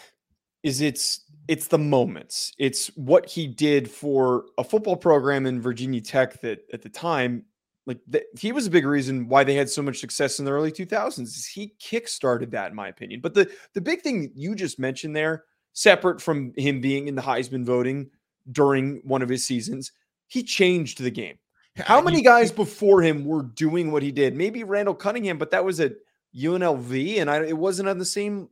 is 0.63 0.81
it's 0.81 1.25
it's 1.47 1.67
the 1.67 1.77
moments. 1.77 2.53
It's 2.57 2.87
what 2.95 3.27
he 3.27 3.47
did 3.47 3.89
for 3.89 4.45
a 4.57 4.63
football 4.63 4.95
program 4.95 5.45
in 5.45 5.61
Virginia 5.61 6.01
Tech 6.01 6.39
that 6.41 6.59
at 6.71 6.81
the 6.81 6.89
time, 6.89 7.45
like 7.85 7.99
th- 8.11 8.23
he 8.39 8.51
was 8.51 8.67
a 8.67 8.71
big 8.71 8.85
reason 8.85 9.27
why 9.27 9.43
they 9.43 9.55
had 9.55 9.69
so 9.69 9.81
much 9.81 9.99
success 9.99 10.39
in 10.39 10.45
the 10.45 10.51
early 10.51 10.71
2000s. 10.71 11.19
is 11.23 11.47
He 11.47 11.73
kickstarted 11.81 12.51
that, 12.51 12.69
in 12.69 12.75
my 12.75 12.87
opinion. 12.87 13.21
But 13.21 13.33
the 13.33 13.51
the 13.73 13.81
big 13.81 14.01
thing 14.01 14.31
you 14.35 14.55
just 14.55 14.79
mentioned 14.79 15.15
there, 15.15 15.45
separate 15.73 16.21
from 16.21 16.53
him 16.55 16.79
being 16.79 17.07
in 17.07 17.15
the 17.15 17.21
Heisman 17.21 17.65
voting 17.65 18.09
during 18.51 19.01
one 19.03 19.21
of 19.21 19.29
his 19.29 19.45
seasons, 19.45 19.91
he 20.27 20.43
changed 20.43 21.01
the 21.01 21.11
game. 21.11 21.37
How 21.77 22.01
many 22.01 22.21
guys 22.21 22.51
before 22.51 23.01
him 23.01 23.25
were 23.25 23.43
doing 23.43 23.91
what 23.91 24.03
he 24.03 24.11
did? 24.11 24.35
Maybe 24.35 24.63
Randall 24.63 24.93
Cunningham, 24.93 25.37
but 25.37 25.51
that 25.51 25.63
was 25.63 25.79
at 25.79 25.93
UNLV, 26.35 27.17
and 27.17 27.29
I, 27.29 27.43
it 27.45 27.57
wasn't 27.57 27.89
on 27.89 27.97
the 27.97 28.05
same 28.05 28.49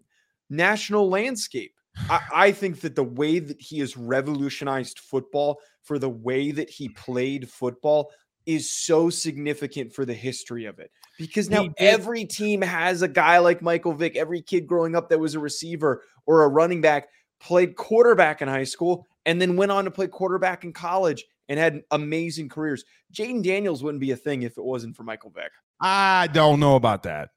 national 0.50 1.10
landscape. 1.10 1.74
I, 2.10 2.20
I 2.36 2.52
think 2.52 2.82
that 2.82 2.96
the 2.96 3.04
way 3.04 3.40
that 3.40 3.60
he 3.60 3.80
has 3.80 3.98
revolutionized 3.98 5.00
football 5.00 5.60
for 5.84 6.00
the 6.00 6.10
way 6.10 6.52
that 6.52 6.70
he 6.70 6.90
played 6.90 7.50
football 7.50 8.12
is 8.46 8.72
so 8.72 9.10
significant 9.10 9.94
for 9.94 10.06
the 10.06 10.14
history 10.14 10.66
of 10.66 10.80
it. 10.80 10.92
Because 11.18 11.50
now 11.50 11.68
every 11.78 12.26
team 12.26 12.62
has 12.62 13.02
a 13.02 13.08
guy 13.08 13.38
like 13.38 13.62
Michael 13.62 13.94
Vick. 13.94 14.16
Every 14.16 14.42
kid 14.42 14.66
growing 14.66 14.96
up 14.96 15.10
that 15.10 15.20
was 15.20 15.36
a 15.36 15.40
receiver 15.40 16.04
or 16.26 16.44
a 16.44 16.48
running 16.48 16.80
back 16.80 17.10
played 17.40 17.76
quarterback 17.76 18.42
in 18.42 18.48
high 18.48 18.64
school 18.64 19.06
and 19.26 19.42
then 19.42 19.58
went 19.58 19.72
on 19.72 19.86
to 19.86 19.92
play 19.92 20.08
quarterback 20.08 20.64
in 20.64 20.74
college 20.74 21.26
and 21.50 21.60
had 21.60 21.84
amazing 21.92 22.48
careers. 22.48 22.86
Jayden 23.14 23.44
Daniels 23.44 23.84
wouldn't 23.84 24.00
be 24.00 24.12
a 24.12 24.16
thing 24.16 24.44
if 24.44 24.58
it 24.58 24.64
wasn't 24.64 24.96
for 24.96 25.04
Michael 25.04 25.32
Vick. 25.32 25.52
I 25.82 26.28
don't 26.32 26.60
know 26.60 26.76
about 26.76 27.04
that. 27.04 27.30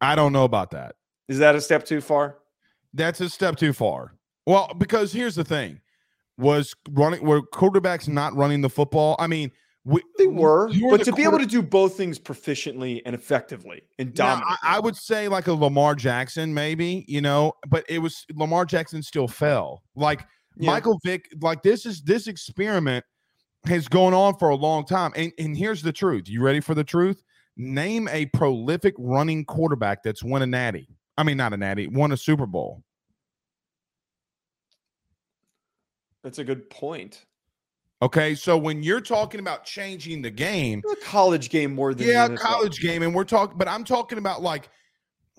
I 0.00 0.14
don't 0.14 0.32
know 0.32 0.44
about 0.44 0.70
that. 0.70 0.94
Is 1.28 1.38
that 1.38 1.54
a 1.54 1.60
step 1.60 1.84
too 1.84 2.00
far? 2.00 2.38
That's 2.94 3.20
a 3.20 3.28
step 3.28 3.56
too 3.56 3.72
far. 3.72 4.14
Well, 4.46 4.72
because 4.78 5.12
here's 5.12 5.34
the 5.34 5.44
thing: 5.44 5.80
was 6.38 6.74
running 6.90 7.22
were 7.22 7.42
quarterbacks 7.42 8.08
not 8.08 8.34
running 8.34 8.62
the 8.62 8.70
football? 8.70 9.16
I 9.18 9.26
mean, 9.26 9.52
we, 9.84 10.02
They 10.18 10.26
were, 10.26 10.68
but 10.90 10.98
the 10.98 11.04
to 11.06 11.12
be 11.12 11.22
able 11.24 11.38
to 11.38 11.46
do 11.46 11.62
both 11.62 11.96
things 11.96 12.18
proficiently 12.18 13.00
and 13.06 13.14
effectively 13.14 13.82
and 13.98 14.12
dominant. 14.12 14.58
I, 14.62 14.76
I 14.76 14.80
would 14.80 14.96
say 14.96 15.28
like 15.28 15.46
a 15.46 15.52
Lamar 15.52 15.94
Jackson, 15.94 16.52
maybe 16.52 17.04
you 17.08 17.20
know, 17.20 17.54
but 17.68 17.84
it 17.88 17.98
was 17.98 18.26
Lamar 18.34 18.64
Jackson 18.64 19.02
still 19.02 19.28
fell. 19.28 19.82
Like 19.94 20.26
Yeah. 20.60 20.70
Michael 20.72 20.98
Vick, 21.04 21.28
like 21.40 21.62
this 21.62 21.86
is 21.86 22.02
this 22.02 22.26
experiment 22.26 23.04
has 23.64 23.88
gone 23.88 24.14
on 24.14 24.36
for 24.36 24.50
a 24.50 24.56
long 24.56 24.84
time. 24.84 25.12
And 25.16 25.32
and 25.38 25.56
here's 25.56 25.82
the 25.82 25.92
truth. 25.92 26.28
You 26.28 26.42
ready 26.42 26.60
for 26.60 26.74
the 26.74 26.84
truth? 26.84 27.22
Name 27.56 28.08
a 28.08 28.26
prolific 28.26 28.94
running 28.98 29.44
quarterback 29.44 30.02
that's 30.02 30.22
won 30.22 30.42
a 30.42 30.46
natty. 30.46 30.88
I 31.18 31.22
mean, 31.22 31.36
not 31.36 31.52
a 31.52 31.56
natty, 31.56 31.86
won 31.88 32.12
a 32.12 32.16
Super 32.16 32.46
Bowl. 32.46 32.82
That's 36.22 36.38
a 36.38 36.44
good 36.44 36.68
point. 36.70 37.24
Okay, 38.02 38.34
so 38.34 38.56
when 38.56 38.82
you're 38.82 39.00
talking 39.00 39.40
about 39.40 39.64
changing 39.64 40.22
the 40.22 40.30
game, 40.30 40.82
A 40.90 40.96
college 41.04 41.50
game 41.50 41.74
more 41.74 41.92
than 41.92 42.06
yeah, 42.06 42.28
NFL. 42.28 42.38
college 42.38 42.80
game, 42.80 43.02
and 43.02 43.14
we're 43.14 43.24
talking, 43.24 43.58
but 43.58 43.68
I'm 43.68 43.84
talking 43.84 44.16
about 44.16 44.40
like 44.42 44.70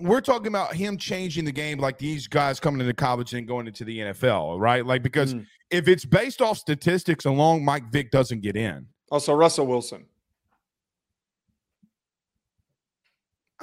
we're 0.02 0.22
talking 0.22 0.48
about 0.48 0.74
him 0.76 0.98
changing 0.98 1.46
the 1.46 1.52
game, 1.52 1.78
like 1.80 1.98
these 1.98 2.28
guys 2.28 2.60
coming 2.60 2.82
into 2.82 2.94
college 2.94 3.34
and 3.34 3.48
going 3.48 3.68
into 3.68 3.84
the 3.84 4.00
NFL, 4.00 4.60
right? 4.60 4.86
Like 4.86 5.04
because 5.04 5.34
Mm. 5.34 5.46
if 5.70 5.88
it's 5.88 6.06
based 6.06 6.42
off 6.42 6.58
statistics 6.58 7.26
alone, 7.26 7.64
Mike 7.64 7.92
Vick 7.92 8.12
doesn't 8.12 8.42
get 8.42 8.56
in. 8.56 8.88
Also, 9.12 9.34
Russell 9.34 9.68
Wilson. 9.68 10.06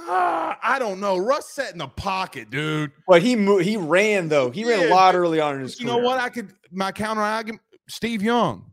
Ah, 0.01 0.59
I 0.63 0.79
don't 0.79 1.01
know. 1.01 1.17
Russ 1.19 1.51
sat 1.51 1.73
in 1.73 1.79
the 1.79 1.89
pocket, 1.89 2.51
dude. 2.51 2.93
But 3.07 3.23
he 3.23 3.35
mo- 3.35 3.59
he 3.59 3.77
ran 3.77 4.29
though. 4.29 4.51
He 4.51 4.65
ran 4.65 4.87
a 4.91 4.95
lot 4.95 5.15
early 5.17 5.41
on 5.41 5.57
in 5.57 5.63
his 5.63 5.79
You 5.81 5.87
career. 5.87 6.01
know 6.01 6.07
what? 6.07 6.21
I 6.21 6.29
could 6.29 6.53
my 6.71 6.93
counter 6.93 7.23
argument. 7.23 7.63
Steve 7.89 8.23
Young. 8.23 8.71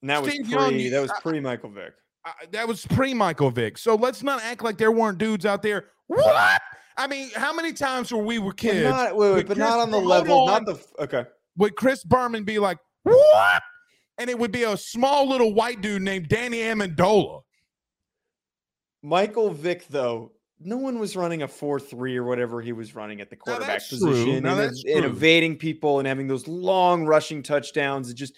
And 0.00 0.10
that 0.10 0.22
was 0.22 0.34
pre. 0.34 0.44
Young, 0.44 0.90
that 0.90 1.00
was 1.02 1.12
pre 1.20 1.40
Michael 1.40 1.70
Vick. 1.70 1.92
I, 2.24 2.32
that 2.52 2.68
was 2.68 2.86
pre 2.86 3.14
Michael 3.14 3.50
Vick. 3.50 3.78
So 3.78 3.94
let's 3.94 4.22
not 4.22 4.42
act 4.42 4.62
like 4.62 4.78
there 4.78 4.92
weren't 4.92 5.18
dudes 5.18 5.46
out 5.46 5.62
there. 5.62 5.86
What? 6.06 6.60
I 6.96 7.06
mean, 7.06 7.30
how 7.34 7.54
many 7.54 7.72
times 7.72 8.12
were 8.12 8.22
we 8.22 8.38
were 8.38 8.50
But 8.50 8.58
kids? 8.58 8.88
not, 8.88 9.16
wait, 9.16 9.34
wait, 9.34 9.46
but 9.48 9.56
Chris- 9.56 9.58
not 9.58 9.80
on 9.80 9.90
the 9.90 9.98
level. 9.98 10.48
on. 10.48 10.64
Not 10.64 10.66
the 10.66 11.02
okay. 11.02 11.24
would 11.56 11.74
Chris 11.76 12.04
Berman 12.04 12.44
be 12.44 12.58
like, 12.58 12.78
what? 13.02 13.62
And 14.18 14.28
it 14.28 14.38
would 14.38 14.52
be 14.52 14.64
a 14.64 14.76
small 14.76 15.28
little 15.28 15.54
white 15.54 15.80
dude 15.80 16.02
named 16.02 16.28
Danny 16.28 16.58
Amendola. 16.58 17.42
Michael 19.02 19.50
Vick, 19.50 19.88
though, 19.88 20.32
no 20.60 20.76
one 20.76 20.98
was 20.98 21.16
running 21.16 21.42
a 21.42 21.48
4 21.48 21.80
3 21.80 22.16
or 22.16 22.24
whatever 22.24 22.60
he 22.60 22.72
was 22.72 22.94
running 22.94 23.20
at 23.20 23.30
the 23.30 23.36
quarterback 23.36 23.88
position 23.88 24.46
and, 24.46 24.48
and 24.48 25.04
evading 25.04 25.56
people 25.56 25.98
and 25.98 26.06
having 26.06 26.28
those 26.28 26.46
long 26.46 27.04
rushing 27.04 27.42
touchdowns 27.42 28.08
and 28.08 28.16
just 28.16 28.34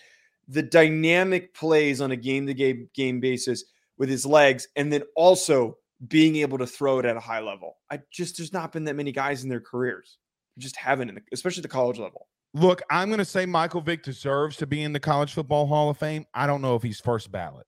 the 0.49 0.62
dynamic 0.62 1.55
plays 1.55 2.01
on 2.01 2.12
a 2.12 2.16
game 2.16 2.47
to 2.47 2.55
game 2.55 2.89
game 2.95 3.20
basis 3.20 3.64
with 3.99 4.09
his 4.09 4.26
legs 4.26 4.68
and 4.76 4.92
then 4.92 5.03
also 5.16 5.76
being 6.09 6.36
able 6.36 6.59
to 6.59 6.66
throw 6.66 6.99
it 6.99 7.05
at 7.05 7.16
a 7.16 7.20
high 7.20 7.40
level. 7.40 7.76
I 7.90 8.01
just, 8.12 8.36
there's 8.36 8.53
not 8.53 8.72
been 8.72 8.84
that 8.84 8.97
many 8.97 9.12
guys 9.12 9.42
in 9.42 9.49
their 9.49 9.61
careers. 9.61 10.18
Just 10.59 10.76
haven't, 10.76 11.09
in 11.09 11.14
the, 11.16 11.22
especially 11.32 11.62
the 11.62 11.68
college 11.68 11.99
level. 11.99 12.28
Look, 12.53 12.82
I'm 12.90 13.09
going 13.09 13.18
to 13.18 13.24
say 13.24 13.47
Michael 13.47 13.80
Vick 13.80 14.03
deserves 14.03 14.57
to 14.59 14.66
be 14.66 14.82
in 14.82 14.92
the 14.92 15.01
College 15.01 15.32
Football 15.32 15.66
Hall 15.66 15.90
of 15.90 15.99
Fame. 15.99 16.24
I 16.34 16.47
don't 16.47 16.62
know 16.62 16.76
if 16.76 16.82
he's 16.82 17.01
first 17.01 17.32
ballot 17.32 17.66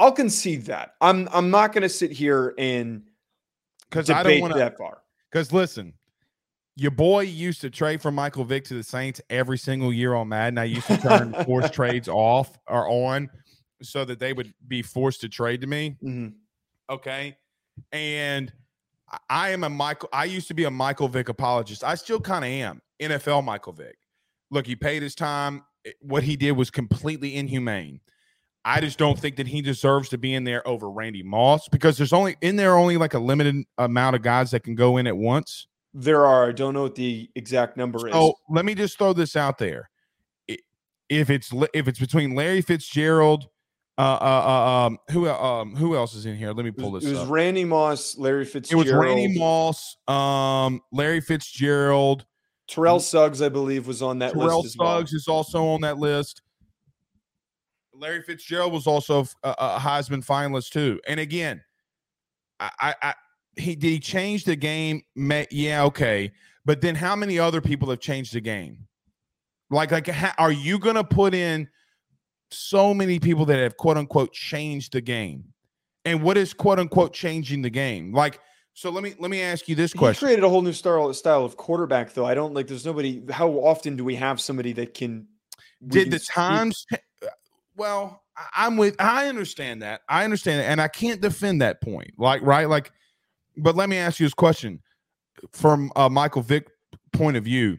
I'll 0.00 0.12
concede 0.12 0.64
that. 0.64 0.94
I'm, 1.02 1.28
I'm 1.30 1.50
not 1.50 1.72
going 1.74 1.82
to 1.82 1.88
sit 1.88 2.10
here 2.10 2.54
and 2.56 3.02
because 3.88 4.08
I 4.08 4.22
don't 4.22 4.40
want 4.40 4.54
to. 4.54 4.58
that 4.58 4.78
far. 4.78 5.02
Because 5.30 5.52
listen, 5.52 5.92
your 6.74 6.90
boy 6.90 7.20
used 7.20 7.60
to 7.60 7.70
trade 7.70 8.00
for 8.00 8.10
Michael 8.10 8.44
Vick 8.44 8.64
to 8.64 8.74
the 8.74 8.82
Saints 8.82 9.20
every 9.28 9.58
single 9.58 9.92
year 9.92 10.14
on 10.14 10.28
Madden. 10.28 10.58
I 10.58 10.64
used 10.64 10.86
to 10.86 10.96
turn 10.96 11.34
force 11.44 11.70
trades 11.72 12.08
off 12.08 12.58
or 12.66 12.88
on 12.88 13.28
so 13.82 14.04
that 14.04 14.18
they 14.18 14.32
would 14.32 14.52
be 14.66 14.82
forced 14.82 15.20
to 15.22 15.28
trade 15.28 15.60
to 15.62 15.66
me. 15.66 15.96
Mhm. 16.02 16.34
Okay. 16.88 17.36
And 17.92 18.52
I- 19.10 19.18
I 19.28 19.50
am 19.50 19.64
a 19.64 19.70
Michael, 19.70 20.08
I 20.12 20.24
used 20.24 20.48
to 20.48 20.54
be 20.54 20.64
a 20.64 20.70
Michael 20.70 21.08
Vick 21.08 21.28
apologist. 21.28 21.82
I 21.84 21.94
still 21.94 22.20
kind 22.20 22.44
of 22.44 22.50
am. 22.50 22.82
NFL 23.00 23.42
Michael 23.42 23.72
Vick. 23.72 23.96
Look, 24.50 24.66
he 24.66 24.76
paid 24.76 25.02
his 25.02 25.14
time. 25.14 25.64
What 26.00 26.22
he 26.24 26.36
did 26.36 26.52
was 26.52 26.70
completely 26.70 27.36
inhumane. 27.36 28.00
I 28.64 28.80
just 28.82 28.98
don't 28.98 29.18
think 29.18 29.36
that 29.36 29.46
he 29.46 29.62
deserves 29.62 30.10
to 30.10 30.18
be 30.18 30.34
in 30.34 30.44
there 30.44 30.66
over 30.68 30.90
Randy 30.90 31.22
Moss 31.22 31.66
because 31.70 31.96
there's 31.96 32.12
only 32.12 32.36
in 32.42 32.56
there 32.56 32.76
only 32.76 32.98
like 32.98 33.14
a 33.14 33.18
limited 33.18 33.64
amount 33.78 34.16
of 34.16 34.22
guys 34.22 34.50
that 34.50 34.60
can 34.64 34.74
go 34.74 34.98
in 34.98 35.06
at 35.06 35.16
once. 35.16 35.66
There 35.94 36.26
are. 36.26 36.48
I 36.50 36.52
don't 36.52 36.74
know 36.74 36.82
what 36.82 36.94
the 36.94 37.30
exact 37.34 37.76
number 37.78 38.06
is. 38.06 38.14
Oh, 38.14 38.34
let 38.50 38.64
me 38.66 38.74
just 38.74 38.98
throw 38.98 39.14
this 39.14 39.34
out 39.34 39.56
there. 39.58 39.88
If 41.08 41.30
it's 41.30 41.50
if 41.74 41.88
it's 41.88 41.98
between 41.98 42.34
Larry 42.34 42.60
Fitzgerald, 42.60 43.48
uh, 44.00 44.18
uh, 44.20 44.24
uh 44.24 44.86
um, 44.86 44.98
who 45.10 45.28
um, 45.28 45.76
who 45.76 45.96
else 45.96 46.14
is 46.14 46.26
in 46.26 46.36
here? 46.36 46.52
Let 46.52 46.64
me 46.64 46.70
pull 46.70 46.92
this 46.92 47.04
it 47.04 47.10
was 47.10 47.18
up. 47.18 47.30
Randy 47.30 47.64
Moss, 47.64 48.16
Larry 48.16 48.44
Fitzgerald. 48.44 48.86
It 48.86 48.90
was 48.90 48.98
Randy 48.98 49.38
Moss, 49.38 49.96
um, 50.08 50.80
Larry 50.92 51.20
Fitzgerald, 51.20 52.24
Terrell 52.70 53.00
Suggs, 53.00 53.42
I 53.42 53.48
believe, 53.48 53.86
was 53.86 54.00
on 54.00 54.20
that 54.20 54.32
Terrell 54.32 54.62
list 54.62 54.78
well. 54.78 54.98
Suggs 54.98 55.12
is 55.12 55.28
also 55.28 55.66
on 55.66 55.80
that 55.80 55.98
list. 55.98 56.42
Larry 57.92 58.22
Fitzgerald 58.22 58.72
was 58.72 58.86
also 58.86 59.26
a, 59.42 59.54
a 59.58 59.78
Heisman 59.78 60.24
finalist 60.24 60.70
too. 60.70 61.00
And 61.06 61.20
again, 61.20 61.62
I, 62.58 62.70
I, 62.80 62.94
I 63.02 63.14
he 63.56 63.74
did 63.74 63.90
he 63.90 63.98
change 63.98 64.44
the 64.44 64.56
game? 64.56 65.02
Yeah, 65.14 65.84
okay. 65.84 66.32
But 66.64 66.80
then 66.80 66.94
how 66.94 67.16
many 67.16 67.38
other 67.38 67.60
people 67.60 67.90
have 67.90 68.00
changed 68.00 68.32
the 68.32 68.40
game? 68.40 68.86
Like, 69.70 69.90
like, 69.90 70.08
are 70.38 70.52
you 70.52 70.78
gonna 70.78 71.04
put 71.04 71.34
in 71.34 71.68
so 72.50 72.92
many 72.94 73.18
people 73.18 73.44
that 73.46 73.58
have 73.58 73.76
quote 73.76 73.96
unquote 73.96 74.32
changed 74.32 74.92
the 74.92 75.00
game? 75.00 75.44
And 76.04 76.22
what 76.22 76.36
is 76.36 76.52
quote 76.54 76.78
unquote 76.78 77.12
changing 77.12 77.62
the 77.62 77.70
game? 77.70 78.12
Like, 78.12 78.40
so 78.74 78.90
let 78.90 79.02
me 79.02 79.14
let 79.18 79.30
me 79.30 79.42
ask 79.42 79.68
you 79.68 79.74
this 79.74 79.92
He 79.92 79.98
question. 79.98 80.26
created 80.26 80.44
a 80.44 80.48
whole 80.48 80.62
new 80.62 80.72
style 80.72 81.12
style 81.12 81.44
of 81.44 81.56
quarterback, 81.56 82.14
though. 82.14 82.24
I 82.24 82.34
don't 82.34 82.54
like. 82.54 82.66
There's 82.66 82.86
nobody. 82.86 83.22
How 83.30 83.50
often 83.50 83.96
do 83.96 84.04
we 84.04 84.16
have 84.16 84.40
somebody 84.40 84.72
that 84.74 84.94
can? 84.94 85.26
did 85.88 86.10
the 86.10 86.18
times 86.18 86.86
well 87.76 88.22
i'm 88.54 88.76
with 88.76 88.94
i 88.98 89.28
understand 89.28 89.80
that 89.82 90.02
i 90.08 90.24
understand 90.24 90.60
it 90.60 90.64
and 90.64 90.80
i 90.80 90.88
can't 90.88 91.20
defend 91.20 91.62
that 91.62 91.80
point 91.80 92.10
like 92.18 92.42
right 92.42 92.68
like 92.68 92.92
but 93.56 93.76
let 93.76 93.88
me 93.88 93.96
ask 93.96 94.20
you 94.20 94.26
this 94.26 94.34
question 94.34 94.80
from 95.52 95.90
uh 95.96 96.08
michael 96.08 96.42
vick 96.42 96.68
point 97.12 97.36
of 97.36 97.44
view 97.44 97.78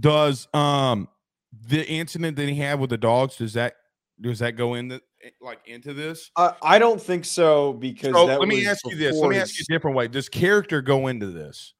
does 0.00 0.48
um 0.54 1.06
the 1.52 1.86
incident 1.86 2.36
that 2.36 2.48
he 2.48 2.56
had 2.56 2.80
with 2.80 2.90
the 2.90 2.98
dogs 2.98 3.36
does 3.36 3.54
that 3.54 3.74
does 4.20 4.38
that 4.38 4.52
go 4.52 4.74
into 4.74 5.00
eh, 5.22 5.30
like 5.40 5.60
into 5.66 5.92
this? 5.92 6.30
I, 6.36 6.54
I 6.62 6.78
don't 6.78 7.00
think 7.00 7.24
so 7.24 7.74
because 7.74 8.14
so 8.14 8.26
that 8.26 8.40
let 8.40 8.48
me 8.48 8.66
ask 8.66 8.86
you 8.86 8.96
this 8.96 9.16
let 9.16 9.30
me 9.30 9.38
ask 9.38 9.58
you 9.58 9.64
a 9.68 9.72
different 9.72 9.96
way. 9.96 10.08
Does 10.08 10.28
character 10.28 10.82
go 10.82 11.06
into 11.06 11.26
this? 11.26 11.74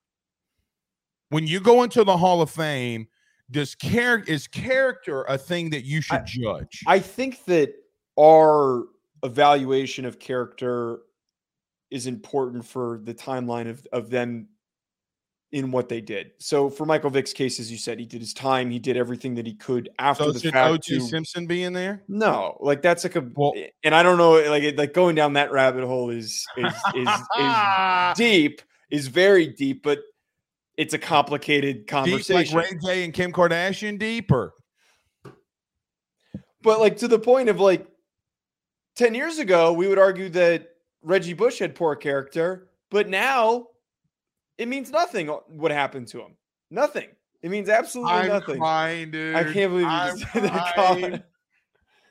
When 1.31 1.47
you 1.47 1.61
go 1.61 1.83
into 1.83 2.05
the 2.05 2.17
hall 2.17 2.41
of 2.43 2.51
fame 2.51 3.09
does 3.51 3.75
character 3.75 4.33
is 4.33 4.49
character 4.49 5.23
a 5.25 5.39
thing 5.39 5.71
that 5.71 5.85
you 5.85 6.01
should 6.01 6.27
judge? 6.27 6.83
I 6.87 6.99
think 6.99 7.45
that 7.45 7.75
our 8.19 8.85
evaluation 9.23 10.05
of 10.05 10.19
character 10.19 11.01
is 11.91 12.07
important 12.07 12.65
for 12.65 13.01
the 13.05 13.15
timeline 13.15 13.69
of, 13.69 13.87
of 13.93 14.11
them 14.11 14.49
in 15.53 15.71
what 15.71 15.89
they 15.89 16.01
did. 16.01 16.33
So 16.39 16.69
for 16.69 16.85
Michael 16.85 17.09
Vick's 17.11 17.33
case, 17.33 17.61
as 17.61 17.71
you 17.71 17.79
said, 17.79 17.99
he 18.01 18.05
did 18.05 18.21
his 18.21 18.35
time. 18.35 18.71
He 18.71 18.79
did 18.79 18.97
everything 18.97 19.35
that 19.37 19.47
he 19.47 19.55
could 19.55 19.89
after 19.99 20.25
So 20.25 20.33
the 20.33 20.51
fact. 20.51 20.71
O.J. 20.71 20.99
to- 20.99 21.01
Simpson 21.03 21.47
be 21.47 21.63
in 21.63 21.73
there? 21.73 22.03
no, 22.09 22.57
like 22.61 22.83
that's 22.83 23.05
like 23.05 23.17
a 23.17 23.25
Well- 23.35 23.53
eh, 23.57 23.69
and 23.85 23.95
I 23.95 24.03
don't 24.03 24.19
know, 24.19 24.33
like 24.51 24.77
like 24.77 24.93
going 24.93 25.15
down 25.15 25.35
that 25.35 25.53
rabbit 25.53 25.85
hole 25.85 26.11
is 26.11 26.45
is 26.57 26.75
is, 26.95 27.09
is 27.39 27.55
deep, 28.17 28.61
is 28.91 29.07
very 29.07 29.47
deep, 29.47 29.83
but 29.83 30.01
it's 30.77 30.93
a 30.95 30.99
complicated 30.99 31.87
Deep 31.87 31.93
like 31.93 32.05
conversation. 32.05 32.59
Ray 32.59 32.71
J 32.85 33.05
and 33.05 33.15
Kim 33.15 33.33
Kardashian 33.33 33.99
deeper. 33.99 34.53
But 36.63 36.81
like 36.81 36.97
to 36.99 37.09
the 37.09 37.19
point 37.19 37.49
of 37.49 37.61
like 37.61 37.87
10 38.97 39.15
years 39.15 39.39
ago, 39.39 39.73
we 39.73 39.87
would 39.89 39.99
argue 39.99 40.29
that 40.31 40.69
Reggie 41.03 41.33
Bush 41.35 41.61
had 41.61 41.75
poor 41.75 41.95
character, 41.95 42.69
but 42.91 43.09
now 43.09 43.69
it 44.59 44.69
means 44.69 44.91
nothing 44.91 45.31
uh, 45.31 45.37
what 45.49 45.71
happened 45.71 46.09
to 46.09 46.21
him. 46.21 46.37
Nothing. 46.71 47.09
It 47.43 47.51
means 47.51 47.69
absolutely 47.69 48.13
I'm 48.13 48.29
nothing. 48.29 48.59
crying, 48.59 49.11
dude. 49.11 49.37
I 49.37 49.45
can't 49.45 49.71
believe 49.71 49.83
you 49.83 49.87
I'm 49.87 50.19
just 50.19 50.33
said 50.33 50.43
that. 50.45 51.25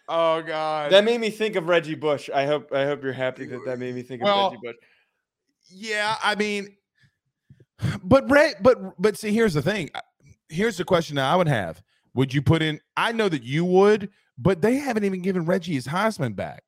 Oh 0.07 0.41
God. 0.41 0.91
That 0.91 1.03
made 1.03 1.19
me 1.19 1.29
think 1.29 1.55
of 1.55 1.67
Reggie 1.67 1.95
Bush. 1.95 2.29
I 2.33 2.45
hope 2.45 2.71
I 2.71 2.85
hope 2.85 3.03
you're 3.03 3.13
happy 3.13 3.45
that 3.45 3.59
that 3.65 3.79
made 3.79 3.95
me 3.95 4.01
think 4.01 4.21
of 4.21 4.27
Reggie 4.27 4.61
Bush. 4.63 4.75
yeah, 5.69 6.15
I 6.23 6.35
mean, 6.35 6.77
but 8.03 8.29
Ray, 8.29 8.53
but 8.61 9.01
but 9.01 9.17
see, 9.17 9.31
here's 9.31 9.53
the 9.53 9.61
thing. 9.61 9.89
Here's 10.49 10.77
the 10.77 10.85
question 10.85 11.15
that 11.15 11.25
I 11.25 11.35
would 11.35 11.47
have: 11.47 11.81
Would 12.13 12.33
you 12.33 12.41
put 12.41 12.61
in? 12.61 12.79
I 12.95 13.11
know 13.11 13.27
that 13.29 13.43
you 13.43 13.65
would, 13.65 14.09
but 14.37 14.61
they 14.61 14.75
haven't 14.75 15.05
even 15.05 15.21
given 15.21 15.45
Reggie 15.45 15.73
his 15.73 15.87
Heisman 15.87 16.35
back. 16.35 16.63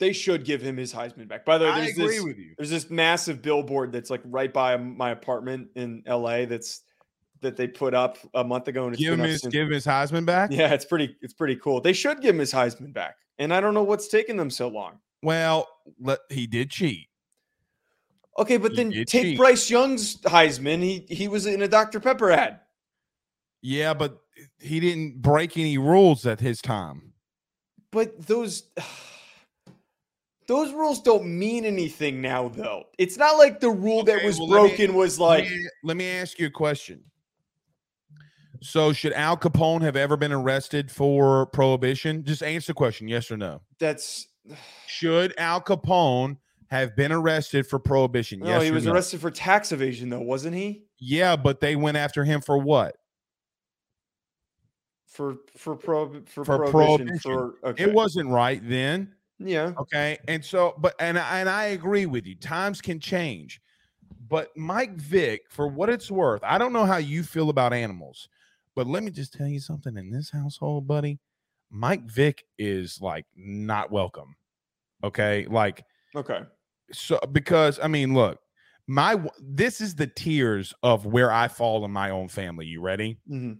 They 0.00 0.12
should 0.12 0.44
give 0.44 0.60
him 0.62 0.76
his 0.76 0.92
Heisman 0.92 1.28
back. 1.28 1.44
By 1.44 1.58
the 1.58 1.66
way, 1.66 1.70
I 1.70 1.80
there's 1.82 1.90
agree 1.92 2.06
this 2.16 2.24
with 2.24 2.38
you. 2.38 2.54
there's 2.56 2.70
this 2.70 2.90
massive 2.90 3.40
billboard 3.42 3.92
that's 3.92 4.10
like 4.10 4.22
right 4.24 4.52
by 4.52 4.76
my 4.76 5.10
apartment 5.10 5.68
in 5.76 6.02
LA 6.08 6.46
that's 6.46 6.80
that 7.42 7.56
they 7.56 7.68
put 7.68 7.94
up 7.94 8.18
a 8.34 8.42
month 8.42 8.66
ago 8.68 8.84
and 8.86 8.94
it's 8.94 9.00
Give 9.02 9.12
been 9.12 9.20
him 9.26 9.30
his 9.30 9.40
since- 9.42 9.52
give 9.52 9.66
him 9.68 9.72
his 9.72 9.86
Heisman 9.86 10.26
back. 10.26 10.50
Yeah, 10.52 10.72
it's 10.74 10.84
pretty 10.84 11.14
it's 11.22 11.34
pretty 11.34 11.56
cool. 11.56 11.80
They 11.80 11.92
should 11.92 12.20
give 12.20 12.34
him 12.34 12.40
his 12.40 12.52
Heisman 12.52 12.92
back. 12.92 13.16
And 13.38 13.54
I 13.54 13.60
don't 13.60 13.72
know 13.74 13.82
what's 13.82 14.08
taking 14.08 14.36
them 14.36 14.50
so 14.50 14.68
long. 14.68 14.98
Well, 15.22 15.68
let, 16.00 16.18
he 16.30 16.46
did 16.46 16.70
cheat. 16.70 17.06
Okay, 18.38 18.56
but 18.56 18.72
He 18.72 18.76
then 18.78 18.90
take 18.90 19.06
cheat. 19.06 19.36
Bryce 19.38 19.70
Young's 19.70 20.16
Heisman. 20.22 20.82
He 20.82 21.06
he 21.14 21.28
was 21.28 21.44
in 21.46 21.60
a 21.62 21.68
Dr. 21.68 22.00
Pepper 22.00 22.30
ad. 22.30 22.60
Yeah, 23.62 23.92
but 23.92 24.18
he 24.58 24.80
didn't 24.80 25.20
break 25.20 25.58
any 25.58 25.76
rules 25.78 26.24
at 26.26 26.40
his 26.40 26.62
time. 26.62 27.12
But 27.90 28.26
those 28.26 28.64
those 30.50 30.72
rules 30.72 31.00
don't 31.00 31.26
mean 31.26 31.64
anything 31.64 32.20
now 32.20 32.48
though. 32.48 32.82
It's 32.98 33.16
not 33.16 33.38
like 33.38 33.60
the 33.60 33.70
rule 33.70 34.02
that 34.02 34.24
was 34.24 34.36
well, 34.36 34.48
let 34.48 34.62
me- 34.64 34.68
broken 34.70 34.94
was 34.96 35.16
Let 35.20 35.26
like 35.26 35.44
me, 35.44 35.66
let 35.84 35.96
me 35.96 36.06
ask 36.10 36.40
you 36.40 36.46
a 36.46 36.50
question. 36.50 37.04
So, 38.62 38.92
should 38.92 39.12
Al 39.12 39.36
Capone 39.36 39.80
have 39.82 39.94
ever 39.96 40.16
been 40.16 40.32
arrested 40.32 40.90
for 40.90 41.46
prohibition? 41.46 42.24
Just 42.24 42.42
answer 42.42 42.72
the 42.72 42.74
question, 42.74 43.06
yes 43.08 43.30
or 43.30 43.36
no. 43.36 43.62
that's 43.78 44.26
Should 44.88 45.32
Al 45.38 45.60
Capone 45.62 46.36
have 46.68 46.94
been 46.96 47.12
arrested 47.12 47.64
for 47.66 47.78
prohibition? 47.78 48.40
no, 48.40 48.46
yes, 48.48 48.62
he 48.64 48.70
was 48.72 48.84
no? 48.86 48.92
arrested 48.92 49.20
for 49.20 49.30
tax 49.30 49.70
evasion 49.70 50.10
though, 50.10 50.20
wasn't 50.20 50.56
he? 50.56 50.82
Yeah, 50.98 51.36
but 51.36 51.60
they 51.60 51.76
went 51.76 51.96
after 51.96 52.24
him 52.24 52.40
for 52.40 52.58
what? 52.58 52.96
For 55.06 55.36
for 55.56 55.76
pro 55.76 56.22
for, 56.26 56.44
For 56.44 56.68
prohibition, 56.68 57.06
prohibition. 57.06 57.20
for 57.22 57.54
okay. 57.70 57.84
It 57.84 57.92
wasn't 57.92 58.28
right 58.30 58.60
then. 58.68 59.14
Yeah. 59.40 59.72
Okay. 59.78 60.18
And 60.28 60.44
so, 60.44 60.74
but 60.78 60.94
and 61.00 61.18
I- 61.18 61.40
and 61.40 61.48
I 61.48 61.64
agree 61.66 62.06
with 62.06 62.26
you. 62.26 62.36
Times 62.36 62.80
can 62.80 63.00
change. 63.00 63.60
But 64.28 64.56
Mike 64.56 64.94
Vick, 64.96 65.42
for 65.50 65.66
what 65.66 65.88
it's 65.88 66.10
worth, 66.10 66.42
I 66.44 66.56
don't 66.58 66.72
know 66.72 66.84
how 66.84 66.98
you 66.98 67.22
feel 67.24 67.50
about 67.50 67.72
animals, 67.72 68.28
but 68.76 68.86
let 68.86 69.02
me 69.02 69.10
just 69.10 69.32
tell 69.32 69.48
you 69.48 69.58
something 69.58 69.96
in 69.96 70.10
this 70.10 70.30
household, 70.30 70.86
buddy. 70.86 71.18
Mike 71.70 72.04
Vick 72.04 72.44
is 72.58 73.00
like 73.00 73.24
not 73.34 73.90
welcome. 73.90 74.36
Okay. 75.02 75.46
Like, 75.50 75.84
Okay. 76.14 76.40
so 76.92 77.18
because 77.32 77.80
I 77.82 77.88
mean, 77.88 78.14
look, 78.14 78.38
my 78.86 79.20
this 79.40 79.80
is 79.80 79.94
the 79.94 80.06
tiers 80.06 80.74
of 80.82 81.06
where 81.06 81.32
I 81.32 81.48
fall 81.48 81.84
in 81.84 81.90
my 81.90 82.10
own 82.10 82.28
family. 82.28 82.66
You 82.66 82.80
ready? 82.82 83.18
Mm-hmm. 83.28 83.52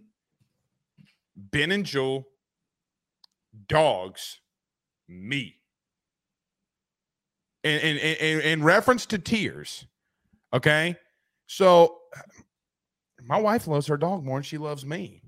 Ben 1.35 1.71
and 1.71 1.85
Jewel, 1.85 2.27
dogs, 3.67 4.39
me. 5.07 5.55
In, 7.63 7.79
in, 7.79 7.97
in, 7.97 8.41
in 8.41 8.63
reference 8.63 9.05
to 9.07 9.19
tiers, 9.19 9.85
okay? 10.53 10.95
So 11.45 11.97
my 13.23 13.39
wife 13.39 13.67
loves 13.67 13.85
her 13.87 13.97
dog 13.97 14.23
more 14.23 14.37
than 14.37 14.43
she 14.43 14.57
loves 14.57 14.83
me. 14.85 15.21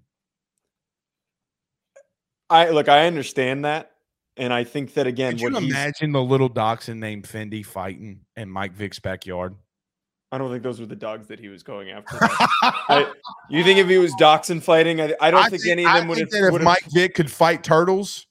I 2.50 2.70
look, 2.70 2.90
I 2.90 3.06
understand 3.08 3.66
that. 3.66 3.92
And 4.36 4.52
I 4.52 4.64
think 4.64 4.96
that 4.96 5.06
again, 5.06 5.34
Could 5.34 5.42
you 5.42 5.58
imagine 5.58 6.12
the 6.12 6.24
little 6.24 6.50
dachshund 6.50 7.00
named 7.00 7.26
Fendi 7.26 7.64
fighting 7.64 8.22
in 8.36 8.50
Mike 8.50 8.74
Vick's 8.74 9.00
backyard? 9.00 9.54
I 10.32 10.40
don't 10.40 10.50
think 10.50 10.64
those 10.64 10.80
were 10.80 10.88
the 10.88 10.96
dogs 10.96 11.28
that 11.28 11.40
he 11.40 11.50
was 11.50 11.62
going 11.62 11.92
after. 11.92 12.18
I, 12.20 13.14
you 13.52 13.64
think 13.64 13.78
if 13.78 13.88
he 13.88 14.00
was 14.00 14.12
dachshund 14.16 14.64
fighting, 14.64 15.00
I, 15.00 15.14
I 15.22 15.30
don't 15.30 15.46
I 15.46 15.50
think, 15.50 15.62
think- 15.62 15.72
any 15.74 15.86
of 15.86 15.94
them 15.94 16.08
would 16.08 16.18
have, 16.18 16.32
think 16.32 16.52
if 16.52 16.62
Mike 16.64 16.86
Vick 16.92 17.14
could 17.14 17.30
fight 17.30 17.64
turtles, 17.64 18.26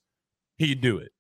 he'd 0.57 0.81
do 0.81 0.99
it. 0.99 1.13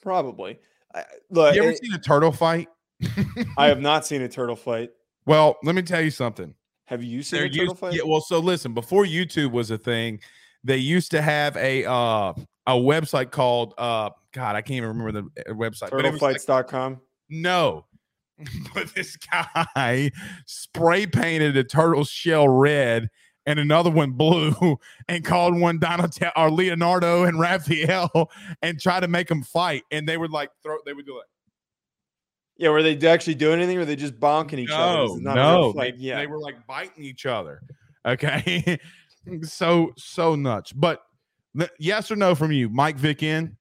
probably. 0.00 0.60
I, 0.94 1.04
look, 1.30 1.54
You 1.54 1.62
ever 1.62 1.70
I, 1.72 1.74
seen 1.74 1.94
a 1.94 1.98
turtle 1.98 2.32
fight? 2.32 2.68
I 3.58 3.66
have 3.66 3.80
not 3.80 4.06
seen 4.06 4.22
a 4.22 4.28
turtle 4.28 4.56
fight. 4.56 4.90
Well, 5.26 5.56
let 5.62 5.74
me 5.74 5.82
tell 5.82 6.00
you 6.00 6.10
something. 6.10 6.54
Have 6.86 7.02
you 7.02 7.22
seen 7.22 7.38
There 7.38 7.46
a 7.46 7.50
turtle 7.50 7.74
fight? 7.74 7.94
yeah, 7.94 8.02
well, 8.04 8.20
so 8.20 8.38
listen, 8.40 8.74
before 8.74 9.04
YouTube 9.04 9.52
was 9.52 9.70
a 9.70 9.78
thing, 9.78 10.20
they 10.64 10.76
used 10.76 11.10
to 11.12 11.22
have 11.22 11.56
a 11.56 11.84
uh 11.88 12.34
a 12.66 12.72
website 12.72 13.30
called 13.30 13.74
uh 13.78 14.10
God, 14.32 14.56
I 14.56 14.62
can't 14.62 14.76
even 14.76 14.88
remember 14.88 15.12
the 15.12 15.50
uh, 15.50 15.54
website. 15.54 15.92
It 15.92 16.12
was 16.12 16.22
like, 16.22 16.36
no. 17.28 17.86
but 18.74 18.94
this 18.94 19.16
guy 19.16 20.10
spray 20.46 21.06
painted 21.06 21.56
a 21.56 21.64
turtle 21.64 22.04
shell 22.04 22.48
red 22.48 23.08
and 23.50 23.58
another 23.58 23.90
one 23.90 24.12
blue 24.12 24.78
and 25.08 25.24
called 25.24 25.58
one 25.58 25.80
Donatello 25.80 26.30
or 26.36 26.50
Leonardo 26.52 27.24
and 27.24 27.40
Raphael 27.40 28.30
and 28.62 28.80
tried 28.80 29.00
to 29.00 29.08
make 29.08 29.26
them 29.26 29.42
fight. 29.42 29.82
And 29.90 30.08
they 30.08 30.16
would 30.16 30.30
like 30.30 30.50
throw 30.62 30.76
they 30.86 30.92
would 30.92 31.04
do 31.06 31.18
it. 31.18 31.26
Yeah, 32.56 32.68
were 32.68 32.82
they 32.82 32.96
actually 33.08 33.34
doing 33.34 33.58
anything? 33.58 33.76
Or 33.76 33.80
were 33.80 33.86
they 33.86 33.96
just 33.96 34.20
bonking 34.20 34.58
each 34.58 34.70
other? 34.70 34.98
No, 34.98 35.14
is 35.16 35.20
not 35.20 35.36
a 35.36 35.40
real 35.40 35.72
no, 35.72 35.80
they, 35.80 35.94
yeah. 35.96 36.16
they 36.18 36.26
were 36.26 36.38
like 36.38 36.64
biting 36.66 37.02
each 37.02 37.26
other. 37.26 37.62
Okay, 38.06 38.78
so 39.42 39.92
so 39.96 40.36
nuts. 40.36 40.72
But 40.72 41.02
yes 41.78 42.10
or 42.10 42.16
no 42.16 42.34
from 42.34 42.52
you, 42.52 42.68
Mike 42.68 42.98
Vick 42.98 43.22
in? 43.22 43.56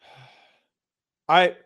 I 1.28 1.56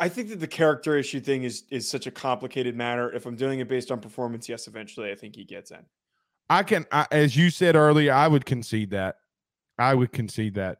I 0.00 0.08
think 0.08 0.30
that 0.30 0.40
the 0.40 0.46
character 0.48 0.96
issue 0.96 1.20
thing 1.20 1.44
is 1.44 1.64
is 1.70 1.88
such 1.88 2.06
a 2.06 2.10
complicated 2.10 2.74
matter. 2.74 3.12
If 3.12 3.26
I'm 3.26 3.36
doing 3.36 3.60
it 3.60 3.68
based 3.68 3.92
on 3.92 4.00
performance, 4.00 4.48
yes, 4.48 4.66
eventually 4.66 5.12
I 5.12 5.14
think 5.14 5.36
he 5.36 5.44
gets 5.44 5.70
in. 5.70 5.84
I 6.48 6.62
can, 6.64 6.86
I, 6.90 7.06
as 7.12 7.36
you 7.36 7.50
said 7.50 7.76
earlier, 7.76 8.12
I 8.12 8.26
would 8.26 8.44
concede 8.44 8.90
that. 8.90 9.16
I 9.78 9.94
would 9.94 10.10
concede 10.10 10.54
that. 10.54 10.78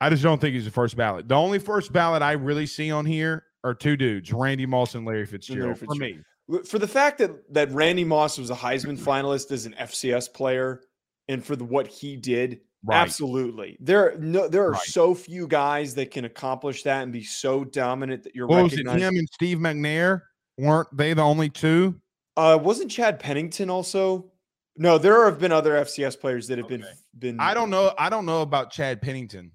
I 0.00 0.10
just 0.10 0.22
don't 0.22 0.40
think 0.40 0.54
he's 0.54 0.66
the 0.66 0.70
first 0.70 0.96
ballot. 0.96 1.28
The 1.28 1.34
only 1.34 1.58
first 1.58 1.92
ballot 1.92 2.20
I 2.22 2.32
really 2.32 2.66
see 2.66 2.90
on 2.90 3.06
here 3.06 3.44
are 3.62 3.72
two 3.72 3.96
dudes: 3.96 4.32
Randy 4.32 4.66
Moss 4.66 4.94
and 4.94 5.06
Larry 5.06 5.24
Fitzgerald. 5.24 5.78
For 5.78 5.86
Fitzgerald. 5.86 6.24
me, 6.48 6.58
For 6.64 6.78
the 6.78 6.88
fact 6.88 7.18
that 7.18 7.52
that 7.54 7.70
Randy 7.70 8.04
Moss 8.04 8.36
was 8.36 8.50
a 8.50 8.54
Heisman 8.54 8.98
finalist 8.98 9.52
as 9.52 9.64
an 9.64 9.74
FCS 9.78 10.32
player, 10.32 10.82
and 11.28 11.44
for 11.44 11.54
the, 11.54 11.64
what 11.64 11.86
he 11.86 12.16
did, 12.16 12.60
right? 12.88 13.00
absolutely. 13.00 13.76
There 13.80 14.16
no 14.18 14.48
there 14.48 14.64
are 14.64 14.72
Right. 14.72 14.80
so 14.82 15.14
few 15.14 15.46
guys 15.46 15.94
that 15.96 16.10
can 16.10 16.24
accomplish 16.24 16.82
that 16.84 17.02
and 17.02 17.12
be 17.12 17.22
so 17.22 17.64
dominant 17.64 18.24
that 18.24 18.34
you're 18.34 18.46
What 18.46 18.64
was 18.64 18.72
it? 18.72 18.86
Him 18.86 19.16
and 19.16 19.28
Steve 19.32 19.58
McNair 19.58 20.22
weren't 20.56 20.88
they 20.96 21.14
the 21.14 21.22
only 21.22 21.50
two? 21.50 22.00
Uh, 22.36 22.58
wasn't 22.60 22.90
Chad 22.90 23.18
Pennington 23.20 23.68
also? 23.70 24.30
No, 24.76 24.96
there 24.96 25.24
have 25.24 25.38
been 25.40 25.52
other 25.52 25.72
FCS 25.72 26.18
players 26.20 26.46
that 26.48 26.58
have 26.58 26.68
been 26.68 26.82
Okay. 26.82 26.92
been. 27.18 27.40
I 27.40 27.52
don't 27.52 27.68
know. 27.70 27.92
I 27.98 28.08
don't 28.08 28.26
know 28.26 28.42
about 28.42 28.70
Chad 28.70 29.02
Pennington. 29.02 29.52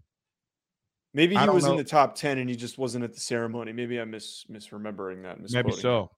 Maybe 1.13 1.37
he 1.37 1.47
was 1.47 1.65
in 1.65 1.77
the 1.77 1.83
top 1.83 2.15
ten 2.15 2.39
and 2.39 2.49
he 2.49 2.55
just 2.55 2.77
wasn't 2.77 3.03
at 3.03 3.13
the 3.13 3.19
ceremony. 3.19 3.71
Maybe 3.71 3.99
I'm 3.99 4.11
mis 4.11 4.45
misremembering 4.49 5.23
that. 5.23 5.39
Maybe 5.51 5.71
so. 5.71 6.09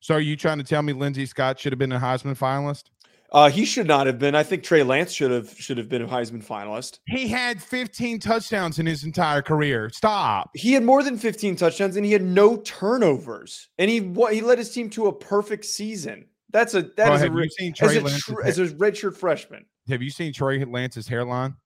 So 0.00 0.14
are 0.14 0.20
you 0.20 0.36
trying 0.36 0.58
to 0.58 0.64
tell 0.64 0.82
me 0.82 0.92
Lindsey 0.92 1.26
Scott 1.26 1.58
should 1.58 1.72
have 1.72 1.78
been 1.78 1.92
a 1.92 1.98
Heisman 1.98 2.38
finalist? 2.38 2.84
Uh, 3.32 3.50
he 3.50 3.64
should 3.64 3.86
not 3.86 4.06
have 4.06 4.18
been. 4.18 4.34
I 4.34 4.42
think 4.42 4.62
Trey 4.62 4.82
Lance 4.82 5.12
should 5.12 5.30
have 5.30 5.50
should 5.58 5.78
have 5.78 5.88
been 5.88 6.02
a 6.02 6.06
Heisman 6.06 6.44
finalist. 6.44 6.98
He 7.06 7.26
had 7.26 7.60
15 7.60 8.20
touchdowns 8.20 8.78
in 8.78 8.86
his 8.86 9.04
entire 9.04 9.42
career. 9.42 9.90
Stop. 9.90 10.50
He 10.54 10.72
had 10.72 10.84
more 10.84 11.02
than 11.02 11.18
15 11.18 11.56
touchdowns 11.56 11.96
and 11.96 12.06
he 12.06 12.12
had 12.12 12.22
no 12.22 12.58
turnovers, 12.58 13.68
and 13.78 13.90
he 13.90 14.00
he 14.30 14.40
led 14.40 14.58
his 14.58 14.72
team 14.72 14.88
to 14.90 15.06
a 15.06 15.12
perfect 15.12 15.64
season. 15.64 16.26
That's 16.50 16.74
a 16.74 16.82
that 16.82 16.94
Bro, 16.96 17.14
is 17.14 17.22
a 17.22 17.26
you 17.26 17.48
seen 17.50 17.74
as 17.80 17.96
a, 17.96 18.18
tr- 18.20 18.42
as 18.42 18.58
a 18.60 18.66
redshirt 18.68 19.16
freshman. 19.16 19.66
Have 19.88 20.02
you 20.02 20.10
seen 20.10 20.32
Trey 20.32 20.64
Lance's 20.64 21.08
hairline? 21.08 21.56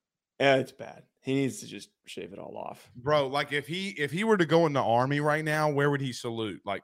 Yeah, 0.41 0.57
it's 0.57 0.73
bad. 0.73 1.03
He 1.21 1.35
needs 1.35 1.61
to 1.61 1.67
just 1.67 1.91
shave 2.07 2.33
it 2.33 2.39
all 2.39 2.57
off. 2.57 2.91
Bro, 2.97 3.29
like 3.29 3.53
if 3.53 3.67
he 3.67 3.91
if 3.91 4.11
he 4.11 4.25
were 4.25 4.39
to 4.39 4.47
go 4.47 4.65
in 4.65 4.73
the 4.73 4.83
army 4.83 5.21
right 5.21 5.45
now, 5.45 5.71
where 5.71 5.91
would 5.91 6.01
he 6.01 6.15
salute? 6.15 6.63
Like 6.65 6.83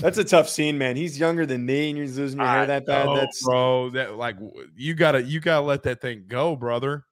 That's 0.00 0.16
a 0.18 0.24
tough 0.24 0.48
scene, 0.48 0.78
man. 0.78 0.96
He's 0.96 1.18
younger 1.18 1.44
than 1.44 1.66
me, 1.66 1.90
and 1.90 1.98
you're 1.98 2.06
losing 2.06 2.38
your 2.40 2.48
hair 2.48 2.60
I 2.62 2.66
that 2.66 2.86
bad. 2.86 3.06
know, 3.06 3.16
That's 3.16 3.42
bro. 3.44 3.90
That 3.90 4.14
like 4.16 4.36
you 4.76 4.94
gotta 4.94 5.22
you 5.22 5.40
gotta 5.40 5.64
let 5.64 5.82
that 5.82 6.00
thing 6.00 6.24
go, 6.26 6.56
brother. 6.56 7.04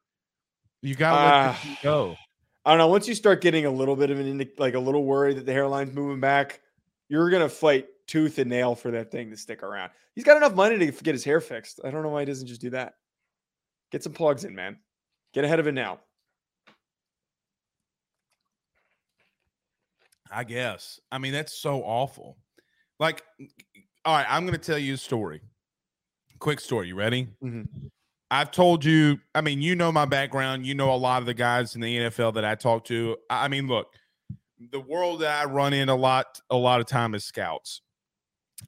You 0.81 0.95
gotta 0.95 1.17
let 1.17 1.53
that 1.53 1.61
Ah. 1.65 1.79
go. 1.83 2.17
I 2.65 2.71
don't 2.71 2.79
know. 2.79 2.89
Once 2.89 3.07
you 3.07 3.15
start 3.15 3.41
getting 3.43 3.67
a 3.67 3.71
little 3.71 3.95
bit 3.97 4.11
of 4.11 4.19
an 4.19 4.51
like 4.59 4.75
a 4.75 4.79
little 4.79 5.05
worry 5.05 5.35
that 5.35 5.45
the 5.45 5.53
hairline's 5.53 5.93
moving 5.95 6.21
back, 6.21 6.61
you're 7.09 7.29
gonna 7.29 7.49
fight 7.49 7.89
tooth 8.07 8.39
and 8.39 8.49
nail 8.49 8.75
for 8.75 8.91
that 8.93 9.11
thing 9.11 9.31
to 9.31 9.37
stick 9.37 9.63
around. 9.63 9.91
He's 10.15 10.25
got 10.25 10.37
enough 10.39 10.55
money 10.55 10.79
to 10.79 10.87
get 11.03 11.15
his 11.15 11.25
hair 11.25 11.41
fixed. 11.41 11.81
I 11.85 11.91
don't 11.91 12.03
know 12.03 12.09
why 12.09 12.21
he 12.21 12.27
doesn't 12.27 12.47
just 12.47 12.61
do 12.61 12.71
that. 12.71 12.95
Get 13.91 14.03
some 14.03 14.13
plugs 14.15 14.45
in, 14.45 14.55
man. 14.55 14.79
Get 15.35 15.45
ahead 15.45 15.61
of 15.61 15.67
it 15.67 15.73
now. 15.73 16.01
I 20.31 20.45
guess. 20.45 20.99
I 21.11 21.19
mean, 21.19 21.33
that's 21.33 21.53
so 21.53 21.83
awful. 21.83 22.39
Like, 23.03 23.25
all 24.05 24.15
right, 24.15 24.27
I'm 24.29 24.47
gonna 24.47 24.59
tell 24.59 24.79
you 24.79 24.95
a 24.95 24.97
story. 24.97 25.41
Quick 26.39 26.61
story. 26.61 26.87
You 26.87 26.95
ready? 26.95 27.27
Mhm. 27.43 27.67
I've 28.31 28.53
told 28.53 28.85
you, 28.85 29.19
I 29.35 29.41
mean, 29.41 29.61
you 29.61 29.75
know 29.75 29.91
my 29.91 30.05
background. 30.05 30.65
You 30.65 30.77
know 30.77 30.95
a 30.95 30.97
lot 30.97 31.21
of 31.21 31.27
the 31.27 31.35
guys 31.35 31.75
in 31.75 31.81
the 31.81 31.97
NFL 31.99 32.31
that 32.33 32.45
I 32.45 32.55
talk 32.55 32.85
to. 32.87 33.17
I 33.29 33.49
mean, 33.49 33.67
look, 33.67 33.89
the 34.71 34.79
world 34.79 35.21
that 35.23 35.43
I 35.43 35.51
run 35.51 35.73
in 35.73 35.89
a 35.89 35.97
lot, 35.97 36.41
a 36.49 36.57
lot 36.57 36.81
of 36.81 36.87
time 36.87 37.17
is 37.17 37.25
scouts. 37.25 37.83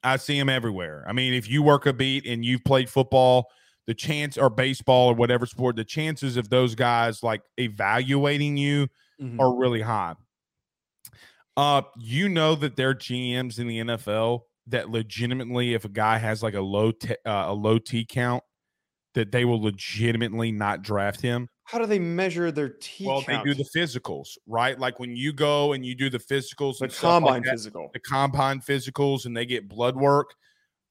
I 0.03 0.16
see 0.16 0.37
them 0.37 0.49
everywhere. 0.49 1.05
I 1.07 1.12
mean, 1.12 1.32
if 1.32 1.49
you 1.49 1.62
work 1.62 1.87
a 1.87 1.93
beat 1.93 2.26
and 2.26 2.45
you've 2.45 2.64
played 2.64 2.91
football, 2.91 3.47
the 3.87 3.95
chance 3.95 4.37
or 4.37 4.51
baseball 4.51 5.11
or 5.12 5.14
whatever 5.14 5.47
sport, 5.47 5.76
the 5.76 5.85
chances 5.85 6.37
of 6.37 6.49
those 6.49 6.74
guys 6.74 7.22
like 7.22 7.43
evaluating 7.57 8.57
you 8.57 8.89
Mhm. 9.22 9.39
are 9.39 9.55
really 9.55 9.82
high. 9.82 10.16
Uh, 11.57 11.83
you 11.99 12.29
know 12.29 12.55
that 12.57 12.77
there 12.77 12.91
are 12.91 12.95
GMs 12.95 13.59
in 13.59 13.69
the 13.69 13.79
NFL 13.81 14.41
that 14.67 14.91
legitimately, 14.91 15.75
if 15.75 15.85
a 15.85 15.89
guy 15.89 16.19
has 16.19 16.43
like 16.43 16.55
a 16.55 16.61
low 16.61 16.91
t- 16.91 17.15
uh, 17.25 17.45
a 17.49 17.53
low 17.53 17.79
T 17.79 18.05
count, 18.05 18.43
that 19.15 19.31
they 19.31 19.45
will 19.45 19.63
legitimately 19.63 20.51
not 20.51 20.83
draft 20.83 21.21
him. 21.21 21.49
How 21.65 21.79
do 21.79 21.87
they 21.87 21.99
measure 22.01 22.51
their 22.51 22.71
T 22.81 23.07
well, 23.07 23.23
count? 23.23 23.45
they 23.45 23.53
do 23.53 23.55
the 23.57 23.69
physicals, 23.79 24.37
right? 24.47 24.79
Like 24.79 24.99
when 24.99 25.17
you 25.17 25.33
go 25.33 25.73
and 25.75 25.85
you 25.87 25.95
do 25.95 26.11
the 26.11 26.19
physicals, 26.19 26.79
the 26.79 26.89
stuff 26.91 27.03
like 27.23 27.23
combine 27.23 27.43
that, 27.43 27.51
physical. 27.53 27.91
the 27.93 28.01
combine 28.01 28.61
physicals, 28.61 29.25
and 29.27 29.37
they 29.37 29.47
get 29.47 29.69
blood 29.69 29.97
work. 29.97 30.35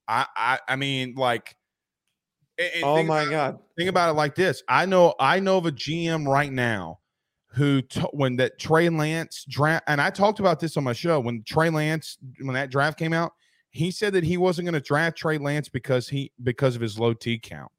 I, 0.08 0.26
I, 0.36 0.60
I 0.68 0.76
mean, 0.78 1.16
like, 1.16 1.56
Oh 2.84 3.02
my 3.04 3.24
about- 3.24 3.30
god. 3.32 3.60
think 3.78 3.90
about 3.90 4.10
it 4.12 4.14
like 4.14 4.36
this. 4.36 4.64
I 4.70 4.86
know 4.86 5.16
I 5.20 5.40
know 5.40 5.58
of 5.58 5.66
a 5.66 5.72
GM 5.72 6.28
right 6.28 6.52
now 6.52 7.00
who 7.54 7.82
t- 7.84 8.02
when 8.12 8.36
that 8.38 8.58
Trey 8.60 8.90
Lance 8.90 9.46
draft 9.48 9.84
and 9.88 10.02
I 10.02 10.10
talked 10.10 10.40
about 10.40 10.60
this 10.60 10.76
on 10.76 10.84
my 10.84 10.94
show 10.94 11.20
when 11.20 11.44
Trey 11.44 11.70
Lance 11.70 12.18
when 12.40 12.54
that 12.56 12.72
draft 12.72 12.98
came 12.98 13.14
out, 13.14 13.34
he 13.70 13.92
said 13.92 14.14
that 14.14 14.24
he 14.24 14.38
wasn't 14.38 14.66
going 14.66 14.74
to 14.74 14.80
draft 14.80 15.18
Trey 15.18 15.38
Lance 15.38 15.70
because 15.70 16.08
he 16.08 16.32
because 16.42 16.76
of 16.76 16.82
his 16.82 17.00
low 17.00 17.14
T 17.14 17.38
count. 17.38 17.72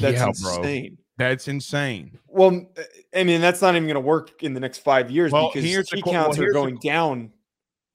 That's 0.00 0.18
yeah, 0.18 0.32
bro. 0.42 0.56
insane. 0.56 0.98
That's 1.18 1.48
insane. 1.48 2.18
Well, 2.26 2.66
I 3.14 3.24
mean, 3.24 3.40
that's 3.40 3.62
not 3.62 3.74
even 3.74 3.86
going 3.86 3.94
to 3.94 4.00
work 4.00 4.42
in 4.42 4.52
the 4.52 4.60
next 4.60 4.78
five 4.78 5.10
years 5.10 5.32
Well, 5.32 5.50
because 5.52 5.88
T 5.88 6.02
well, 6.04 6.12
counts 6.12 6.38
are 6.38 6.42
here's 6.42 6.54
the 6.54 6.60
going 6.60 6.78
down 6.78 7.32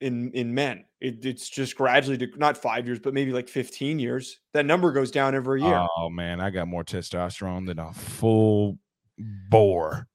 in 0.00 0.32
in 0.32 0.54
men. 0.54 0.84
It, 1.00 1.24
it's 1.24 1.48
just 1.48 1.76
gradually, 1.76 2.16
dec- 2.16 2.38
not 2.38 2.56
five 2.56 2.86
years, 2.86 2.98
but 2.98 3.12
maybe 3.12 3.32
like 3.32 3.48
fifteen 3.48 3.98
years. 3.98 4.40
That 4.54 4.66
number 4.66 4.90
goes 4.92 5.10
down 5.10 5.34
every 5.34 5.62
year. 5.62 5.86
Oh 5.98 6.08
man, 6.08 6.40
I 6.40 6.50
got 6.50 6.66
more 6.66 6.84
testosterone 6.84 7.66
than 7.66 7.78
a 7.78 7.92
full 7.92 8.78
bore. 9.18 10.06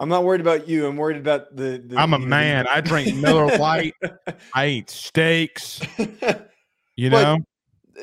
I'm 0.00 0.08
not 0.08 0.24
worried 0.24 0.40
about 0.40 0.68
you. 0.68 0.86
I'm 0.86 0.96
worried 0.96 1.16
about 1.18 1.54
the. 1.54 1.82
the 1.86 1.96
I'm 1.96 2.12
a 2.12 2.16
you 2.16 2.20
know, 2.20 2.24
the- 2.26 2.30
man. 2.30 2.66
I 2.68 2.80
drink 2.80 3.14
Miller 3.16 3.56
Lite. 3.56 3.94
I 4.54 4.66
eat 4.66 4.90
steaks. 4.90 5.80
You 6.94 7.08
But 7.08 7.22
know, 7.22 7.38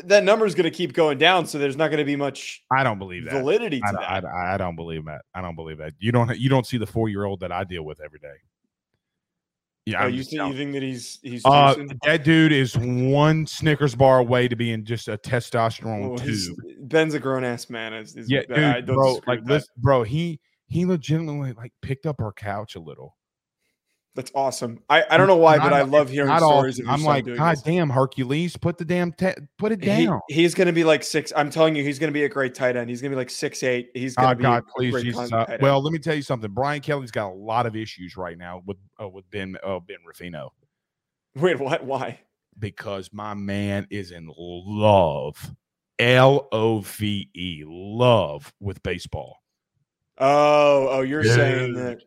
that 0.05 0.23
number 0.23 0.47
is 0.47 0.55
going 0.55 0.63
to 0.63 0.71
keep 0.71 0.93
going 0.93 1.19
down, 1.19 1.45
so 1.45 1.59
there's 1.59 1.77
not 1.77 1.89
going 1.89 1.99
to 1.99 2.05
be 2.05 2.15
much 2.15 2.63
I 2.71 2.83
don't 2.83 2.97
believe 2.97 3.25
that. 3.25 3.33
validity 3.33 3.79
to 3.81 3.85
I, 3.87 3.91
that. 3.91 4.25
I, 4.25 4.53
I 4.55 4.57
don't 4.57 4.75
believe 4.75 5.05
that. 5.05 5.21
I 5.35 5.41
don't 5.41 5.55
believe 5.55 5.77
that. 5.77 5.93
You 5.99 6.11
don't. 6.11 6.35
You 6.39 6.49
don't 6.49 6.65
see 6.65 6.79
the 6.79 6.87
four 6.87 7.07
year 7.07 7.23
old 7.25 7.41
that 7.41 7.51
I 7.51 7.63
deal 7.65 7.83
with 7.83 8.01
every 8.01 8.17
day. 8.19 8.33
Yeah, 9.91 10.03
Oh, 10.03 10.05
I'm 10.07 10.13
you, 10.13 10.23
think, 10.23 10.41
you 10.51 10.53
think 10.57 10.73
that 10.73 10.83
he's 10.83 11.19
he's 11.21 11.41
Uh, 11.45 11.75
that 12.05 12.23
dude 12.23 12.51
is 12.51 12.77
one 12.77 13.45
Snickers 13.45 13.95
bar 13.95 14.19
away 14.19 14.47
to 14.47 14.55
being 14.55 14.83
just 14.85 15.07
a 15.07 15.17
testosterone 15.17 16.21
tube. 16.23 16.57
Ben's 16.89 17.13
a 17.13 17.19
grown 17.19 17.43
ass 17.43 17.69
man. 17.69 17.93
Is, 17.93 18.15
is, 18.15 18.29
Yeah, 18.29 18.41
I 18.49 18.75
dude, 18.81 18.87
don't 18.87 18.95
bro. 18.95 19.19
Like, 19.27 19.43
that. 19.43 19.53
listen, 19.53 19.69
bro. 19.77 20.03
He 20.03 20.39
he 20.67 20.85
legitimately 20.85 21.53
like 21.53 21.73
picked 21.81 22.05
up 22.05 22.21
our 22.21 22.31
couch 22.31 22.75
a 22.75 22.79
little. 22.79 23.15
That's 24.19 24.31
awesome. 24.35 24.83
I, 24.89 25.05
I 25.09 25.15
don't 25.15 25.27
know 25.27 25.37
why, 25.37 25.57
but 25.59 25.69
Not- 25.69 25.73
I 25.73 25.81
love 25.83 26.09
hearing 26.09 26.35
stories 26.35 26.77
often. 26.77 26.89
of 26.89 26.93
I'm 26.93 27.03
like, 27.05 27.25
God 27.25 27.53
this. 27.53 27.61
damn, 27.61 27.89
Hercules, 27.89 28.57
put 28.57 28.77
the 28.77 28.83
damn 28.83 29.13
te- 29.13 29.31
put 29.57 29.71
it 29.71 29.81
He- 29.81 30.05
down. 30.05 30.19
he's 30.27 30.53
going 30.53 30.67
to 30.67 30.73
be 30.73 30.83
like 30.83 31.03
six. 31.03 31.31
I'm 31.33 31.49
telling 31.49 31.73
you, 31.73 31.85
he's 31.85 31.99
going 31.99 32.09
to 32.09 32.13
be 32.13 32.25
a 32.25 32.29
great 32.29 32.53
tight 32.53 32.75
end. 32.75 32.89
He's 32.89 33.01
going 33.01 33.11
to 33.11 33.15
be 33.15 33.19
like 33.19 33.29
six 33.29 33.63
eight. 33.63 33.91
He's 33.93 34.15
going 34.15 34.27
Oh 34.27 34.31
to 34.31 34.35
be 34.35 34.43
God, 34.43 34.63
a 34.67 34.71
please, 34.75 34.91
great 34.91 35.05
Jesus. 35.05 35.31
Uh, 35.31 35.57
well, 35.61 35.81
let 35.81 35.93
me 35.93 35.99
tell 35.99 36.15
you 36.15 36.21
something. 36.21 36.51
Brian 36.51 36.81
Kelly's 36.81 37.11
got 37.11 37.29
a 37.29 37.33
lot 37.33 37.65
of 37.65 37.77
issues 37.77 38.17
right 38.17 38.37
now 38.37 38.61
with 38.65 38.75
uh, 39.01 39.07
with 39.07 39.23
Ben 39.31 39.55
uh, 39.63 39.79
Ben 39.79 39.99
Ruffino 40.05 40.51
wait, 41.35 41.57
what? 41.59 41.85
Why? 41.85 42.19
because 42.59 43.11
my 43.13 43.33
man 43.33 43.87
is 43.89 44.11
in 44.11 44.29
love, 44.37 45.55
L 45.97 46.49
O 46.51 46.79
V 46.81 47.29
E, 47.33 47.63
love 47.65 48.53
with 48.59 48.83
baseball. 48.83 49.37
Oh, 50.17 50.87
oh, 50.89 51.01
you're 51.01 51.23
saying 51.23 51.75
that. 51.75 52.01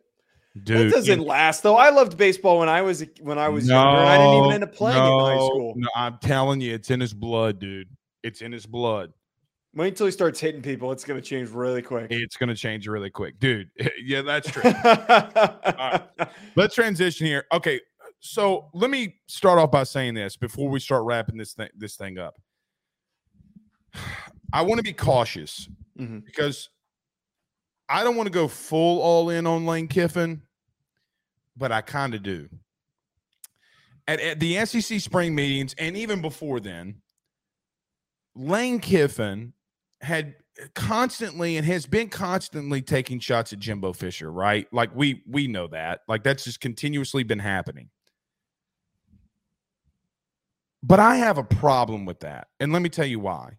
Dude, 0.61 0.87
it 0.87 0.89
doesn't 0.91 1.21
it- 1.21 1.25
last 1.25 1.63
though. 1.63 1.75
I 1.77 1.89
loved 1.89 2.15
baseball 2.17 2.59
when 2.59 2.69
I 2.69 2.81
was 2.81 3.03
when 3.21 3.37
I 3.39 3.49
was 3.49 3.67
younger. 3.67 3.99
and 3.99 4.07
I 4.09 4.17
didn't 4.17 4.35
even 4.37 4.51
end 4.53 4.63
up 4.63 4.73
playing 4.75 4.97
it 4.97 5.05
in 5.07 5.19
high 5.19 5.35
school. 5.37 5.73
No, 5.75 5.87
I'm 5.95 6.17
telling 6.19 6.61
you, 6.61 6.73
it's 6.75 6.91
in 6.91 6.99
his 6.99 7.13
blood, 7.13 7.59
dude. 7.59 7.89
It's 8.21 8.41
in 8.41 8.51
his 8.51 8.65
blood. 8.67 9.11
Wait 9.75 9.87
until 9.87 10.05
he 10.05 10.11
starts 10.11 10.39
hitting 10.39 10.61
people. 10.61 10.91
It's 10.91 11.03
going 11.03 11.19
to 11.19 11.25
change 11.27 11.49
really 11.49 11.81
quick. 11.81 12.05
It's 12.11 12.37
gonna 12.37 12.53
change 12.55 12.87
really 12.87 13.09
quick, 13.09 13.39
dude. 13.39 13.71
yeah, 14.03 14.21
that's 14.21 14.47
true. 14.51 14.61
Let's 16.55 16.75
transition 16.75 17.25
here. 17.25 17.45
Okay, 17.51 17.81
so 18.19 18.69
let 18.75 18.91
me 18.91 19.15
start 19.27 19.57
off 19.57 19.71
by 19.71 19.83
saying 19.83 20.13
this 20.13 20.37
before 20.37 20.69
we 20.69 20.79
start 20.79 21.03
wrapping 21.05 21.37
this 21.37 21.53
thing 21.53 21.69
this 21.75 21.95
thing 21.95 22.19
up. 22.19 22.35
I 24.53 24.61
want 24.61 24.77
to 24.77 24.83
be 24.83 24.93
cautious 24.93 25.67
Mhm. 25.99 26.23
because 26.25 26.69
I 27.89 28.03
don't 28.03 28.15
want 28.15 28.27
to 28.27 28.33
go 28.33 28.47
full 28.47 29.01
all 29.01 29.29
in 29.29 29.45
on 29.45 29.65
Lane 29.65 29.87
Kiffin, 29.87 30.41
but 31.55 31.71
I 31.71 31.81
kind 31.81 32.13
of 32.15 32.23
do. 32.23 32.49
At, 34.07 34.19
at 34.19 34.39
the 34.39 34.65
SEC 34.65 34.99
spring 34.99 35.33
meetings 35.35 35.75
and 35.77 35.95
even 35.95 36.21
before 36.21 36.59
then, 36.59 37.01
Lane 38.35 38.79
Kiffin 38.79 39.53
had 40.01 40.35
constantly 40.75 41.57
and 41.57 41.65
has 41.65 41.85
been 41.85 42.09
constantly 42.09 42.81
taking 42.81 43.19
shots 43.19 43.53
at 43.53 43.59
Jimbo 43.59 43.93
Fisher, 43.93 44.31
right? 44.31 44.67
Like 44.71 44.95
we 44.95 45.23
we 45.27 45.47
know 45.47 45.67
that. 45.67 46.01
Like 46.07 46.23
that's 46.23 46.43
just 46.43 46.59
continuously 46.59 47.23
been 47.23 47.39
happening. 47.39 47.89
But 50.81 50.99
I 50.99 51.15
have 51.15 51.37
a 51.37 51.43
problem 51.43 52.05
with 52.05 52.19
that. 52.21 52.47
And 52.59 52.73
let 52.73 52.81
me 52.81 52.89
tell 52.89 53.05
you 53.05 53.19
why. 53.19 53.53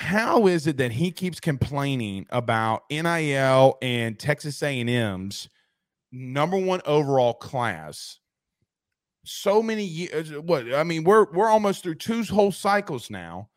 How 0.00 0.46
is 0.46 0.66
it 0.66 0.78
that 0.78 0.92
he 0.92 1.10
keeps 1.10 1.40
complaining 1.40 2.26
about 2.30 2.84
NIL 2.90 3.76
and 3.82 4.18
Texas 4.18 4.62
A&M's 4.62 5.48
number 6.10 6.56
1 6.56 6.80
overall 6.86 7.34
class? 7.34 8.18
So 9.24 9.62
many 9.62 9.84
years 9.84 10.32
uh, 10.32 10.40
what 10.40 10.72
I 10.74 10.82
mean, 10.82 11.04
we're 11.04 11.30
we're 11.32 11.48
almost 11.48 11.82
through 11.82 11.96
two 11.96 12.22
whole 12.24 12.50
cycles 12.50 13.10
now 13.10 13.50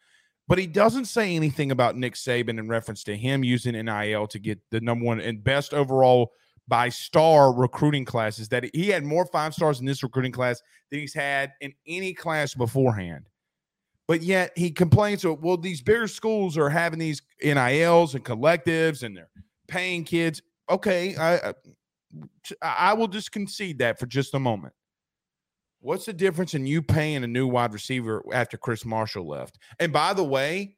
but 0.48 0.58
he 0.58 0.68
doesn't 0.68 1.06
say 1.06 1.36
anything 1.36 1.72
about 1.72 1.96
Nick 1.96 2.16
Saban 2.16 2.60
in 2.60 2.68
reference 2.68 3.04
to 3.06 3.16
him 3.16 3.44
using 3.44 3.74
NIL 3.74 4.28
to 4.28 4.39
get 4.39 4.60
the 4.72 4.82
number 4.82 5.06
one 5.06 5.22
and 5.22 5.44
best 5.44 5.74
overall 5.74 6.34
by 6.68 6.89
star 6.89 7.54
recruiting 7.54 8.06
classes. 8.06 8.50
That 8.50 8.70
he 8.74 8.89
had 8.89 9.06
more 9.06 9.26
five 9.26 9.54
stars 9.54 9.80
in 9.80 9.86
this 9.86 10.04
recruiting 10.04 10.32
class 10.32 10.62
than 10.91 11.00
he's 11.00 11.14
had 11.14 11.54
in 11.62 11.74
any 11.88 12.14
class 12.14 12.54
beforehand. 12.54 13.30
But 14.08 14.22
yet 14.22 14.51
he 14.56 14.70
complains, 14.70 15.26
well, 15.26 15.58
these 15.58 15.82
bigger 15.82 16.08
schools 16.08 16.58
are 16.58 16.70
having 16.70 16.99
these 16.99 17.22
NILs 17.41 18.16
and 18.16 18.26
collectives 18.26 19.04
and 19.04 19.16
they're 19.16 19.30
paying 19.68 20.04
kids. 20.04 20.41
Okay, 20.70 21.16
I 21.18 21.54
I 22.62 22.93
will 22.93 23.08
just 23.08 23.32
concede 23.32 23.80
that 23.80 23.99
for 23.99 24.06
just 24.06 24.34
a 24.34 24.39
moment. 24.39 24.74
What's 25.80 26.06
the 26.06 26.14
difference 26.14 26.54
in 26.54 26.66
you 26.66 26.82
paying 26.82 27.24
a 27.24 27.28
new 27.28 27.47
wide 27.47 27.74
receiver 27.74 28.24
after 28.34 28.58
Chris 28.58 28.86
Marshall 28.86 29.28
left? 29.28 29.60
And 29.80 29.91
by 29.91 30.14
the 30.14 30.24
way, 30.24 30.78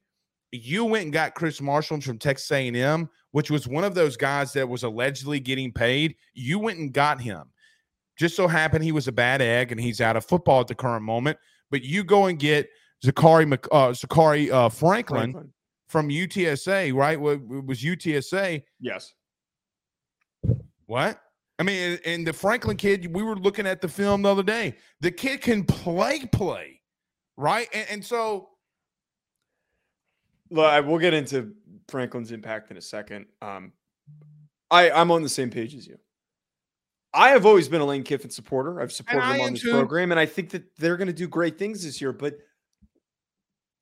you 0.50 0.84
went 0.84 1.04
and 1.04 1.12
got 1.12 1.34
Chris 1.34 1.60
Marshall 1.60 2.00
from 2.00 2.18
Texas 2.18 2.50
A&M, 2.50 3.08
which 3.30 3.50
was 3.50 3.68
one 3.68 3.84
of 3.84 3.94
those 3.94 4.16
guys 4.16 4.52
that 4.54 4.68
was 4.68 4.82
allegedly 4.82 5.38
getting 5.38 5.72
paid. 5.72 6.16
You 6.34 6.58
went 6.58 6.78
and 6.78 6.92
got 6.92 7.20
him. 7.20 7.52
Just 8.16 8.34
so 8.34 8.48
happened 8.48 8.82
he 8.82 8.92
was 8.92 9.08
a 9.08 9.12
bad 9.12 9.42
egg 9.42 9.70
and 9.70 9.80
he's 9.80 10.00
out 10.00 10.16
of 10.16 10.24
football 10.24 10.60
at 10.60 10.66
the 10.66 10.74
current 10.74 11.04
moment. 11.04 11.38
But 11.70 11.82
you 11.82 12.02
go 12.02 12.26
and 12.26 12.38
get 12.38 12.68
Zakhari 13.04 13.46
Mc- 13.46 13.68
uh, 13.72 13.88
Zakhari 13.88 14.50
uh, 14.50 14.68
Franklin, 14.68 15.32
Franklin. 15.32 15.52
from 15.88 16.08
UTSA, 16.08 16.94
right? 16.94 17.20
What 17.20 17.40
was 17.66 17.82
UTSA? 17.82 18.62
Yes. 18.80 19.12
What? 20.86 21.20
I 21.58 21.62
mean, 21.62 21.98
and 22.04 22.26
the 22.26 22.32
Franklin 22.32 22.76
kid, 22.76 23.14
we 23.14 23.22
were 23.22 23.36
looking 23.36 23.66
at 23.66 23.80
the 23.80 23.88
film 23.88 24.22
the 24.22 24.30
other 24.30 24.42
day. 24.42 24.74
The 25.00 25.10
kid 25.10 25.40
can 25.40 25.64
play, 25.64 26.26
play, 26.26 26.80
right? 27.36 27.68
And, 27.72 27.86
and 27.90 28.04
so, 28.04 28.50
look, 30.50 30.66
I- 30.66 30.80
we'll 30.80 30.98
get 30.98 31.14
into 31.14 31.54
Franklin's 31.88 32.32
impact 32.32 32.70
in 32.70 32.76
a 32.76 32.82
second. 32.82 33.26
Um, 33.40 33.72
I 34.70 34.90
I'm 34.90 35.10
on 35.10 35.22
the 35.22 35.28
same 35.28 35.50
page 35.50 35.74
as 35.74 35.86
you. 35.86 35.98
I 37.14 37.30
have 37.30 37.46
always 37.46 37.68
been 37.68 37.80
a 37.80 37.84
Lane 37.84 38.02
Kiffin 38.02 38.30
supporter. 38.30 38.80
I've 38.80 38.92
supported 38.92 39.24
him 39.34 39.40
on 39.40 39.52
this 39.52 39.62
too. 39.62 39.70
program, 39.70 40.10
and 40.10 40.20
I 40.20 40.26
think 40.26 40.50
that 40.50 40.64
they're 40.76 40.96
going 40.98 41.06
to 41.06 41.14
do 41.14 41.26
great 41.28 41.58
things 41.58 41.82
this 41.84 42.00
year. 42.00 42.12
But 42.12 42.36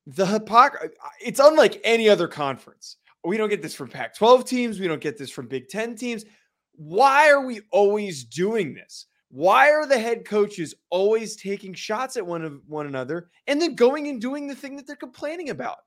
the 0.07 0.25
hypocrisy, 0.25 0.93
uh, 1.03 1.09
it's 1.19 1.39
unlike 1.39 1.81
any 1.83 2.09
other 2.09 2.27
conference. 2.27 2.97
We 3.23 3.37
don't 3.37 3.49
get 3.49 3.61
this 3.61 3.73
from 3.73 3.89
Pac 3.89 4.15
12 4.15 4.45
teams, 4.45 4.79
we 4.79 4.87
don't 4.87 5.01
get 5.01 5.17
this 5.17 5.31
from 5.31 5.47
Big 5.47 5.67
10 5.67 5.95
teams. 5.95 6.25
Why 6.73 7.29
are 7.29 7.45
we 7.45 7.61
always 7.71 8.23
doing 8.23 8.73
this? 8.73 9.07
Why 9.29 9.71
are 9.71 9.85
the 9.85 9.97
head 9.97 10.25
coaches 10.25 10.75
always 10.89 11.35
taking 11.35 11.73
shots 11.73 12.15
at 12.15 12.25
one 12.25 12.43
of 12.43 12.61
one 12.67 12.85
another 12.85 13.29
and 13.47 13.61
then 13.61 13.75
going 13.75 14.07
and 14.07 14.21
doing 14.21 14.47
the 14.47 14.55
thing 14.55 14.75
that 14.75 14.85
they're 14.85 14.95
complaining 14.95 15.49
about? 15.49 15.77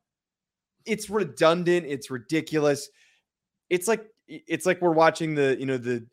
It's 0.85 1.09
redundant, 1.09 1.87
it's 1.87 2.11
ridiculous. 2.11 2.89
It's 3.71 3.87
like 3.87 4.05
it's 4.27 4.67
like 4.67 4.83
we're 4.83 4.91
watching 4.91 5.35
the, 5.35 5.57
you 5.59 5.67
know, 5.67 5.79
the 5.79 6.07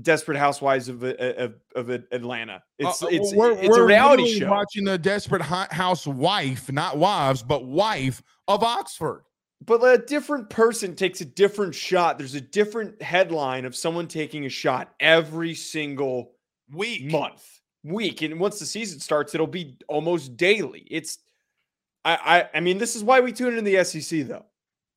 Desperate 0.00 0.38
Housewives 0.38 0.88
of 0.88 1.04
uh, 1.04 1.08
uh, 1.08 1.32
of, 1.36 1.54
of 1.76 1.90
Atlanta. 1.90 2.54
Uh, 2.54 2.58
it's 2.78 3.02
uh, 3.02 3.06
it's 3.10 3.34
we're, 3.34 3.52
it's 3.52 3.68
we're 3.68 3.82
a 3.82 3.86
reality 3.86 4.38
show. 4.38 4.50
watching 4.50 4.84
the 4.84 4.96
Desperate 4.96 5.42
Housewife, 5.42 6.72
not 6.72 6.96
wives, 6.96 7.42
but 7.42 7.66
wife 7.66 8.22
of 8.48 8.62
Oxford. 8.62 9.24
but 9.66 9.82
a 9.84 9.98
different 9.98 10.48
person 10.48 10.96
takes 10.96 11.20
a 11.20 11.26
different 11.26 11.74
shot. 11.74 12.16
There's 12.16 12.34
a 12.34 12.40
different 12.40 13.02
headline 13.02 13.66
of 13.66 13.76
someone 13.76 14.08
taking 14.08 14.46
a 14.46 14.48
shot 14.48 14.94
every 14.98 15.54
single 15.54 16.32
Week. 16.72 17.10
month, 17.10 17.60
week, 17.84 18.22
and 18.22 18.40
once 18.40 18.58
the 18.58 18.66
season 18.66 18.98
starts, 18.98 19.34
it'll 19.34 19.46
be 19.46 19.76
almost 19.88 20.38
daily. 20.38 20.86
It's, 20.90 21.18
I, 22.02 22.48
I, 22.54 22.56
I 22.56 22.60
mean, 22.60 22.78
this 22.78 22.96
is 22.96 23.04
why 23.04 23.20
we 23.20 23.30
tune 23.30 23.58
into 23.58 23.70
the 23.70 23.84
SEC 23.84 24.26
though, 24.26 24.46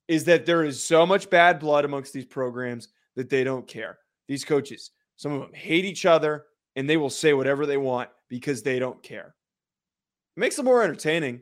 is 0.08 0.24
that 0.24 0.46
there 0.46 0.64
is 0.64 0.82
so 0.82 1.06
much 1.06 1.30
bad 1.30 1.60
blood 1.60 1.84
amongst 1.84 2.14
these 2.14 2.26
programs 2.26 2.88
that 3.18 3.30
they 3.30 3.44
don't 3.44 3.68
care. 3.68 3.98
These 4.28 4.46
coaches, 4.46 4.92
some 5.16 5.32
of 5.34 5.42
them 5.42 5.54
hate 5.54 5.86
each 5.86 6.06
other, 6.06 6.46
and 6.76 6.90
they 6.90 6.98
will 6.98 7.10
say 7.10 7.34
whatever 7.34 7.66
they 7.66 7.78
want 7.78 8.10
because 8.30 8.64
they 8.64 8.80
don't 8.80 9.02
care. 9.04 9.36
It 10.36 10.40
makes 10.40 10.60
it 10.60 10.66
more 10.66 10.84
entertaining, 10.84 11.42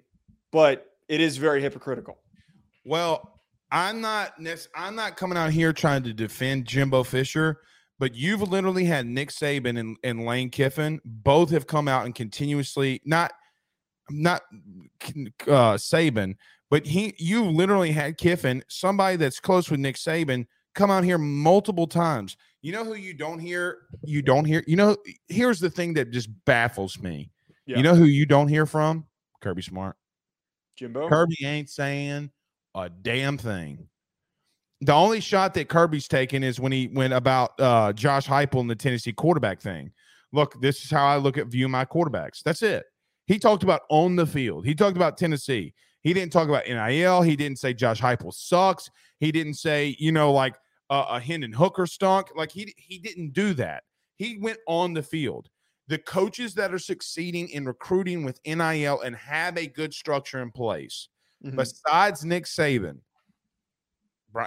but 0.51 0.85
it 1.07 1.21
is 1.21 1.37
very 1.37 1.61
hypocritical. 1.61 2.19
Well, 2.85 3.41
I'm 3.71 4.01
not. 4.01 4.33
I'm 4.75 4.95
not 4.95 5.17
coming 5.17 5.37
out 5.37 5.51
here 5.51 5.73
trying 5.73 6.03
to 6.03 6.13
defend 6.13 6.65
Jimbo 6.65 7.03
Fisher, 7.03 7.59
but 7.97 8.13
you've 8.13 8.41
literally 8.41 8.85
had 8.85 9.07
Nick 9.07 9.29
Saban 9.29 9.79
and, 9.79 9.97
and 10.03 10.25
Lane 10.25 10.49
Kiffin 10.51 10.99
both 11.03 11.49
have 11.49 11.65
come 11.65 11.87
out 11.87 12.05
and 12.05 12.13
continuously 12.13 13.01
not 13.05 13.33
not 14.09 14.41
uh, 15.47 15.75
Saban, 15.75 16.35
but 16.69 16.85
he 16.85 17.15
you 17.17 17.45
literally 17.45 17.91
had 17.91 18.17
Kiffin, 18.17 18.63
somebody 18.67 19.15
that's 19.15 19.39
close 19.39 19.71
with 19.71 19.79
Nick 19.79 19.95
Saban, 19.95 20.45
come 20.75 20.91
out 20.91 21.03
here 21.03 21.17
multiple 21.17 21.87
times. 21.87 22.37
You 22.63 22.71
know 22.71 22.85
who 22.85 22.95
you 22.95 23.13
don't 23.13 23.39
hear? 23.39 23.79
You 24.03 24.21
don't 24.21 24.45
hear. 24.45 24.63
You 24.65 24.77
know, 24.77 24.95
here's 25.27 25.59
the 25.59 25.69
thing 25.69 25.93
that 25.95 26.11
just 26.11 26.29
baffles 26.45 26.97
me. 26.97 27.29
Yeah. 27.65 27.77
You 27.77 27.83
know 27.83 27.93
who 27.93 28.05
you 28.05 28.25
don't 28.25 28.47
hear 28.47 28.65
from? 28.65 29.05
Kirby 29.41 29.61
Smart. 29.61 29.97
Jimbo, 30.77 31.09
Kirby 31.09 31.37
ain't 31.43 31.69
saying 31.69 32.31
a 32.73 32.89
damn 32.89 33.37
thing. 33.37 33.89
The 34.79 34.93
only 34.93 35.19
shot 35.19 35.53
that 35.55 35.67
Kirby's 35.67 36.07
taken 36.07 36.41
is 36.41 36.59
when 36.59 36.71
he 36.71 36.87
went 36.87 37.13
about 37.13 37.51
uh, 37.59 37.91
Josh 37.91 38.27
Heupel 38.27 38.61
and 38.61 38.69
the 38.69 38.75
Tennessee 38.75 39.13
quarterback 39.13 39.61
thing. 39.61 39.91
Look, 40.31 40.59
this 40.61 40.83
is 40.85 40.89
how 40.89 41.05
I 41.05 41.17
look 41.17 41.37
at 41.37 41.47
view 41.47 41.67
my 41.67 41.83
quarterbacks. 41.83 42.41
That's 42.43 42.63
it. 42.63 42.85
He 43.27 43.39
talked 43.39 43.63
about 43.63 43.81
on 43.89 44.15
the 44.15 44.25
field. 44.25 44.65
He 44.65 44.73
talked 44.73 44.95
about 44.95 45.17
Tennessee. 45.17 45.73
He 46.01 46.13
didn't 46.13 46.31
talk 46.31 46.47
about 46.47 46.65
NIL. 46.65 47.21
He 47.21 47.35
didn't 47.35 47.59
say 47.59 47.73
Josh 47.73 48.01
Heupel 48.01 48.33
sucks. 48.33 48.89
He 49.19 49.33
didn't 49.33 49.55
say 49.55 49.95
you 49.99 50.13
know 50.13 50.31
like 50.31 50.55
uh, 50.89 51.05
a 51.09 51.19
Hendon 51.19 51.51
Hooker 51.53 51.85
stunk. 51.87 52.27
Like 52.35 52.51
he 52.51 52.73
he 52.77 52.97
didn't 52.99 53.33
do 53.33 53.53
that. 53.55 53.83
He 54.15 54.37
went 54.37 54.59
on 54.67 54.93
the 54.93 55.03
field. 55.03 55.49
The 55.87 55.97
coaches 55.97 56.53
that 56.55 56.73
are 56.73 56.79
succeeding 56.79 57.49
in 57.49 57.65
recruiting 57.65 58.23
with 58.23 58.39
NIL 58.45 59.01
and 59.01 59.15
have 59.15 59.57
a 59.57 59.67
good 59.67 59.93
structure 59.93 60.41
in 60.41 60.51
place 60.51 61.09
Mhm. 61.43 61.57
besides 61.57 62.23
Nick 62.23 62.45
Saban, 62.45 62.99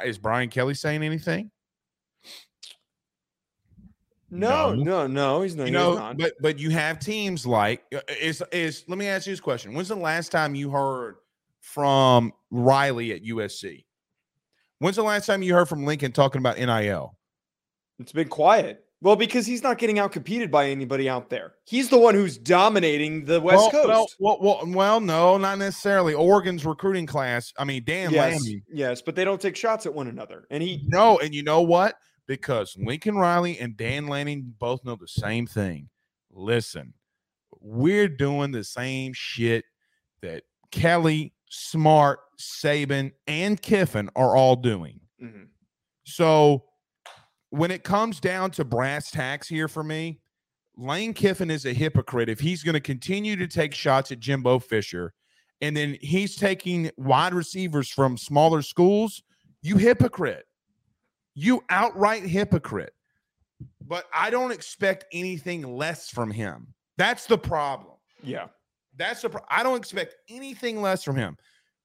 is 0.04 0.16
Brian 0.18 0.48
Kelly 0.48 0.74
saying 0.74 1.02
anything? 1.02 1.50
No, 4.28 4.72
No. 4.74 4.82
no, 4.82 5.06
no, 5.06 5.42
he's 5.42 5.54
not. 5.54 5.66
you 5.66 5.72
know, 5.72 5.94
not. 5.94 6.18
but 6.18 6.32
but 6.40 6.58
you 6.58 6.70
have 6.70 6.98
teams 6.98 7.46
like 7.46 7.84
uh, 7.94 8.00
is 8.20 8.42
is. 8.50 8.84
Let 8.88 8.98
me 8.98 9.06
ask 9.06 9.26
you 9.26 9.32
this 9.32 9.40
question: 9.40 9.72
When's 9.72 9.88
the 9.88 9.94
last 9.94 10.32
time 10.32 10.54
you 10.56 10.68
heard 10.70 11.16
from 11.60 12.32
Riley 12.50 13.12
at 13.12 13.22
USC? 13.22 13.85
When's 14.78 14.96
the 14.96 15.02
last 15.02 15.26
time 15.26 15.42
you 15.42 15.54
heard 15.54 15.68
from 15.68 15.84
Lincoln 15.84 16.12
talking 16.12 16.40
about 16.40 16.58
NIL? 16.58 17.16
it's 17.98 18.12
been 18.12 18.28
quiet. 18.28 18.84
Well, 19.02 19.16
because 19.16 19.46
he's 19.46 19.62
not 19.62 19.78
getting 19.78 19.98
out 19.98 20.12
competed 20.12 20.50
by 20.50 20.68
anybody 20.68 21.08
out 21.08 21.28
there. 21.28 21.54
He's 21.64 21.88
the 21.88 21.98
one 21.98 22.14
who's 22.14 22.38
dominating 22.38 23.24
the 23.24 23.40
West 23.40 23.72
well, 23.72 23.84
Coast. 23.84 24.16
Well, 24.18 24.38
well, 24.40 24.58
well, 24.62 24.74
well, 24.74 25.00
no, 25.00 25.38
not 25.38 25.58
necessarily. 25.58 26.14
Oregon's 26.14 26.64
recruiting 26.64 27.06
class. 27.06 27.52
I 27.58 27.64
mean, 27.64 27.84
Dan 27.84 28.10
yes, 28.10 28.42
yes, 28.72 29.02
but 29.02 29.14
they 29.14 29.24
don't 29.24 29.40
take 29.40 29.54
shots 29.54 29.86
at 29.86 29.94
one 29.94 30.08
another. 30.08 30.46
And 30.50 30.62
he, 30.62 30.84
No, 30.88 31.18
and 31.18 31.34
you 31.34 31.42
know 31.42 31.60
what? 31.62 31.96
because 32.26 32.76
Lincoln 32.78 33.16
Riley 33.16 33.58
and 33.58 33.76
Dan 33.76 34.06
Lanning 34.08 34.54
both 34.58 34.84
know 34.84 34.96
the 34.96 35.08
same 35.08 35.46
thing. 35.46 35.88
Listen, 36.32 36.94
we're 37.60 38.08
doing 38.08 38.50
the 38.50 38.64
same 38.64 39.12
shit 39.12 39.64
that 40.22 40.42
Kelly, 40.70 41.32
Smart, 41.48 42.20
Saban, 42.38 43.12
and 43.26 43.60
Kiffin 43.60 44.10
are 44.16 44.36
all 44.36 44.56
doing. 44.56 45.00
Mm-hmm. 45.22 45.44
So 46.04 46.64
when 47.50 47.70
it 47.70 47.84
comes 47.84 48.20
down 48.20 48.50
to 48.52 48.64
brass 48.64 49.10
tacks 49.10 49.48
here 49.48 49.68
for 49.68 49.82
me, 49.82 50.20
Lane 50.76 51.14
Kiffin 51.14 51.50
is 51.50 51.64
a 51.64 51.72
hypocrite 51.72 52.28
if 52.28 52.40
he's 52.40 52.62
going 52.62 52.74
to 52.74 52.80
continue 52.80 53.36
to 53.36 53.46
take 53.46 53.74
shots 53.74 54.12
at 54.12 54.20
Jimbo 54.20 54.58
Fisher 54.58 55.14
and 55.60 55.76
then 55.76 55.96
he's 56.00 56.36
taking 56.36 56.90
wide 56.96 57.32
receivers 57.32 57.88
from 57.88 58.18
smaller 58.18 58.62
schools. 58.62 59.22
You 59.62 59.78
hypocrite. 59.78 60.46
You 61.34 61.64
outright 61.70 62.24
hypocrite. 62.24 62.92
But 63.86 64.04
I 64.12 64.30
don't 64.30 64.50
expect 64.50 65.06
anything 65.12 65.62
less 65.62 66.10
from 66.10 66.30
him. 66.30 66.74
That's 66.98 67.26
the 67.26 67.38
problem. 67.38 67.94
Yeah. 68.22 68.48
That's 68.96 69.22
the 69.22 69.30
pro- 69.30 69.44
I 69.48 69.62
don't 69.62 69.76
expect 69.76 70.16
anything 70.28 70.80
less 70.80 71.02
from 71.04 71.16
him. 71.16 71.36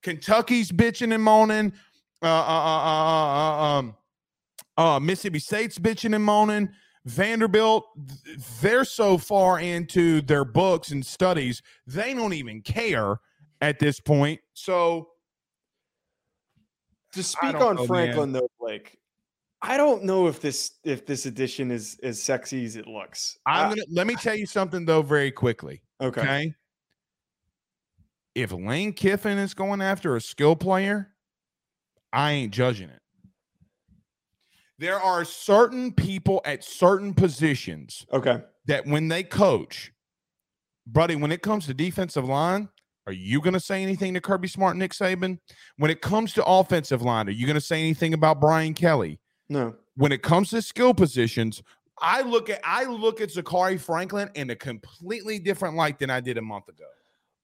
Kentucky's 0.01 0.71
bitching 0.71 1.13
and 1.13 1.23
moaning. 1.23 1.73
Uh, 2.23 2.27
uh, 2.27 2.29
uh, 2.29 2.83
uh, 2.83 3.63
uh, 3.63 3.79
um, 3.79 3.95
uh, 4.77 4.99
Mississippi 4.99 5.39
State's 5.39 5.79
bitching 5.79 6.15
and 6.15 6.23
moaning. 6.23 6.69
Vanderbilt, 7.05 7.85
they're 8.61 8.85
so 8.85 9.17
far 9.17 9.59
into 9.59 10.21
their 10.21 10.45
books 10.45 10.91
and 10.91 11.03
studies, 11.03 11.61
they 11.87 12.13
don't 12.13 12.33
even 12.33 12.61
care 12.61 13.17
at 13.59 13.79
this 13.79 13.99
point. 13.99 14.39
So, 14.53 15.09
To 17.13 17.23
speak 17.23 17.55
on 17.59 17.75
know, 17.75 17.87
Franklin 17.87 18.31
though, 18.31 18.49
Blake, 18.59 18.99
I 19.63 19.77
don't 19.77 20.03
know 20.03 20.27
if 20.27 20.41
this 20.41 20.73
if 20.83 21.05
this 21.07 21.25
edition 21.25 21.71
is 21.71 21.97
as 22.03 22.21
sexy 22.21 22.65
as 22.65 22.75
it 22.75 22.87
looks. 22.87 23.37
I'm 23.47 23.69
gonna 23.69 23.81
let 23.91 24.05
me 24.05 24.15
tell 24.15 24.35
you 24.35 24.45
something 24.45 24.85
though, 24.85 25.01
very 25.01 25.31
quickly. 25.31 25.81
okay. 26.01 26.21
Okay. 26.21 26.55
If 28.35 28.51
Lane 28.51 28.93
Kiffin 28.93 29.37
is 29.37 29.53
going 29.53 29.81
after 29.81 30.15
a 30.15 30.21
skill 30.21 30.55
player, 30.55 31.09
I 32.13 32.31
ain't 32.31 32.53
judging 32.53 32.89
it. 32.89 32.99
There 34.77 34.99
are 34.99 35.23
certain 35.25 35.91
people 35.93 36.41
at 36.45 36.63
certain 36.63 37.13
positions 37.13 38.05
Okay. 38.11 38.41
that 38.65 38.85
when 38.87 39.09
they 39.09 39.23
coach, 39.23 39.91
buddy, 40.87 41.15
when 41.15 41.31
it 41.31 41.41
comes 41.41 41.67
to 41.67 41.73
defensive 41.73 42.25
line, 42.25 42.69
are 43.05 43.13
you 43.13 43.41
going 43.41 43.53
to 43.53 43.59
say 43.59 43.83
anything 43.83 44.13
to 44.13 44.21
Kirby 44.21 44.47
Smart, 44.47 44.77
Nick 44.77 44.93
Saban? 44.93 45.39
When 45.77 45.91
it 45.91 46.01
comes 46.01 46.33
to 46.33 46.45
offensive 46.45 47.01
line, 47.01 47.27
are 47.27 47.31
you 47.31 47.45
going 47.45 47.55
to 47.55 47.61
say 47.61 47.79
anything 47.79 48.13
about 48.13 48.39
Brian 48.39 48.73
Kelly? 48.73 49.19
No. 49.49 49.75
When 49.95 50.11
it 50.11 50.23
comes 50.23 50.49
to 50.51 50.61
skill 50.61 50.93
positions, 50.93 51.61
I 51.99 52.21
look 52.21 52.49
at 52.49 52.61
I 52.63 52.85
look 52.85 53.21
at 53.21 53.29
Zakhari 53.29 53.79
Franklin 53.79 54.29
in 54.33 54.49
a 54.49 54.55
completely 54.55 55.37
different 55.37 55.75
light 55.75 55.99
than 55.99 56.09
I 56.09 56.19
did 56.21 56.37
a 56.37 56.41
month 56.41 56.67
ago. 56.69 56.85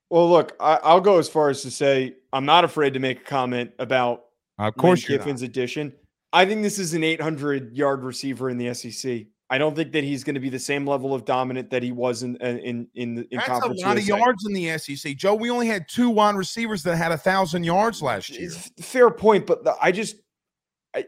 Well, 0.09 0.29
look, 0.29 0.55
I, 0.59 0.79
I'll 0.83 1.01
go 1.01 1.19
as 1.19 1.27
far 1.27 1.49
as 1.49 1.61
to 1.63 1.71
say 1.71 2.15
I'm 2.31 2.45
not 2.45 2.63
afraid 2.63 2.93
to 2.93 2.99
make 2.99 3.21
a 3.21 3.23
comment 3.23 3.71
about 3.79 4.25
Of 4.57 4.75
course, 4.75 5.07
you're 5.07 5.17
Kiffin's 5.17 5.41
addition. 5.41 5.93
I 6.33 6.45
think 6.45 6.61
this 6.61 6.79
is 6.79 6.93
an 6.93 7.03
800 7.03 7.75
yard 7.75 8.03
receiver 8.03 8.49
in 8.49 8.57
the 8.57 8.73
SEC. 8.73 9.25
I 9.49 9.57
don't 9.57 9.75
think 9.75 9.93
that 9.93 10.03
he's 10.03 10.25
going 10.25 10.33
to 10.33 10.41
be 10.41 10.49
the 10.49 10.59
same 10.59 10.85
level 10.85 11.13
of 11.13 11.23
dominant 11.23 11.69
that 11.69 11.81
he 11.81 11.91
was 11.93 12.23
in 12.23 12.35
in 12.37 12.57
in, 12.59 12.87
in, 12.95 13.15
the- 13.15 13.21
in 13.31 13.37
That's 13.37 13.47
a 13.47 13.51
conference. 13.51 13.81
lot 13.81 13.97
of 13.97 14.05
yards 14.05 14.45
in 14.45 14.53
the 14.53 14.77
SEC, 14.77 15.15
Joe. 15.15 15.35
We 15.35 15.49
only 15.49 15.67
had 15.67 15.87
two 15.87 16.09
wide 16.09 16.35
receivers 16.35 16.83
that 16.83 16.97
had 16.97 17.11
a 17.13 17.17
thousand 17.17 17.63
yards 17.63 18.01
last 18.01 18.29
year. 18.29 18.45
It's 18.45 18.69
fair 18.81 19.09
point, 19.09 19.45
but 19.45 19.63
the, 19.63 19.75
I 19.81 19.91
just 19.91 20.17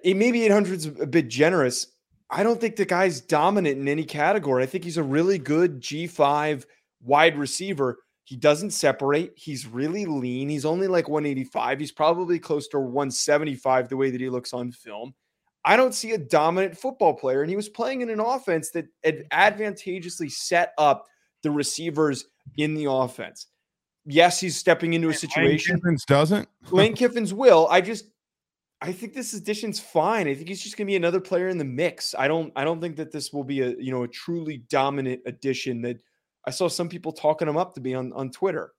it 0.03 0.15
maybe 0.15 0.43
800 0.45 0.73
is 0.73 0.85
a 0.85 1.07
bit 1.07 1.27
generous. 1.27 1.87
I 2.29 2.43
don't 2.43 2.61
think 2.61 2.75
the 2.75 2.85
guy's 2.85 3.21
dominant 3.21 3.77
in 3.79 3.87
any 3.87 4.03
category. 4.05 4.63
I 4.63 4.67
think 4.67 4.83
he's 4.83 4.97
a 4.97 5.03
really 5.03 5.39
good 5.39 5.81
G5 5.81 6.65
wide 7.01 7.37
receiver. 7.37 7.97
He 8.29 8.35
doesn't 8.35 8.69
separate. 8.69 9.33
He's 9.35 9.65
really 9.65 10.05
lean. 10.05 10.49
He's 10.49 10.63
only 10.63 10.85
like 10.85 11.09
185. 11.09 11.79
He's 11.79 11.91
probably 11.91 12.37
close 12.37 12.67
to 12.67 12.79
175 12.79 13.89
the 13.89 13.97
way 13.97 14.11
that 14.11 14.21
he 14.21 14.29
looks 14.29 14.53
on 14.53 14.71
film. 14.71 15.15
I 15.65 15.75
don't 15.75 15.95
see 15.95 16.11
a 16.11 16.17
dominant 16.19 16.77
football 16.77 17.15
player. 17.15 17.41
And 17.41 17.49
he 17.49 17.55
was 17.55 17.69
playing 17.69 18.01
in 18.01 18.11
an 18.11 18.19
offense 18.19 18.69
that 18.69 18.85
ad- 19.03 19.25
advantageously 19.31 20.29
set 20.29 20.73
up 20.77 21.07
the 21.41 21.49
receivers 21.49 22.25
in 22.55 22.75
the 22.75 22.85
offense. 22.85 23.47
Yes, 24.05 24.39
he's 24.39 24.55
stepping 24.55 24.93
into 24.93 25.07
a 25.07 25.09
Lane 25.09 25.17
situation. 25.17 25.79
Kiffins 25.79 26.05
doesn't. 26.05 26.47
Lane 26.69 26.93
Kiffin's 26.93 27.33
will. 27.33 27.67
I 27.71 27.81
just 27.81 28.11
I 28.79 28.91
think 28.91 29.15
this 29.15 29.33
addition's 29.33 29.79
fine. 29.79 30.27
I 30.27 30.35
think 30.35 30.49
he's 30.49 30.61
just 30.61 30.77
gonna 30.77 30.85
be 30.85 30.95
another 30.95 31.19
player 31.19 31.47
in 31.47 31.57
the 31.57 31.65
mix. 31.65 32.13
I 32.15 32.27
don't 32.27 32.53
I 32.55 32.63
don't 32.63 32.79
think 32.79 32.95
that 32.97 33.11
this 33.11 33.33
will 33.33 33.43
be 33.43 33.61
a 33.61 33.69
you 33.79 33.91
know 33.91 34.03
a 34.03 34.07
truly 34.07 34.59
dominant 34.69 35.21
addition 35.25 35.81
that 35.81 36.03
I 36.49 36.51
saw 36.51 36.67
some 36.67 36.89
people 36.89 37.11
talking 37.11 37.47
him 37.47 37.57
up 37.57 37.75
to 37.75 37.79
be 37.79 37.93
on, 37.93 38.11
on 38.13 38.31
Twitter. 38.31 38.73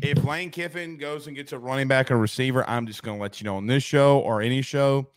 If 0.00 0.22
Lane 0.22 0.50
Kiffin 0.50 0.98
goes 0.98 1.26
and 1.26 1.34
gets 1.34 1.52
a 1.52 1.58
running 1.58 1.88
back 1.88 2.10
and 2.10 2.20
receiver, 2.20 2.64
I'm 2.70 2.86
just 2.86 3.02
going 3.02 3.18
to 3.18 3.20
let 3.20 3.40
you 3.40 3.44
know 3.46 3.56
on 3.56 3.66
this 3.66 3.82
show 3.82 4.20
or 4.20 4.40
any 4.40 4.62
show, 4.62 5.10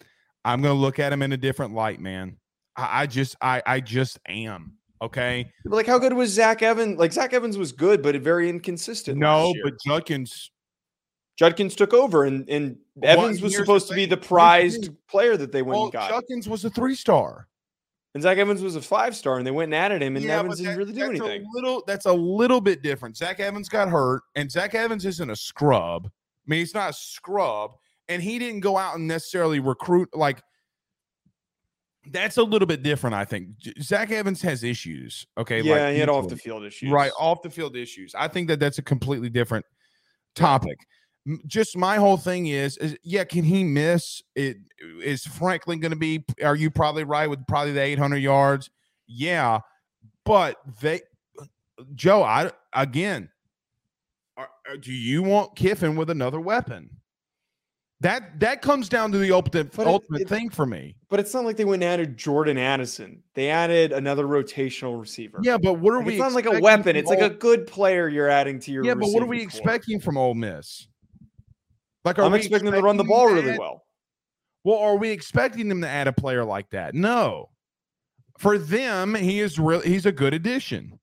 I'm 0.44 0.64
going 0.64 0.74
to 0.74 0.82
look 0.82 0.98
at 0.98 1.14
him 1.14 1.22
in 1.22 1.32
a 1.32 1.38
different 1.38 1.76
light, 1.76 2.00
man. 2.00 2.38
I, 2.76 3.04
I 3.04 3.06
just, 3.06 3.36
I, 3.40 3.62
I 3.68 3.80
just 3.82 4.18
am. 4.28 4.80
Okay. 5.00 5.48
But 5.64 5.76
like 5.76 5.86
how 5.86 6.00
good 6.00 6.14
was 6.14 6.32
Zach 6.32 6.64
Evans? 6.64 6.98
Like 6.98 7.14
Zach 7.14 7.34
Evans 7.34 7.56
was 7.56 7.72
good, 7.72 8.02
but 8.02 8.16
very 8.16 8.50
inconsistent. 8.50 9.20
No, 9.20 9.54
but 9.64 9.76
Judkins, 9.86 10.50
Judkins 11.38 11.76
took 11.76 11.94
over 11.94 12.24
and, 12.24 12.50
and 12.50 12.78
Well, 12.96 13.12
Evans 13.12 13.44
was 13.44 13.56
supposed 13.56 13.90
to 13.90 13.94
be 13.94 14.08
the 14.08 14.18
prized 14.18 14.90
player 15.08 15.38
that 15.38 15.52
they 15.52 15.62
went 15.62 15.76
well, 15.76 15.84
and 15.84 15.94
got. 15.94 16.10
Judkins 16.10 16.50
was 16.50 16.66
a 16.66 16.72
three 16.72 16.96
star. 16.96 17.48
And 18.14 18.22
Zach 18.22 18.38
Evans 18.38 18.62
was 18.62 18.76
a 18.76 18.82
five 18.82 19.16
star 19.16 19.38
and 19.38 19.48
they 19.48 19.52
went 19.52 19.68
and 19.74 19.76
added 19.76 20.02
him 20.04 20.16
and 20.16 20.26
Yeah, 20.26 20.40
Evans 20.40 20.60
but 20.60 20.64
didn't 20.64 20.78
really 20.78 20.94
do 20.94 21.00
that's 21.00 21.10
anything. 21.10 21.42
A 21.44 21.56
little, 21.56 21.84
that's 21.88 22.06
a 22.06 22.14
little 22.14 22.62
bit 22.62 22.82
different. 22.84 23.18
Zach 23.18 23.40
Evans 23.40 23.70
got 23.70 23.90
hurt, 23.90 24.22
and 24.36 24.52
Zach 24.52 24.76
Evans 24.76 25.06
isn't 25.06 25.30
a 25.30 25.36
scrub. 25.36 26.06
I 26.08 26.10
mean, 26.48 26.60
he's 26.60 26.74
not 26.74 26.92
a 26.92 26.94
scrub, 26.94 27.72
and 28.10 28.22
he 28.22 28.38
didn't 28.38 28.60
go 28.60 28.78
out 28.78 28.96
and 28.96 29.08
necessarily 29.08 29.60
recruit 29.60 30.10
like. 30.14 30.42
That's 32.12 32.36
a 32.36 32.44
little 32.44 32.66
bit 32.66 32.84
different, 32.84 33.14
I 33.16 33.24
think. 33.24 33.48
Zach 33.82 34.12
Evans 34.12 34.42
has 34.42 34.62
issues. 34.64 35.26
Okay, 35.38 35.62
yeah, 35.62 35.86
like 35.86 35.94
he 35.94 36.00
had 36.00 36.10
off 36.10 36.28
the 36.28 36.36
field 36.36 36.66
issues. 36.66 36.92
right 36.92 37.14
off 37.18 37.42
the 37.42 37.50
field 37.50 37.78
issues. 37.78 38.14
I 38.14 38.28
think 38.28 38.50
that 38.50 38.60
that's 38.60 38.78
a 38.78 38.82
completely 38.82 39.30
different 39.30 39.66
topic. 40.36 40.78
M- 40.82 40.88
Just 41.48 41.78
my 41.78 41.96
whole 41.96 42.18
thing 42.18 42.48
is, 42.48 42.76
is 42.78 42.98
yeah, 43.04 43.24
can 43.24 43.44
he 43.46 43.64
miss? 43.64 44.22
It 44.36 44.58
is 45.02 45.26
Franklin 45.26 45.80
going 45.80 45.92
to 45.94 45.98
be? 45.98 46.26
Are 46.44 46.56
you 46.56 46.70
probably 46.70 47.06
right 47.06 47.30
with 47.30 47.46
probably 47.48 47.72
the 47.72 47.82
800 47.82 48.18
yards? 48.18 48.70
Yeah, 49.08 49.60
but 50.26 50.58
they, 50.82 51.02
Joe, 51.96 52.24
I 52.24 52.52
again, 52.74 53.30
are, 54.36 54.50
are- 54.68 54.78
do 54.78 54.92
you 54.92 55.24
want 55.24 55.56
Kiffin 55.56 55.96
with 55.96 56.10
another 56.10 56.42
weapon? 56.42 56.90
That 58.02 58.42
that 58.42 58.62
comes 58.62 58.90
down 58.90 59.14
to 59.14 59.18
the 59.18 59.32
ultimate 59.32 59.72
But 59.74 59.88
ultimate 59.88 60.24
it- 60.24 60.28
thing 60.28 60.50
for 60.50 60.66
me. 60.66 60.98
But 61.10 61.22
it's 61.22 61.34
not 61.34 61.46
like 61.46 61.56
they 61.56 61.64
went 61.64 61.84
and 61.84 61.90
added 61.94 62.18
Jordan 62.18 62.58
Addison. 62.58 63.24
They 63.34 63.50
added 63.50 63.94
another 63.94 64.26
rotational 64.26 65.00
receiver. 65.00 65.40
Yeah, 65.42 65.58
but 65.58 65.76
what 65.80 65.94
are 65.94 66.00
Like, 66.00 66.08
we? 66.08 66.14
it's 66.16 66.20
not 66.20 66.34
like 66.34 66.48
a 66.48 66.60
weapon. 66.60 66.98
It's 66.98 67.10
like 67.10 67.22
a 67.22 67.30
good 67.30 67.66
player 67.66 68.10
you're 68.10 68.28
adding 68.28 68.60
to 68.60 68.72
your. 68.74 68.84
yeah, 68.84 68.94
but 68.94 69.08
what 69.10 69.24
are 69.24 69.28
we 69.28 69.42
expecting 69.42 70.02
from 70.02 70.18
Ole 70.18 70.34
Miss? 70.34 70.88
Like, 72.06 72.20
are 72.20 72.24
I'm 72.24 72.32
we 72.32 72.40
expecting 72.40 72.72
them 72.72 72.80
to 72.80 72.82
run 72.82 72.98
the 72.98 73.04
ball 73.04 73.28
really 73.28 73.58
well. 73.58 73.86
Well, 74.64 74.80
are 74.80 74.98
we 74.98 75.10
expecting 75.10 75.68
them 75.68 75.82
to 75.82 75.88
add 75.88 76.08
a 76.08 76.14
player 76.14 76.44
like 76.44 76.70
that? 76.72 76.94
No. 76.94 77.50
For 78.40 78.58
them, 78.58 79.16
he 79.16 79.40
is 79.40 79.60
really 79.60 79.88
he's 79.90 80.06
a 80.06 80.12
good 80.12 80.34
addition. 80.34 81.00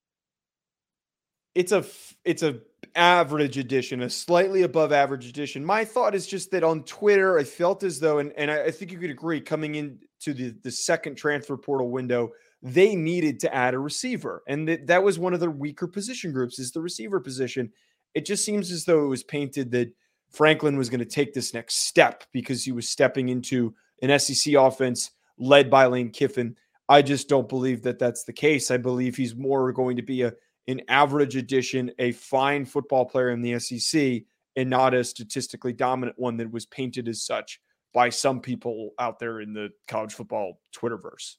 It's 1.55 1.73
a 1.73 1.85
it's 2.25 2.43
a 2.43 2.61
average 2.95 3.57
addition, 3.59 4.03
a 4.03 4.11
slightly 4.11 4.63
above 4.63 4.93
average 4.93 5.29
addition. 5.29 5.65
My 5.65 5.85
thought 5.85 6.15
is 6.15 6.27
just 6.27 6.51
that 6.51 6.65
on 6.65 6.85
Twitter, 6.85 7.39
I 7.39 7.45
felt 7.45 7.83
as 7.83 8.01
though, 8.01 8.19
and, 8.19 8.33
and 8.37 8.51
I, 8.51 8.65
I 8.65 8.71
think 8.71 8.93
you 8.93 8.99
could 8.99 9.11
agree, 9.11 9.41
coming 9.41 9.75
into 9.77 10.33
the 10.33 10.55
the 10.63 10.71
second 10.71 11.17
transfer 11.17 11.57
portal 11.57 11.91
window, 11.91 12.31
they 12.63 12.95
needed 12.95 13.41
to 13.41 13.55
add 13.55 13.75
a 13.75 13.79
receiver, 13.79 14.43
and 14.49 14.69
that 14.69 14.87
that 14.89 15.03
was 15.03 15.19
one 15.19 15.35
of 15.35 15.41
their 15.41 15.51
weaker 15.51 15.87
position 15.87 16.33
groups 16.33 16.59
is 16.59 16.73
the 16.73 16.81
receiver 16.81 17.21
position. 17.21 17.71
It 18.15 18.27
just 18.27 18.45
seems 18.45 18.73
as 18.73 18.85
though 18.85 19.05
it 19.05 19.09
was 19.09 19.23
painted 19.23 19.71
that 19.73 19.93
Franklin 20.31 20.77
was 20.77 20.89
going 20.89 21.01
to 21.01 21.05
take 21.05 21.35
this 21.35 21.53
next 21.53 21.87
step 21.87 22.25
because 22.33 22.65
he 22.65 22.73
was 22.73 22.89
stepping 22.89 23.29
into 23.29 23.75
an 24.03 24.19
SEC 24.19 24.55
offense 24.55 25.11
led 25.39 25.71
by 25.71 25.87
Lane 25.87 26.11
Kiffin. 26.11 26.57
I 26.89 27.03
just 27.03 27.29
don't 27.29 27.49
believe 27.49 27.83
that 27.83 27.99
that's 27.99 28.25
the 28.25 28.33
case. 28.33 28.71
I 28.71 28.77
believe 28.77 29.17
he's 29.17 29.35
more 29.35 29.73
going 29.73 29.97
to 29.97 30.03
be 30.03 30.23
a 30.23 30.33
an 30.67 30.83
average 30.89 31.37
addition, 31.37 31.91
a 31.99 32.13
fine 32.13 32.65
football 32.65 33.05
player 33.05 33.31
in 33.31 33.43
the 33.43 33.59
SEC, 33.59 34.23
and 34.57 34.71
not 34.71 34.95
a 34.95 35.03
statistically 35.03 35.73
dominant 35.73 36.19
one 36.19 36.37
that 36.37 36.51
was 36.51 36.67
painted 36.67 37.09
as 37.09 37.23
such 37.23 37.61
by 37.93 38.09
some 38.09 38.41
people 38.41 38.91
out 38.99 39.19
there 39.19 39.41
in 39.41 39.53
the 39.53 39.71
college 39.89 40.15
football 40.15 40.61
Twitterverse. 40.75 41.37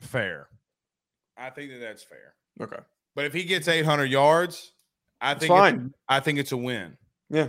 Fair. 0.00 0.48
I 1.36 1.50
think 1.50 1.70
that 1.70 1.80
that's 1.80 2.02
fair. 2.02 2.34
Okay. 2.60 2.82
But 3.14 3.24
if 3.24 3.32
he 3.32 3.44
gets 3.44 3.68
800 3.68 4.04
yards, 4.06 4.72
I 5.20 5.32
It's 5.32 5.40
think 5.40 5.50
fine. 5.50 5.94
I 6.08 6.20
think 6.20 6.38
it's 6.38 6.52
a 6.52 6.56
win. 6.56 6.96
Yeah. 7.30 7.48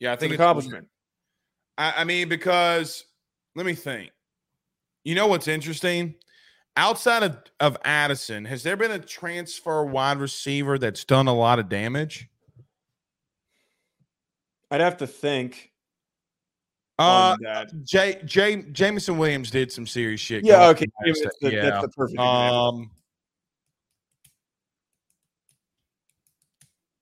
Yeah, 0.00 0.12
I 0.12 0.16
think 0.16 0.32
it's 0.32 0.40
a 0.40 0.42
win. 0.42 0.50
accomplishment. 0.50 0.88
I, 1.76 1.94
I 1.98 2.04
mean, 2.04 2.28
because 2.28 3.04
let 3.56 3.66
me 3.66 3.74
think. 3.74 4.10
You 5.04 5.14
know 5.14 5.26
what's 5.26 5.48
interesting? 5.48 6.14
Outside 6.76 7.22
of, 7.22 7.38
of 7.60 7.76
Addison, 7.84 8.44
has 8.44 8.62
there 8.62 8.76
been 8.76 8.92
a 8.92 8.98
transfer 8.98 9.84
wide 9.84 10.18
receiver 10.18 10.78
that's 10.78 11.04
done 11.04 11.26
a 11.26 11.34
lot 11.34 11.58
of 11.58 11.68
damage? 11.68 12.28
I'd 14.70 14.80
have 14.80 14.98
to 14.98 15.06
think. 15.06 15.72
Uh. 16.98 17.36
J, 17.84 18.20
J, 18.24 18.62
Jameson 18.70 19.18
Williams 19.18 19.50
did 19.50 19.72
some 19.72 19.86
serious 19.86 20.20
shit. 20.20 20.44
Yeah, 20.44 20.68
okay. 20.68 20.86
past 20.86 21.20
That's 21.22 21.38
that. 21.40 21.50
the, 21.50 21.52
yeah. 21.52 21.62
that's 21.62 21.82
the 21.82 21.88
perfect 21.88 22.14
example. 22.14 22.68
Um, 22.68 22.90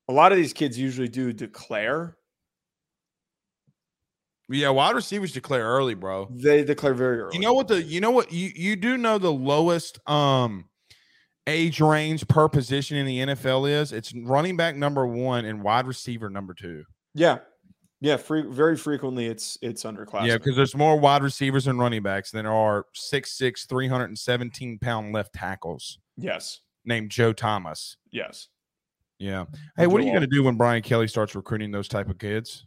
A 0.08 0.12
lot 0.12 0.30
of 0.30 0.38
these 0.38 0.52
kids 0.52 0.78
usually 0.78 1.08
do 1.08 1.32
declare. 1.32 2.15
Yeah, 4.48 4.68
wide 4.70 4.94
receivers 4.94 5.32
declare 5.32 5.64
early, 5.64 5.94
bro. 5.94 6.28
They 6.30 6.62
declare 6.62 6.94
very 6.94 7.20
early. 7.20 7.34
You 7.34 7.40
know 7.40 7.52
what 7.52 7.68
the 7.68 7.82
you 7.82 8.00
know 8.00 8.12
what 8.12 8.32
you 8.32 8.50
you 8.54 8.76
do 8.76 8.96
know 8.96 9.18
the 9.18 9.32
lowest 9.32 9.98
um 10.08 10.68
age 11.46 11.80
range 11.80 12.26
per 12.28 12.48
position 12.48 12.96
in 12.96 13.06
the 13.06 13.18
NFL 13.20 13.68
is? 13.68 13.92
It's 13.92 14.14
running 14.14 14.56
back 14.56 14.76
number 14.76 15.06
1 15.06 15.44
and 15.44 15.62
wide 15.62 15.86
receiver 15.86 16.28
number 16.28 16.54
2. 16.54 16.84
Yeah, 17.14 17.38
yeah. 18.00 18.16
Free, 18.16 18.44
very 18.48 18.76
frequently, 18.76 19.26
it's 19.26 19.58
it's 19.62 19.82
underclassmen. 19.82 20.28
Yeah, 20.28 20.38
because 20.38 20.54
there's 20.54 20.76
more 20.76 20.98
wide 20.98 21.22
receivers 21.22 21.66
and 21.66 21.78
running 21.78 22.02
backs 22.02 22.30
than 22.30 22.44
there 22.44 22.52
are 22.52 22.86
6'6 22.94 23.68
317 23.68 24.78
pound 24.78 25.12
left 25.12 25.32
tackles 25.32 25.98
yes, 26.16 26.60
named 26.84 27.10
Joe 27.10 27.32
Thomas. 27.32 27.96
yes. 28.12 28.48
Yeah. 29.18 29.46
Hey, 29.78 29.86
what 29.86 30.02
are 30.02 30.04
you 30.04 30.10
going 30.10 30.20
to 30.20 30.26
do 30.26 30.42
when 30.42 30.56
Brian 30.56 30.82
Kelly 30.82 31.08
starts 31.08 31.34
recruiting 31.34 31.70
those 31.70 31.88
type 31.88 32.10
of 32.10 32.18
kids 32.18 32.66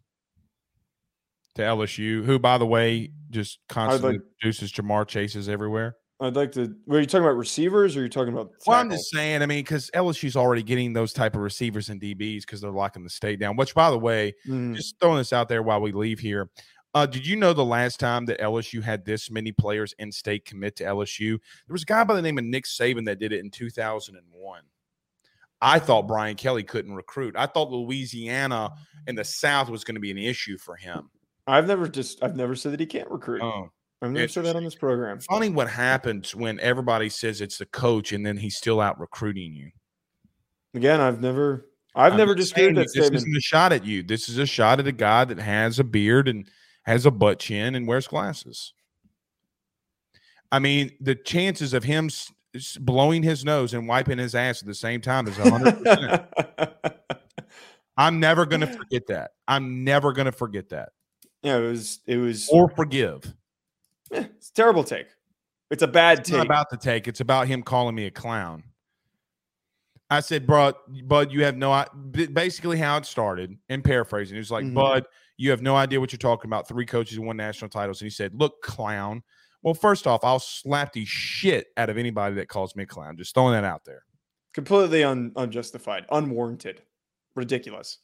to 1.60 1.66
LSU? 1.66 2.24
Who, 2.26 2.39
by 2.39 2.57
the 2.57 2.66
way, 2.66 3.12
just 3.30 3.60
constantly 3.70 4.14
like- 4.14 4.22
produces 4.39 4.72
Ja'Marr 4.72 5.07
Chases 5.07 5.47
everywhere. 5.47 5.95
I'd 6.22 6.36
like 6.36 6.51
to. 6.53 6.76
Were 6.86 6.99
you 6.99 7.05
talking 7.05 7.24
about 7.24 7.38
receivers, 7.38 7.95
or 7.95 8.01
are 8.01 8.03
you 8.03 8.10
talking 8.10 8.34
about? 8.34 8.51
Well, 8.68 8.78
I'm 8.78 8.89
just 8.89 9.10
saying. 9.10 9.41
I 9.41 9.45
mean, 9.45 9.60
because 9.60 9.89
LSU's 9.93 10.36
already 10.36 10.64
getting 10.64 10.91
those 10.91 11.14
type 11.14 11.34
of 11.36 11.41
receivers 11.41 11.88
and 11.89 12.01
DBs 12.01 12.41
because 12.41 12.60
they're 12.60 12.72
locking 12.72 13.05
the 13.05 13.10
state 13.10 13.39
down. 13.39 13.55
Which, 13.55 13.74
by 13.74 13.89
the 13.89 13.97
way, 13.97 14.34
Mhm. 14.45 14.76
just 14.76 14.99
throwing 14.99 15.18
this 15.20 15.32
out 15.32 15.47
there 15.47 15.64
while 15.64 15.80
we 15.80 15.93
leave 15.93 16.20
here. 16.20 16.49
Uh, 16.93 17.05
did 17.05 17.26
you 17.26 17.38
know 17.38 17.53
the 17.53 17.64
last 17.64 18.01
time 18.01 18.26
that 18.26 18.41
LSU 18.41 18.82
had 18.82 19.05
this 19.05 19.30
many 19.32 19.53
players 19.53 19.93
in 19.99 20.12
state 20.12 20.43
commit 20.43 20.76
to 20.78 20.84
LSU? 20.84 21.38
There 21.68 21.74
was 21.74 21.84
a 21.84 21.86
guy 21.86 22.03
by 22.03 22.16
the 22.16 22.22
name 22.22 22.38
of 22.38 22.43
Nick 22.43 22.66
Saban 22.66 23.05
that 23.05 23.20
did 23.20 23.32
it 23.32 23.39
in 23.39 23.49
2001. 23.49 24.64
I 25.62 25.80
thought 25.80 26.07
Brian 26.07 26.36
Kelly 26.36 26.64
couldn't 26.64 26.95
recruit. 26.95 27.36
I 27.38 27.45
thought 27.45 27.70
Louisiana 27.72 28.72
and 29.07 29.18
the 29.18 29.24
South 29.24 29.70
was 29.70 29.84
going 29.86 29.95
to 29.95 30.01
be 30.01 30.12
an 30.12 30.18
issue 30.18 30.57
for 30.57 30.76
him. 30.76 31.10
I've 31.50 31.68
never 31.68 31.88
just. 31.88 32.24
I've 32.24 32.36
never 32.36 32.56
said 32.56 32.74
that 32.74 32.80
he 32.80 32.86
can't 32.86 33.10
recruit. 33.10 33.41
Oh, 33.41 33.70
I've 34.02 34.12
never 34.12 34.28
said 34.28 34.45
that 34.45 34.56
on 34.56 34.64
this 34.64 34.76
program. 34.76 35.20
funny 35.20 35.50
what 35.50 35.70
happens 35.70 36.36
when 36.36 36.60
everybody 36.60 37.10
says 37.10 37.41
it's 37.41 37.58
the 37.58 37.66
coach 37.66 38.12
and 38.12 38.26
then 38.26 38.38
he's 38.38 38.56
still 38.56 38.80
out 38.80 39.00
recruiting 39.00 39.54
you. 39.54 39.72
Again, 40.74 41.02
I've 41.02 41.22
never. 41.22 41.66
I've 41.95 42.14
I'm 42.14 42.18
never 42.18 42.36
just 42.36 42.54
disputed 42.54 42.78
that 42.78 42.82
This 42.84 42.91
statement. 42.91 43.16
isn't 43.16 43.38
a 43.38 43.41
shot 43.41 43.74
at 43.74 43.84
you. 43.84 44.04
This 44.04 44.30
is 44.30 44.38
a 44.38 44.45
shot 44.45 44.80
at 44.80 44.88
a 44.88 44.91
guy 44.91 45.26
that 45.26 45.39
has 45.39 45.80
a 45.80 45.84
beard 45.84 46.28
and 46.28 46.47
has 46.84 47.06
a 47.06 47.12
butt 47.12 47.39
chin 47.39 47.74
and 47.74 47.88
wears 47.88 48.08
glasses. 48.08 48.74
I 50.52 50.60
mean, 50.60 50.91
the 51.02 51.16
chances 51.16 51.74
of 51.74 51.84
him 51.84 52.10
blowing 52.80 53.24
his 53.24 53.43
nose 53.43 53.74
and 53.74 53.88
wiping 53.88 54.18
his 54.20 54.36
ass 54.36 54.62
at 54.62 54.68
the 54.68 54.76
same 54.76 55.02
time 55.02 55.28
is 55.28 55.36
100%. 55.36 56.28
I'm 57.97 58.20
never 58.20 58.45
going 58.45 58.62
to 58.62 58.68
forget 58.68 59.08
that. 59.08 59.32
I'm 59.47 59.84
never 59.84 60.14
going 60.14 60.26
to 60.26 60.32
forget 60.32 60.70
that 60.70 60.89
yeah, 61.44 61.58
it 61.58 61.62
was. 61.62 62.00
It 62.06 62.18
was. 62.18 62.50
or 62.50 62.70
forgive. 62.70 63.34
it's 64.12 64.50
a 64.50 64.54
terrible 64.54 64.84
take. 64.84 65.08
It's 65.72 65.84
a 65.84 65.88
bad 65.88 66.20
It's 66.20 66.30
not 66.32 66.38
take. 66.40 66.46
about 66.46 66.70
the 66.70 66.78
take. 66.78 67.08
It's 67.08 67.20
about 67.22 67.48
him 67.48 67.62
calling 67.62 67.94
me 67.96 68.06
a 68.08 68.12
clown. 68.12 68.64
I 70.10 70.22
said, 70.22 70.48
bro, 70.48 70.74
Bud, 71.06 71.32
you 71.32 71.44
have 71.44 71.56
no 71.56 71.86
basically 72.34 72.80
how 72.80 72.98
it 72.98 73.06
started, 73.06 73.56
and 73.70 73.84
paraphrasing. 73.84 74.34
He 74.36 74.40
was 74.40 74.50
like, 74.50 74.66
Mhm. 74.66 74.74
Bud, 74.74 75.06
you 75.38 75.52
have 75.52 75.62
no 75.62 75.76
idea 75.76 76.00
what 76.00 76.12
you're 76.12 76.18
talking 76.18 76.50
about. 76.50 76.68
Three 76.68 76.86
coaches 76.88 77.18
and 77.18 77.28
one 77.28 77.38
national 77.38 77.70
titles. 77.70 78.02
And 78.02 78.08
he 78.08 78.10
said, 78.10 78.34
Look, 78.34 78.62
clown. 78.64 79.22
Well, 79.62 79.76
first 79.76 80.08
off, 80.08 80.24
I'll 80.24 80.40
slap 80.40 80.94
the 80.94 81.06
shit 81.06 81.68
out 81.78 81.90
of 81.92 81.98
anybody 81.98 82.34
that 82.36 82.48
calls 82.48 82.76
me 82.76 82.84
a 82.84 82.86
clown. 82.88 83.18
Just 83.18 83.36
throwing 83.36 83.54
that 83.54 83.64
out 83.66 83.86
there. 83.86 84.04
Completely 84.54 85.04
un, 85.04 85.32
unjustified, 85.36 86.06
unwarranted, 86.10 86.82
ridiculous. 87.36 88.00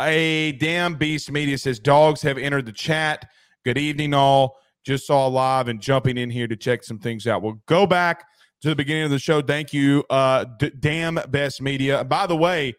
A 0.00 0.52
damn 0.52 0.94
beast 0.94 1.30
media 1.30 1.58
says 1.58 1.80
dogs 1.80 2.22
have 2.22 2.38
entered 2.38 2.66
the 2.66 2.72
chat. 2.72 3.28
Good 3.64 3.78
evening, 3.78 4.14
all. 4.14 4.56
Just 4.84 5.06
saw 5.06 5.26
live 5.26 5.68
and 5.68 5.80
jumping 5.80 6.16
in 6.16 6.30
here 6.30 6.46
to 6.46 6.56
check 6.56 6.84
some 6.84 6.98
things 6.98 7.26
out. 7.26 7.42
We'll 7.42 7.60
go 7.66 7.86
back 7.86 8.24
to 8.62 8.68
the 8.68 8.76
beginning 8.76 9.04
of 9.04 9.10
the 9.10 9.18
show. 9.18 9.42
Thank 9.42 9.72
you, 9.72 10.04
uh, 10.08 10.44
D- 10.58 10.72
damn 10.78 11.16
best 11.30 11.60
media. 11.60 12.04
By 12.04 12.26
the 12.26 12.36
way, 12.36 12.74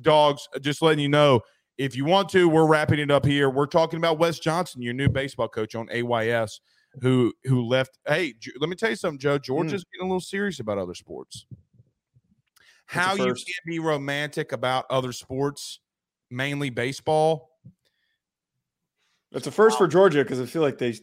dogs, 0.00 0.48
just 0.60 0.82
letting 0.82 1.00
you 1.00 1.08
know 1.08 1.40
if 1.78 1.96
you 1.96 2.04
want 2.04 2.28
to, 2.30 2.48
we're 2.48 2.66
wrapping 2.66 2.98
it 2.98 3.10
up 3.10 3.24
here. 3.24 3.50
We're 3.50 3.66
talking 3.66 3.98
about 3.98 4.18
Wes 4.18 4.38
Johnson, 4.38 4.82
your 4.82 4.94
new 4.94 5.08
baseball 5.08 5.48
coach 5.48 5.74
on 5.74 5.88
AYS, 5.90 6.60
who 7.00 7.32
who 7.44 7.62
left. 7.62 7.98
Hey, 8.06 8.34
J- 8.38 8.52
let 8.58 8.68
me 8.68 8.76
tell 8.76 8.90
you 8.90 8.96
something, 8.96 9.18
Joe. 9.18 9.38
Georgia's 9.38 9.84
getting 9.92 10.06
a 10.06 10.08
little 10.08 10.20
serious 10.20 10.60
about 10.60 10.78
other 10.78 10.94
sports. 10.94 11.46
How 12.86 13.14
you 13.14 13.24
can't 13.24 13.66
be 13.66 13.78
romantic 13.78 14.52
about 14.52 14.84
other 14.90 15.12
sports, 15.12 15.80
mainly 16.32 16.70
baseball. 16.70 17.50
It's 19.30 19.46
a 19.46 19.52
first 19.52 19.78
for 19.78 19.86
Georgia 19.86 20.22
because 20.22 20.40
I 20.40 20.46
feel 20.46 20.62
like 20.62 20.78
they. 20.78 20.94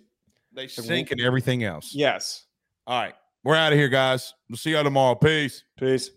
They 0.51 0.67
sink 0.67 1.11
in 1.11 1.21
everything 1.21 1.63
else. 1.63 1.91
Yes. 1.93 2.45
All 2.87 2.99
right. 2.99 3.13
We're 3.43 3.55
out 3.55 3.71
of 3.71 3.77
here, 3.77 3.87
guys. 3.87 4.33
We'll 4.49 4.57
see 4.57 4.71
y'all 4.71 4.83
tomorrow. 4.83 5.15
Peace. 5.15 5.63
Peace. 5.77 6.09